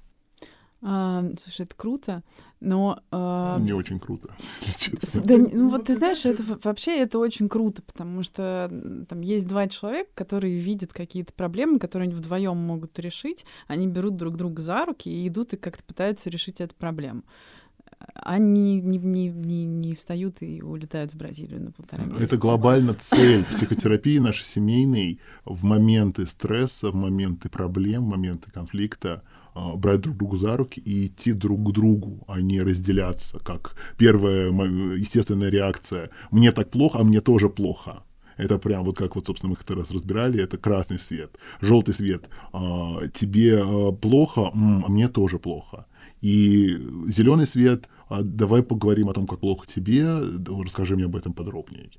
А, 0.83 1.25
слушай, 1.39 1.63
это 1.63 1.75
круто, 1.77 2.23
но... 2.61 3.01
а, 3.11 3.59
Не 3.59 3.73
очень 3.75 4.01
круто. 4.01 4.35
Да, 5.25 5.37
ну 5.37 5.69
вот 5.69 5.87
ты 5.87 5.95
знаешь, 5.95 6.25
это 6.25 6.43
во- 6.43 6.59
вообще 6.63 6.99
это 6.99 7.19
очень 7.19 7.49
круто, 7.51 7.83
потому 7.83 8.23
что 8.23 8.71
там 9.09 9.21
есть 9.21 9.47
два 9.47 9.69
человека, 9.69 10.11
которые 10.15 10.59
видят 10.59 10.93
какие-то 10.93 11.35
проблемы, 11.35 11.79
которые 11.79 12.07
они 12.07 12.15
вдвоем 12.15 12.57
могут 12.57 12.99
решить, 12.99 13.45
они 13.67 13.89
берут 13.89 14.17
друг 14.17 14.37
друга 14.37 14.63
за 14.63 14.87
руки 14.87 15.11
и 15.11 15.29
идут 15.29 15.53
и 15.53 15.59
как-то 15.59 15.85
пытаются 15.85 16.31
решить 16.31 16.61
эту 16.63 16.75
проблему. 16.75 17.25
Они 18.15 18.81
не, 18.81 18.97
не, 18.99 19.29
не, 19.29 19.65
не 19.67 19.95
встают 19.95 20.41
и 20.41 20.63
улетают 20.63 21.13
в 21.13 21.17
Бразилию 21.17 21.61
на 21.63 21.73
полтора 21.73 22.05
месяца. 22.05 22.25
Это 22.25 22.37
глобально 22.39 22.95
цель 22.95 23.45
психотерапии 23.45 24.19
нашей 24.19 24.47
семейной 24.47 25.21
в 25.45 25.65
моменты 25.65 26.27
стресса, 26.27 26.91
в 26.91 26.95
моменты 26.95 27.51
проблем, 27.51 28.05
в 28.05 28.09
моменты 28.09 28.51
конфликта 28.51 29.23
а, 29.27 29.30
брать 29.55 30.01
друг 30.01 30.17
друга 30.17 30.37
за 30.37 30.57
руки 30.57 30.81
и 30.81 31.07
идти 31.07 31.33
друг 31.33 31.69
к 31.69 31.73
другу, 31.73 32.25
а 32.29 32.41
не 32.41 32.63
разделяться, 32.63 33.39
как 33.39 33.77
первая 33.99 34.51
естественная 34.97 35.51
реакция. 35.51 36.11
Мне 36.31 36.53
так 36.53 36.71
плохо, 36.71 36.99
а 37.01 37.05
мне 37.05 37.21
тоже 37.21 37.49
плохо. 37.49 38.03
Это 38.41 38.59
прям 38.59 38.85
вот 38.85 38.97
как 38.97 39.17
вот, 39.17 39.27
собственно, 39.27 39.51
мы 39.51 39.57
как-то 39.57 39.75
раз 39.75 39.91
разбирали, 39.91 40.43
это 40.43 40.57
красный 40.57 40.99
свет, 40.99 41.37
желтый 41.61 41.95
свет. 41.95 42.31
а, 42.53 43.07
тебе 43.09 43.63
а, 43.63 43.93
плохо, 43.93 44.51
а 44.53 44.89
мне 44.89 45.09
тоже 45.09 45.39
плохо. 45.39 45.87
И 46.23 46.79
зеленый 47.07 47.47
свет, 47.47 47.89
а, 48.09 48.23
давай 48.23 48.63
поговорим 48.63 49.09
о 49.09 49.13
том, 49.13 49.27
как 49.27 49.41
плохо 49.41 49.67
тебе, 49.67 50.07
расскажи 50.65 50.97
мне 50.97 51.05
об 51.05 51.17
этом 51.17 51.35
подробнее. 51.35 51.91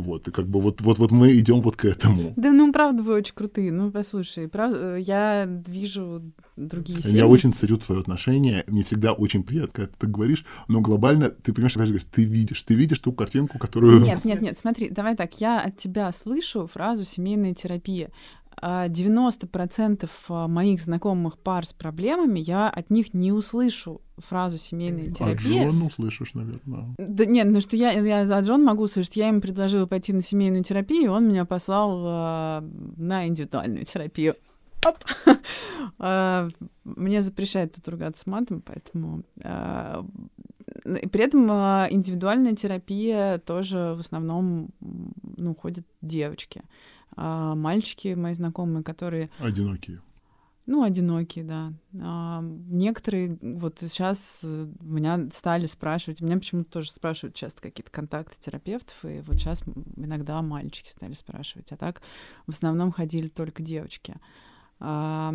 Вот, 0.00 0.28
и 0.28 0.30
как 0.30 0.48
бы 0.48 0.60
вот, 0.60 0.80
вот, 0.80 0.98
вот 0.98 1.10
мы 1.10 1.36
идем 1.38 1.60
вот 1.60 1.76
к 1.76 1.84
этому. 1.84 2.32
Да, 2.36 2.52
ну, 2.52 2.72
правда, 2.72 3.02
вы 3.02 3.14
очень 3.14 3.34
крутые. 3.34 3.72
Ну, 3.72 3.90
послушай, 3.90 4.48
прав- 4.48 4.74
э, 4.74 5.00
я 5.00 5.46
вижу 5.66 6.22
другие 6.56 7.02
семьи. 7.02 7.16
Я 7.16 7.26
очень 7.26 7.52
ценю 7.52 7.76
твое 7.76 8.00
отношение. 8.00 8.64
Мне 8.66 8.82
всегда 8.82 9.12
очень 9.12 9.42
приятно, 9.42 9.72
когда 9.72 9.92
ты 9.98 10.06
говоришь, 10.06 10.44
но 10.68 10.80
глобально 10.80 11.30
ты 11.30 11.52
понимаешь, 11.52 11.74
же 11.74 11.80
говоришь, 11.80 12.06
ты 12.10 12.24
видишь, 12.24 12.62
ты 12.62 12.74
видишь 12.74 12.98
ту 12.98 13.12
картинку, 13.12 13.58
которую... 13.58 14.00
Нет, 14.00 14.24
нет, 14.24 14.40
нет, 14.40 14.58
смотри, 14.58 14.90
давай 14.90 15.16
так, 15.16 15.40
я 15.40 15.60
от 15.60 15.76
тебя 15.76 16.10
слышу 16.12 16.66
фразу 16.66 17.04
«семейная 17.04 17.54
терапия». 17.54 18.10
А 18.62 18.88
90% 18.88 20.08
моих 20.48 20.80
знакомых 20.82 21.38
пар 21.38 21.66
с 21.66 21.72
проблемами, 21.72 22.40
я 22.40 22.68
от 22.68 22.90
них 22.90 23.14
не 23.14 23.32
услышу 23.32 24.02
фразу 24.18 24.58
«семейная 24.58 25.08
А 25.08 25.12
терапия». 25.12 25.64
Джон 25.64 25.82
услышишь, 25.82 26.34
наверное. 26.34 26.94
Да 26.98 27.24
нет, 27.24 27.48
ну 27.50 27.60
что 27.60 27.76
я, 27.76 27.92
я 27.92 28.36
от 28.36 28.44
Джон 28.44 28.62
могу 28.62 28.84
услышать. 28.84 29.16
Я 29.16 29.28
ему 29.28 29.40
предложила 29.40 29.86
пойти 29.86 30.12
на 30.12 30.20
семейную 30.20 30.62
терапию, 30.62 31.04
и 31.04 31.08
он 31.08 31.26
меня 31.28 31.46
послал 31.46 32.02
а, 32.04 32.64
на 32.96 33.26
индивидуальную 33.26 33.84
терапию. 33.84 34.34
Оп. 34.86 34.96
А, 35.98 36.48
Мне 36.84 37.22
запрещают 37.22 37.74
тут 37.74 37.88
ругаться 37.88 38.28
матом, 38.28 38.62
поэтому... 38.62 39.22
а, 39.42 40.04
При 40.84 41.22
этом 41.22 41.46
а, 41.50 41.88
индивидуальная 41.90 42.54
терапия 42.54 43.38
тоже 43.38 43.94
в 43.96 44.00
основном 44.00 44.70
ну, 44.80 45.54
ходят 45.54 45.84
девочки. 46.00 46.62
А 47.16 47.54
Мальчики, 47.54 48.14
мои 48.14 48.34
знакомые, 48.34 48.82
которые 48.84 49.30
Одинокие. 49.38 50.00
ну, 50.66 50.82
одинокие, 50.82 51.44
да. 51.44 51.72
А, 52.00 52.40
некоторые, 52.42 53.38
вот 53.40 53.78
сейчас 53.80 54.40
э, 54.44 54.68
меня 54.80 55.28
стали 55.32 55.66
спрашивать, 55.66 56.20
меня 56.20 56.36
почему-то 56.36 56.70
тоже 56.70 56.90
спрашивают 56.90 57.34
часто 57.34 57.60
какие-то 57.62 57.90
контакты 57.90 58.38
терапевтов, 58.38 59.04
и 59.04 59.20
вот 59.20 59.36
сейчас 59.36 59.62
иногда 59.96 60.40
мальчики 60.42 60.88
стали 60.88 61.14
спрашивать, 61.14 61.72
а 61.72 61.76
так 61.76 62.02
в 62.46 62.50
основном 62.50 62.92
ходили 62.92 63.28
только 63.28 63.62
девочки. 63.62 64.14
А, 64.78 65.34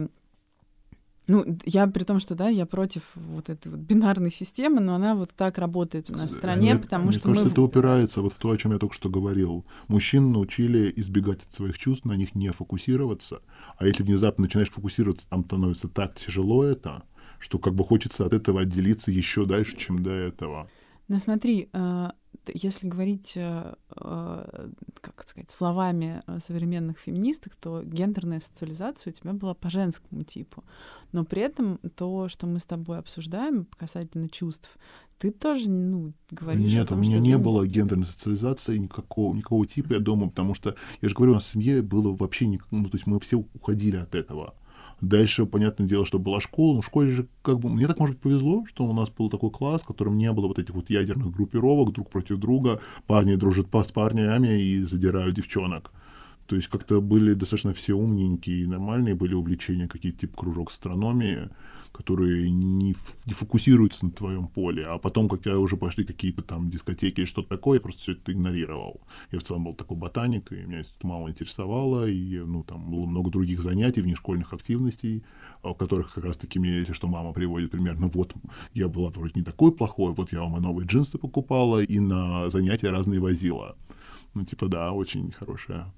ну, 1.28 1.58
я 1.66 1.88
при 1.88 2.04
том, 2.04 2.20
что, 2.20 2.36
да, 2.36 2.50
я 2.50 2.66
против 2.66 3.04
вот 3.16 3.50
этой 3.50 3.70
вот 3.70 3.80
бинарной 3.80 4.32
системы, 4.32 4.80
но 4.80 4.96
она 4.96 5.16
вот 5.16 5.32
так 5.36 5.58
работает 5.58 6.10
у 6.10 6.14
нас 6.14 6.32
в 6.32 6.36
стране, 6.38 6.74
Мне- 6.74 6.82
потому 6.84 7.06
мне 7.06 7.14
что 7.14 7.24
кажется, 7.30 7.46
мы... 7.46 7.52
это 7.52 7.62
упирается 7.62 8.22
вот 8.22 8.34
в 8.34 8.38
то, 8.38 8.52
о 8.52 8.58
чем 8.58 8.74
я 8.74 8.78
только 8.78 8.96
что 8.96 9.10
говорил. 9.10 9.66
Мужчин 9.88 10.32
научили 10.32 10.94
избегать 10.98 11.44
от 11.44 11.54
своих 11.54 11.78
чувств, 11.78 12.06
на 12.06 12.14
них 12.14 12.36
не 12.36 12.52
фокусироваться. 12.52 13.42
А 13.78 13.86
если 13.86 14.04
внезапно 14.04 14.44
начинаешь 14.44 14.70
фокусироваться, 14.70 15.28
там 15.28 15.46
становится 15.46 15.88
так 15.88 16.16
тяжело 16.16 16.64
это, 16.64 17.04
что 17.40 17.58
как 17.58 17.74
бы 17.74 17.84
хочется 17.84 18.26
от 18.26 18.34
этого 18.34 18.62
отделиться 18.62 19.12
еще 19.12 19.46
дальше, 19.46 19.76
чем 19.78 20.02
до 20.04 20.12
этого. 20.12 20.70
Ну 21.08 21.20
смотри, 21.20 21.70
э, 21.72 22.10
если 22.54 22.88
говорить, 22.88 23.34
э, 23.36 23.76
э, 23.96 24.70
как 25.02 25.28
сказать, 25.28 25.52
словами 25.52 26.22
современных 26.40 26.98
феминисток, 27.00 27.56
то 27.58 27.84
гендерная 27.84 28.40
социализация 28.40 29.12
у 29.12 29.14
тебя 29.14 29.34
была 29.34 29.54
по 29.54 29.70
женскому 29.70 30.24
типу. 30.24 30.64
Но 31.12 31.24
при 31.26 31.42
этом 31.44 31.78
то, 31.96 32.28
что 32.30 32.48
мы 32.48 32.60
с 32.60 32.66
тобой 32.66 32.98
обсуждаем 33.00 33.68
касательно 33.78 34.30
чувств, 34.30 34.78
ты 35.18 35.32
тоже, 35.32 35.70
ну, 35.70 36.12
говоришь 36.30 36.72
о 36.72 36.76
Нет, 36.76 36.90
том, 36.90 37.00
у 37.00 37.02
меня 37.02 37.20
не 37.20 37.34
ты- 37.34 37.38
было 37.38 37.66
гендерной 37.66 38.06
социализации 38.06 38.78
никакого, 38.78 39.34
никакого 39.34 39.66
типа, 39.66 39.94
я 39.94 40.00
думаю, 40.00 40.30
потому 40.30 40.54
что, 40.56 40.76
я 41.02 41.10
же 41.10 41.16
говорю, 41.16 41.32
у 41.34 41.36
нас 41.36 41.46
в 41.46 41.50
семье 41.50 41.82
было 41.82 42.16
вообще, 42.16 42.48
не, 42.48 42.60
ну, 42.72 42.84
то 42.86 42.96
есть 42.98 43.08
мы 43.08 43.20
все 43.20 43.38
уходили 43.54 43.96
от 43.96 44.14
этого. 44.16 44.56
Дальше, 45.02 45.46
понятное 45.46 45.88
дело, 45.88 46.06
что 46.06 46.20
была 46.20 46.40
школа, 46.40 46.76
но 46.76 46.82
в 46.82 46.86
школе 46.86 47.12
же 47.12 47.28
как 47.42 47.60
бы, 47.60 47.70
мне 47.70 47.86
так, 47.88 48.00
может 48.00 48.16
быть, 48.16 48.24
повезло, 48.24 48.66
что 48.66 48.86
у 48.86 48.94
нас 48.94 49.10
был 49.10 49.30
такой 49.30 49.52
класс, 49.52 49.82
в 49.82 49.86
котором 49.86 50.18
не 50.18 50.32
было 50.32 50.48
вот 50.48 50.58
этих 50.58 50.74
вот 50.74 50.90
ядерных 50.90 51.32
группировок 51.32 51.92
друг 51.94 52.10
против 52.10 52.38
друга, 52.38 52.80
парни 53.06 53.36
дружат 53.36 53.68
с 53.72 53.92
парнями 53.92 54.60
и 54.62 54.82
задирают 54.82 55.36
девчонок. 55.36 55.92
То 56.48 56.56
есть 56.56 56.68
как-то 56.68 57.02
были 57.02 57.34
достаточно 57.34 57.74
все 57.74 57.94
умненькие 57.94 58.62
и 58.62 58.68
нормальные 58.68 59.16
были 59.16 59.34
увлечения, 59.34 59.88
какие-то 59.88 60.20
типа 60.20 60.38
кружок 60.38 60.70
астрономии. 60.70 61.50
Которые 61.96 62.52
не, 62.52 62.96
не 63.26 63.34
фокусируются 63.34 64.06
на 64.06 64.12
твоем 64.12 64.48
поле, 64.48 64.86
а 64.86 64.98
потом, 64.98 65.30
когда 65.30 65.58
уже 65.58 65.78
пошли 65.78 66.04
какие-то 66.04 66.42
там 66.42 66.70
дискотеки 66.70 67.22
или 67.22 67.26
что-то 67.26 67.50
такое, 67.50 67.78
я 67.78 67.82
просто 67.82 68.02
все 68.02 68.12
это 68.12 68.34
игнорировал. 68.34 69.02
Я 69.32 69.40
в 69.40 69.44
целом 69.44 69.64
был 69.64 69.74
такой 69.74 69.98
ботаник, 69.98 70.52
и 70.52 70.56
меня 70.56 70.82
это 70.82 70.90
мало 71.04 71.30
интересовало, 71.30 72.08
и, 72.10 72.40
ну, 72.40 72.64
там 72.64 72.92
было 72.92 73.06
много 73.06 73.32
других 73.32 73.62
занятий, 73.62 74.02
внешкольных 74.02 74.54
активностей, 74.54 75.24
о 75.64 75.74
которых 75.74 76.14
как 76.14 76.26
раз-таки 76.26 76.60
мне, 76.60 76.80
если 76.80 76.94
что, 76.94 77.08
мама 77.08 77.34
приводит 77.34 77.72
примерно, 77.72 78.08
вот, 78.08 78.34
я 78.74 78.88
была 78.88 79.10
вроде 79.10 79.34
не 79.36 79.44
такой 79.44 79.72
плохой, 79.72 80.14
вот 80.14 80.34
я 80.34 80.42
вам 80.42 80.58
и 80.58 80.60
новые 80.60 80.88
джинсы 80.88 81.18
покупала, 81.18 81.82
и 81.82 82.00
на 82.00 82.50
занятия 82.50 82.90
разные 82.90 83.20
возила. 83.20 83.78
Ну, 84.34 84.44
типа, 84.44 84.68
да, 84.68 84.92
очень 84.92 85.32
хорошая. 85.32 85.94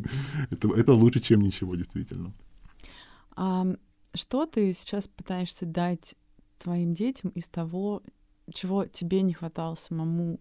это, 0.50 0.94
лучше, 0.94 1.20
чем 1.20 1.42
ничего, 1.42 1.74
действительно. 1.74 2.32
Что 4.14 4.46
ты 4.46 4.72
сейчас 4.72 5.08
пытаешься 5.08 5.66
дать 5.66 6.14
твоим 6.58 6.94
детям 6.94 7.30
из 7.30 7.48
того, 7.48 8.02
чего 8.52 8.84
тебе 8.86 9.22
не 9.22 9.34
хватало 9.34 9.74
самому 9.74 10.40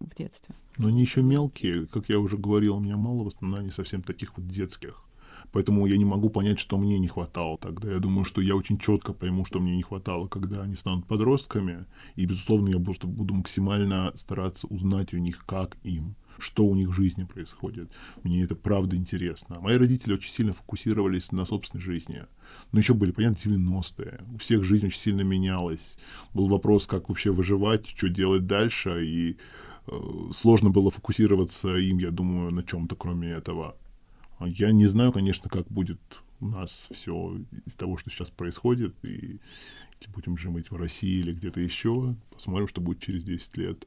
в 0.00 0.14
детстве? 0.14 0.54
Но 0.78 0.88
они 0.88 1.00
еще 1.00 1.22
мелкие. 1.22 1.86
Как 1.86 2.08
я 2.08 2.18
уже 2.18 2.36
говорил, 2.36 2.76
у 2.76 2.80
меня 2.80 2.96
мало 2.96 3.24
воспоминаний 3.24 3.70
совсем 3.70 4.02
таких 4.02 4.36
вот 4.36 4.46
детских. 4.46 5.04
Поэтому 5.52 5.86
я 5.86 5.96
не 5.96 6.04
могу 6.04 6.30
понять, 6.30 6.60
что 6.60 6.78
мне 6.78 6.98
не 6.98 7.08
хватало 7.08 7.58
тогда. 7.58 7.90
Я 7.90 7.98
думаю, 7.98 8.24
что 8.24 8.40
я 8.40 8.54
очень 8.54 8.78
четко 8.78 9.12
пойму, 9.12 9.44
что 9.44 9.58
мне 9.58 9.76
не 9.76 9.82
хватало, 9.82 10.28
когда 10.28 10.62
они 10.62 10.76
станут 10.76 11.06
подростками. 11.06 11.86
И, 12.14 12.24
безусловно, 12.24 12.68
я 12.68 12.78
буду 12.78 13.34
максимально 13.34 14.12
стараться 14.14 14.68
узнать 14.68 15.12
у 15.12 15.18
них, 15.18 15.44
как 15.46 15.76
им 15.82 16.14
что 16.40 16.64
у 16.64 16.74
них 16.74 16.88
в 16.88 16.92
жизни 16.92 17.24
происходит. 17.24 17.90
Мне 18.22 18.42
это 18.42 18.54
правда 18.54 18.96
интересно. 18.96 19.60
Мои 19.60 19.76
родители 19.76 20.14
очень 20.14 20.32
сильно 20.32 20.52
фокусировались 20.52 21.32
на 21.32 21.44
собственной 21.44 21.82
жизни. 21.82 22.24
Но 22.72 22.80
еще 22.80 22.94
были, 22.94 23.12
понятно, 23.12 23.36
90-е. 23.36 24.20
У 24.34 24.38
всех 24.38 24.64
жизнь 24.64 24.86
очень 24.86 25.00
сильно 25.00 25.22
менялась. 25.22 25.96
Был 26.34 26.48
вопрос, 26.48 26.86
как 26.86 27.08
вообще 27.08 27.30
выживать, 27.30 27.86
что 27.86 28.08
делать 28.08 28.46
дальше. 28.46 29.04
И 29.04 29.36
э, 29.86 29.92
сложно 30.32 30.70
было 30.70 30.90
фокусироваться 30.90 31.76
им, 31.76 31.98
я 31.98 32.10
думаю, 32.10 32.50
на 32.50 32.62
чем-то 32.62 32.96
кроме 32.96 33.30
этого. 33.30 33.76
Я 34.40 34.72
не 34.72 34.86
знаю, 34.86 35.12
конечно, 35.12 35.50
как 35.50 35.66
будет 35.68 36.00
у 36.40 36.46
нас 36.46 36.88
все 36.90 37.38
из 37.66 37.74
того, 37.74 37.98
что 37.98 38.10
сейчас 38.10 38.30
происходит. 38.30 38.94
И 39.04 39.38
будем 40.08 40.36
жить 40.36 40.70
в 40.70 40.76
России 40.76 41.20
или 41.20 41.32
где-то 41.32 41.60
еще. 41.60 42.16
Посмотрим, 42.30 42.68
что 42.68 42.80
будет 42.80 43.00
через 43.00 43.22
10 43.24 43.56
лет. 43.58 43.86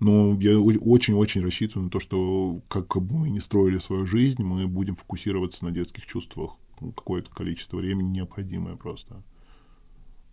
Но 0.00 0.38
я 0.40 0.58
очень-очень 0.58 1.42
рассчитываю 1.42 1.86
на 1.86 1.90
то, 1.90 1.98
что 1.98 2.62
как 2.68 2.96
бы 2.96 3.18
мы 3.18 3.30
не 3.30 3.40
строили 3.40 3.78
свою 3.78 4.06
жизнь, 4.06 4.42
мы 4.42 4.66
будем 4.68 4.94
фокусироваться 4.94 5.64
на 5.64 5.72
детских 5.72 6.06
чувствах 6.06 6.52
какое-то 6.78 7.30
количество 7.30 7.78
времени 7.78 8.08
необходимое 8.08 8.76
просто. 8.76 9.22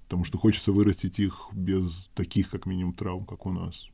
Потому 0.03 0.23
что 0.23 0.37
хочется 0.37 0.71
вырастить 0.71 1.19
их 1.19 1.49
без 1.51 2.09
таких, 2.13 2.51
как 2.51 2.67
минимум, 2.67 2.93
травм, 2.93 3.25
как 3.25 3.47
у 3.47 3.51
нас. 3.51 3.89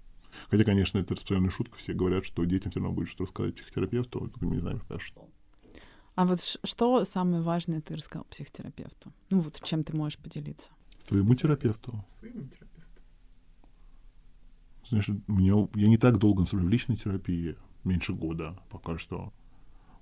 Хотя, 0.49 0.65
конечно, 0.65 0.97
это 0.97 1.13
распространенная 1.13 1.51
шутка. 1.51 1.77
Все 1.77 1.93
говорят, 1.93 2.25
что 2.25 2.43
детям 2.43 2.71
все 2.71 2.81
равно 2.81 2.93
будет 2.93 3.07
что 3.07 3.23
рассказать 3.23 3.55
психотерапевту, 3.55 4.19
только 4.19 4.43
мы 4.43 4.51
не 4.51 4.59
знаем, 4.59 4.79
пока 4.79 4.99
что. 4.99 5.29
А 6.15 6.25
вот 6.25 6.41
что 6.63 7.05
самое 7.05 7.41
важное 7.41 7.79
ты 7.79 7.95
рассказал 7.95 8.25
психотерапевту? 8.25 9.13
Ну 9.29 9.39
вот 9.39 9.61
чем 9.63 9.85
ты 9.85 9.95
можешь 9.95 10.19
поделиться? 10.19 10.71
Своему 11.03 11.35
терапевту. 11.35 12.03
Своему 12.19 12.41
терапевту. 12.47 12.70
Знаешь, 14.91 15.09
меня, 15.27 15.69
я 15.75 15.87
не 15.87 15.97
так 15.97 16.17
долго 16.17 16.41
на 16.41 16.59
в 16.59 16.69
личной 16.69 16.97
терапии, 16.97 17.55
меньше 17.85 18.11
года 18.11 18.57
пока 18.69 18.97
что. 18.97 19.31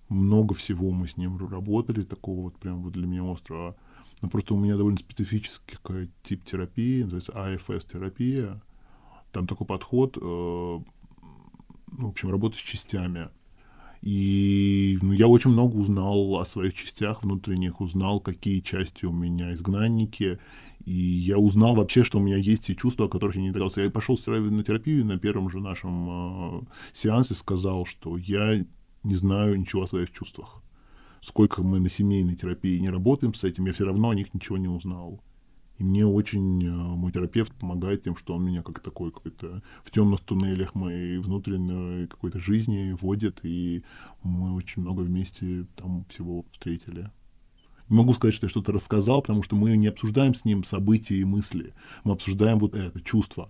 Много 0.09 0.55
всего 0.55 0.89
мы 0.89 1.07
с 1.07 1.15
ним 1.15 1.37
работали, 1.37 2.01
такого 2.01 2.45
вот 2.45 2.57
прям 2.57 2.81
вот 2.81 2.93
для 2.93 3.05
меня 3.05 3.31
острого. 3.31 3.75
Но 4.23 4.29
просто 4.29 4.55
у 4.55 4.59
меня 4.59 4.77
довольно 4.77 4.97
специфический 4.97 5.77
тип 6.23 6.43
терапии, 6.43 7.03
называется 7.03 7.33
АФС-терапия. 7.35 8.59
Там 9.31 9.45
такой 9.45 9.67
подход, 9.67 10.17
э, 10.17 10.21
ну, 10.21 10.83
в 11.91 12.09
общем, 12.09 12.31
работа 12.31 12.57
с 12.57 12.59
частями. 12.59 13.29
И 14.01 14.97
ну, 15.03 15.11
я 15.11 15.27
очень 15.27 15.51
много 15.51 15.75
узнал 15.75 16.39
о 16.39 16.45
своих 16.45 16.73
частях 16.73 17.21
внутренних, 17.21 17.79
узнал, 17.79 18.19
какие 18.19 18.61
части 18.61 19.05
у 19.05 19.13
меня 19.13 19.53
изгнанники, 19.53 20.39
и 20.89 20.93
я 20.93 21.37
узнал 21.37 21.75
вообще, 21.75 22.03
что 22.03 22.17
у 22.17 22.21
меня 22.21 22.37
есть 22.37 22.63
те 22.63 22.73
чувства, 22.73 23.05
о 23.05 23.09
которых 23.09 23.35
я 23.35 23.43
не 23.43 23.51
догадался. 23.51 23.81
Я 23.81 23.91
пошел 23.91 24.17
на 24.25 24.63
терапию 24.63 25.05
на 25.05 25.19
первом 25.19 25.47
же 25.51 25.59
нашем 25.59 26.09
э, 26.09 26.61
сеансе 26.93 27.35
сказал, 27.35 27.85
что 27.85 28.17
я 28.17 28.65
не 29.03 29.15
знаю 29.15 29.59
ничего 29.59 29.83
о 29.83 29.87
своих 29.87 30.09
чувствах. 30.09 30.63
Сколько 31.21 31.61
мы 31.61 31.79
на 31.79 31.91
семейной 31.91 32.35
терапии 32.35 32.79
не 32.79 32.89
работаем 32.89 33.35
с 33.35 33.43
этим, 33.43 33.67
я 33.67 33.73
все 33.73 33.85
равно 33.85 34.09
о 34.09 34.15
них 34.15 34.33
ничего 34.33 34.57
не 34.57 34.67
узнал. 34.67 35.21
И 35.77 35.83
мне 35.83 36.07
очень 36.07 36.65
э, 36.65 36.71
мой 36.71 37.11
терапевт 37.11 37.53
помогает 37.53 38.01
тем, 38.01 38.17
что 38.17 38.33
он 38.33 38.45
меня 38.45 38.63
как 38.63 38.79
такой 38.79 39.11
какой-то 39.11 39.61
в 39.83 39.91
темных 39.91 40.21
туннелях 40.21 40.73
моей 40.73 41.19
внутренней 41.19 42.07
какой-то 42.07 42.39
жизни 42.39 42.97
водит, 42.99 43.41
и 43.43 43.83
мы 44.23 44.55
очень 44.55 44.81
много 44.81 45.01
вместе 45.01 45.67
там 45.75 46.05
всего 46.05 46.45
встретили. 46.51 47.11
Не 47.89 47.97
могу 47.97 48.13
сказать, 48.13 48.35
что 48.35 48.45
я 48.45 48.49
что-то 48.49 48.71
рассказал, 48.71 49.21
потому 49.21 49.43
что 49.43 49.55
мы 49.55 49.75
не 49.75 49.87
обсуждаем 49.87 50.33
с 50.33 50.45
ним 50.45 50.63
события 50.63 51.15
и 51.15 51.25
мысли. 51.25 51.73
Мы 52.03 52.13
обсуждаем 52.13 52.59
вот 52.59 52.75
это, 52.75 53.01
чувство. 53.01 53.49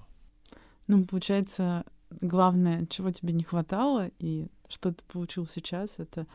Ну, 0.88 1.06
получается, 1.06 1.84
главное, 2.22 2.86
чего 2.88 3.12
тебе 3.12 3.34
не 3.34 3.44
хватало, 3.44 4.10
и 4.20 4.48
что 4.68 4.92
ты 4.94 5.04
получил 5.12 5.46
сейчас, 5.48 6.00
это 6.00 6.26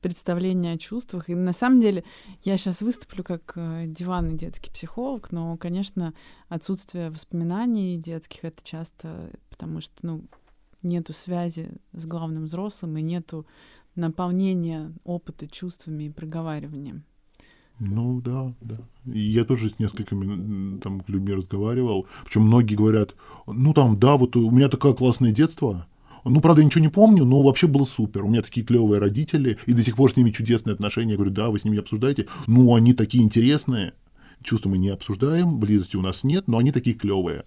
представление 0.00 0.74
о 0.74 0.78
чувствах. 0.78 1.30
И 1.30 1.34
на 1.34 1.54
самом 1.54 1.80
деле 1.80 2.04
я 2.42 2.58
сейчас 2.58 2.82
выступлю 2.82 3.24
как 3.24 3.54
э, 3.56 3.86
диванный 3.86 4.36
детский 4.36 4.70
психолог, 4.70 5.32
но, 5.32 5.56
конечно, 5.56 6.12
отсутствие 6.50 7.08
воспоминаний 7.08 7.96
детских— 7.96 8.40
это 8.44 8.62
часто 8.62 9.30
потому, 9.48 9.80
что, 9.80 9.94
ну, 10.02 10.24
нету 10.82 11.14
связи 11.14 11.70
с 11.92 12.04
главным 12.04 12.44
взрослым 12.44 12.98
и 12.98 13.02
нету 13.02 13.46
наполнения 13.94 14.92
опыта 15.04 15.48
чувствами 15.48 16.04
и 16.04 16.10
проговариванием. 16.10 17.04
Ну 17.80 18.20
да, 18.20 18.54
да. 18.60 18.78
И 19.12 19.18
я 19.18 19.44
тоже 19.44 19.68
с 19.68 19.78
несколькими 19.78 20.78
там 20.78 21.02
людьми 21.06 21.34
разговаривал. 21.34 22.06
Причем 22.24 22.42
многие 22.42 22.76
говорят, 22.76 23.14
ну 23.46 23.74
там, 23.74 23.98
да, 23.98 24.16
вот 24.16 24.36
у 24.36 24.50
меня 24.50 24.68
такое 24.68 24.94
классное 24.94 25.32
детство, 25.32 25.86
ну, 26.24 26.40
правда, 26.40 26.64
ничего 26.64 26.82
не 26.82 26.88
помню, 26.88 27.24
но 27.26 27.42
вообще 27.42 27.66
было 27.66 27.84
супер. 27.84 28.24
У 28.24 28.28
меня 28.28 28.40
такие 28.40 28.64
клевые 28.64 28.98
родители, 28.98 29.58
и 29.66 29.74
до 29.74 29.82
сих 29.82 29.96
пор 29.96 30.10
с 30.10 30.16
ними 30.16 30.30
чудесные 30.30 30.72
отношения. 30.72 31.12
Я 31.12 31.16
говорю, 31.16 31.32
да, 31.32 31.50
вы 31.50 31.58
с 31.58 31.64
ними 31.64 31.78
обсуждаете. 31.78 32.26
Ну, 32.46 32.74
они 32.74 32.94
такие 32.94 33.22
интересные. 33.22 33.92
Чувства 34.42 34.70
мы 34.70 34.78
не 34.78 34.88
обсуждаем, 34.88 35.58
близости 35.58 35.96
у 35.96 36.02
нас 36.02 36.24
нет, 36.24 36.48
но 36.48 36.58
они 36.58 36.72
такие 36.72 36.96
клевые. 36.96 37.44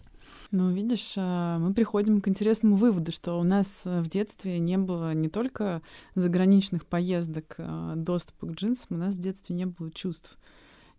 Ну, 0.52 0.72
видишь, 0.72 1.14
э, 1.18 1.58
мы 1.60 1.74
приходим 1.74 2.22
к 2.22 2.28
интересному 2.30 2.78
выводу, 2.78 3.12
что 3.12 3.40
у 3.40 3.44
нас 3.44 3.84
э, 3.86 4.02
в 4.02 4.10
детстве 4.10 4.60
не 4.60 4.78
было 4.78 5.14
не 5.14 5.28
только 5.28 5.82
заграничных 6.16 6.86
поездок, 6.86 7.56
э, 7.58 7.94
доступа 7.98 8.48
к 8.48 8.52
джинсам, 8.54 8.96
у 8.96 9.00
нас 9.00 9.16
в 9.16 9.20
детстве 9.20 9.56
не 9.56 9.66
было 9.66 9.92
чувств. 9.92 10.38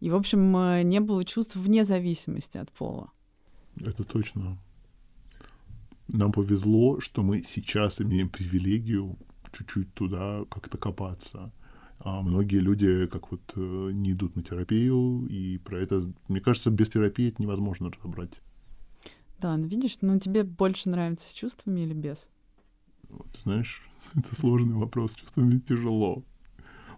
И, 0.00 0.10
в 0.10 0.14
общем, 0.14 0.52
не 0.88 1.00
было 1.00 1.24
чувств 1.24 1.56
вне 1.56 1.84
зависимости 1.84 2.58
от 2.58 2.70
пола. 2.70 3.10
Это 3.80 4.04
точно. 4.04 4.58
Нам 6.06 6.30
повезло, 6.30 7.00
что 7.00 7.22
мы 7.22 7.40
сейчас 7.40 8.00
имеем 8.00 8.28
привилегию 8.28 9.18
чуть-чуть 9.52 9.92
туда 9.94 10.44
как-то 10.50 10.78
копаться. 10.78 11.52
А 11.98 12.22
многие 12.22 12.60
люди 12.60 13.06
как 13.08 13.32
вот 13.32 13.56
не 13.56 14.12
идут 14.12 14.36
на 14.36 14.44
терапию, 14.44 15.26
и 15.26 15.58
про 15.58 15.80
это, 15.80 16.12
мне 16.28 16.40
кажется, 16.40 16.70
без 16.70 16.90
терапии 16.90 17.30
это 17.30 17.42
невозможно 17.42 17.90
разобрать. 17.90 18.40
Да, 19.38 19.56
ну 19.56 19.66
видишь, 19.66 19.98
ну 20.00 20.18
тебе 20.18 20.42
больше 20.42 20.88
нравится 20.88 21.28
с 21.28 21.32
чувствами 21.32 21.80
или 21.80 21.94
без? 21.94 22.28
Вот, 23.08 23.28
знаешь, 23.44 23.82
это 24.14 24.34
сложный 24.34 24.74
вопрос, 24.74 25.12
с 25.12 25.16
чувствами 25.16 25.58
тяжело. 25.58 26.24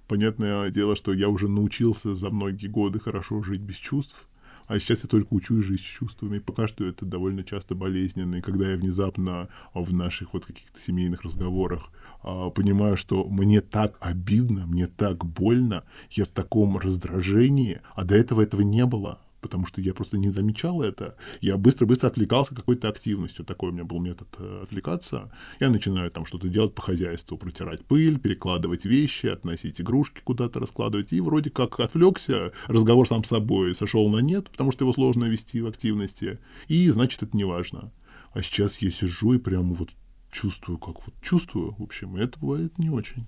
Понятное 0.09 0.70
дело, 0.70 0.97
что 0.97 1.12
я 1.12 1.28
уже 1.28 1.49
научился 1.49 2.14
за 2.14 2.30
многие 2.30 2.66
годы 2.66 2.99
хорошо 2.99 3.43
жить 3.43 3.61
без 3.61 3.76
чувств, 3.76 4.26
а 4.66 4.78
сейчас 4.78 5.03
я 5.03 5.09
только 5.09 5.34
учусь 5.34 5.64
жить 5.64 5.80
с 5.80 5.84
чувствами. 5.84 6.38
Пока 6.38 6.68
что 6.68 6.84
это 6.84 7.05
довольно 7.05 7.45
часто 7.45 7.74
болезненно. 7.74 8.36
И 8.36 8.41
когда 8.41 8.70
я 8.70 8.76
внезапно 8.76 9.49
в 9.74 9.93
наших 9.93 10.32
вот 10.32 10.47
каких-то 10.47 10.80
семейных 10.80 11.22
разговорах 11.22 11.91
а, 12.22 12.51
понимаю, 12.51 12.97
что 12.97 13.24
мне 13.24 13.61
так 13.61 13.97
обидно, 14.01 14.66
мне 14.66 14.86
так 14.86 15.24
больно, 15.24 15.84
я 16.11 16.24
в 16.24 16.28
таком 16.28 16.78
раздражении, 16.78 17.80
а 17.95 18.05
до 18.05 18.14
этого 18.14 18.43
этого 18.43 18.61
не 18.62 18.86
было 18.86 19.18
потому 19.41 19.66
что 19.66 19.80
я 19.80 19.95
просто 19.95 20.18
не 20.18 20.30
замечал 20.30 20.82
это. 20.82 21.16
Я 21.41 21.57
быстро-быстро 21.57 22.09
отвлекался 22.09 22.55
какой-то 22.55 22.88
активностью. 22.88 23.45
Такой 23.45 23.70
у 23.70 23.72
меня 23.72 23.84
был 23.84 24.01
метод 24.01 24.28
э, 24.38 24.61
отвлекаться. 24.64 25.33
Я 25.58 25.71
начинаю 25.71 26.11
там 26.11 26.26
что-то 26.26 26.49
делать 26.49 26.75
по 26.75 26.83
хозяйству, 26.83 27.37
протирать 27.37 27.84
пыль, 27.84 28.18
перекладывать 28.18 28.84
вещи, 28.84 29.26
относить 29.26 29.80
игрушки 29.80 30.21
куда-то 30.22 30.61
раскладывать. 30.61 31.12
И 31.12 31.21
вроде 31.21 31.50
как 31.50 31.80
отвлекся, 31.80 32.53
разговор 32.67 33.08
сам 33.08 33.25
с 33.25 33.29
собой 33.29 33.75
сошел 33.75 34.08
на 34.08 34.18
нет, 34.18 34.50
потому 34.50 34.72
что 34.72 34.84
его 34.84 34.92
сложно 34.92 35.25
вести 35.25 35.61
в 35.61 35.67
активности. 35.67 36.38
И 36.68 36.88
значит, 36.91 37.22
это 37.22 37.37
не 37.37 37.45
важно. 37.45 37.92
А 38.33 38.42
сейчас 38.42 38.79
я 38.79 38.91
сижу 38.91 39.33
и 39.33 39.38
прямо 39.38 39.75
вот 39.75 39.91
чувствую, 40.30 40.79
как 40.79 41.07
вот 41.07 41.14
чувствую, 41.22 41.75
в 41.79 41.83
общем, 41.83 42.17
это 42.17 42.38
бывает 42.38 42.79
не 42.79 42.91
очень. 42.91 43.26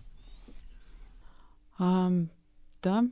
А, 1.78 2.12
да, 2.82 3.04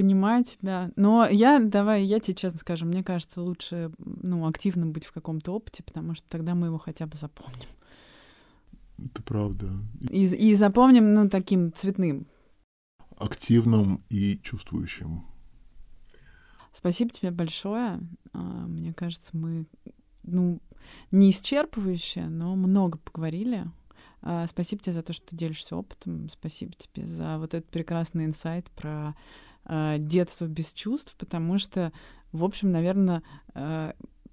понимаю 0.00 0.44
тебя. 0.44 0.90
Но 0.96 1.28
я, 1.28 1.58
давай, 1.58 2.04
я 2.04 2.20
тебе 2.20 2.34
честно 2.34 2.58
скажу, 2.58 2.86
мне 2.86 3.04
кажется, 3.04 3.42
лучше, 3.42 3.92
ну, 3.98 4.46
активно 4.46 4.86
быть 4.86 5.04
в 5.04 5.12
каком-то 5.12 5.52
опыте, 5.52 5.82
потому 5.82 6.14
что 6.14 6.26
тогда 6.30 6.54
мы 6.54 6.68
его 6.68 6.78
хотя 6.78 7.06
бы 7.06 7.16
запомним. 7.16 7.68
Это 8.98 9.22
правда. 9.22 9.70
И, 10.08 10.24
и 10.24 10.54
запомним, 10.54 11.12
ну, 11.12 11.28
таким 11.28 11.70
цветным. 11.74 12.26
Активным 13.18 14.02
и 14.08 14.38
чувствующим. 14.42 15.26
Спасибо 16.72 17.10
тебе 17.10 17.30
большое. 17.30 18.00
А, 18.32 18.38
мне 18.38 18.94
кажется, 18.94 19.36
мы, 19.36 19.66
ну, 20.22 20.62
не 21.10 21.30
исчерпывающе, 21.30 22.26
но 22.26 22.56
много 22.56 22.96
поговорили. 22.96 23.66
А, 24.22 24.46
спасибо 24.46 24.82
тебе 24.82 24.94
за 24.94 25.02
то, 25.02 25.12
что 25.12 25.26
ты 25.26 25.36
делишься 25.36 25.76
опытом. 25.76 26.30
Спасибо 26.30 26.72
тебе 26.72 27.04
за 27.04 27.36
вот 27.38 27.52
этот 27.52 27.70
прекрасный 27.70 28.24
инсайт 28.24 28.70
про 28.70 29.14
а, 29.72 29.98
детство 29.98 30.46
без 30.46 30.72
чувств, 30.72 31.14
потому 31.16 31.58
что, 31.60 31.92
в 32.32 32.42
общем, 32.42 32.72
наверное, 32.72 33.22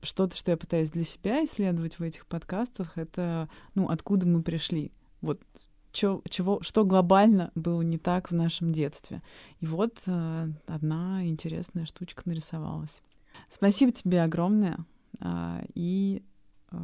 что-то, 0.01 0.35
что 0.35 0.51
я 0.51 0.57
пытаюсь 0.57 0.91
для 0.91 1.03
себя 1.03 1.43
исследовать 1.43 1.99
в 1.99 2.03
этих 2.03 2.26
подкастах, 2.26 2.97
это, 2.97 3.49
ну, 3.76 3.89
откуда 3.89 4.26
мы 4.27 4.41
пришли. 4.41 4.91
Вот 5.22 5.39
чё, 5.91 6.22
чего, 6.30 6.61
что 6.61 6.85
глобально 6.85 7.51
было 7.55 7.81
не 7.81 7.97
так 7.97 8.31
в 8.31 8.34
нашем 8.34 8.72
детстве. 8.72 9.22
И 9.59 9.65
вот 9.65 9.97
э, 10.05 10.49
одна 10.65 11.27
интересная 11.27 11.85
штучка 11.85 12.23
нарисовалась. 12.26 13.01
Спасибо 13.49 13.91
тебе 13.91 14.22
огромное. 14.22 14.85
Э, 15.19 15.64
и 15.73 16.23
э, 16.72 16.77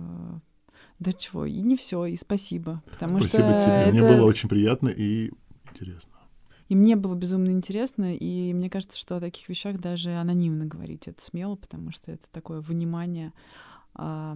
да 0.99 1.11
чего, 1.13 1.45
и 1.45 1.61
не 1.61 1.75
все, 1.75 2.05
и 2.05 2.15
спасибо. 2.15 2.81
Потому 2.91 3.19
спасибо 3.19 3.51
что 3.51 3.63
тебе. 3.63 3.73
это... 3.73 3.91
Мне 3.91 4.01
было 4.01 4.25
очень 4.25 4.49
приятно 4.49 4.89
и 4.89 5.31
интересно. 5.69 6.12
И 6.73 6.75
мне 6.75 6.95
было 6.95 7.13
безумно 7.13 7.51
интересно, 7.51 8.15
и 8.15 8.51
мне 8.51 8.67
кажется, 8.67 8.97
что 8.97 9.17
о 9.17 9.19
таких 9.19 9.47
вещах 9.47 9.77
даже 9.77 10.15
анонимно 10.15 10.65
говорить 10.65 11.07
это 11.07 11.23
смело, 11.23 11.55
потому 11.55 11.91
что 11.91 12.11
это 12.11 12.27
такое 12.31 12.61
вынимание 12.61 13.31
а, 13.93 14.35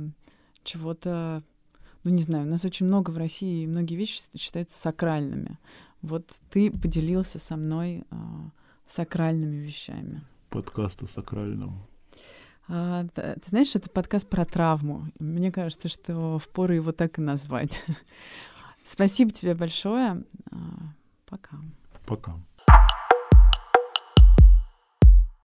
чего-то, 0.64 1.42
ну 2.04 2.12
не 2.12 2.22
знаю, 2.22 2.46
у 2.46 2.48
нас 2.52 2.64
очень 2.64 2.86
много 2.86 3.10
в 3.10 3.18
России, 3.18 3.66
многие 3.66 3.96
вещи 3.96 4.22
считаются 4.38 4.78
сакральными. 4.78 5.58
Вот 6.04 6.32
ты 6.52 6.70
поделился 6.70 7.40
со 7.40 7.56
мной 7.56 8.04
а, 8.12 8.52
сакральными 8.88 9.56
вещами. 9.56 10.22
Подкаст 10.52 11.02
о 11.02 11.08
сакральном. 11.08 11.88
А, 12.68 13.08
ты 13.16 13.42
знаешь, 13.46 13.76
это 13.76 13.90
подкаст 13.90 14.30
про 14.30 14.46
травму. 14.46 15.08
Мне 15.18 15.52
кажется, 15.52 15.90
что 15.90 16.38
впору 16.38 16.76
его 16.76 16.92
так 16.92 17.18
и 17.18 17.22
назвать. 17.22 17.84
Спасибо 18.84 19.32
тебе 19.32 19.56
большое. 19.56 20.24
А, 20.52 20.58
пока. 21.26 21.58
Пока. 22.08 22.40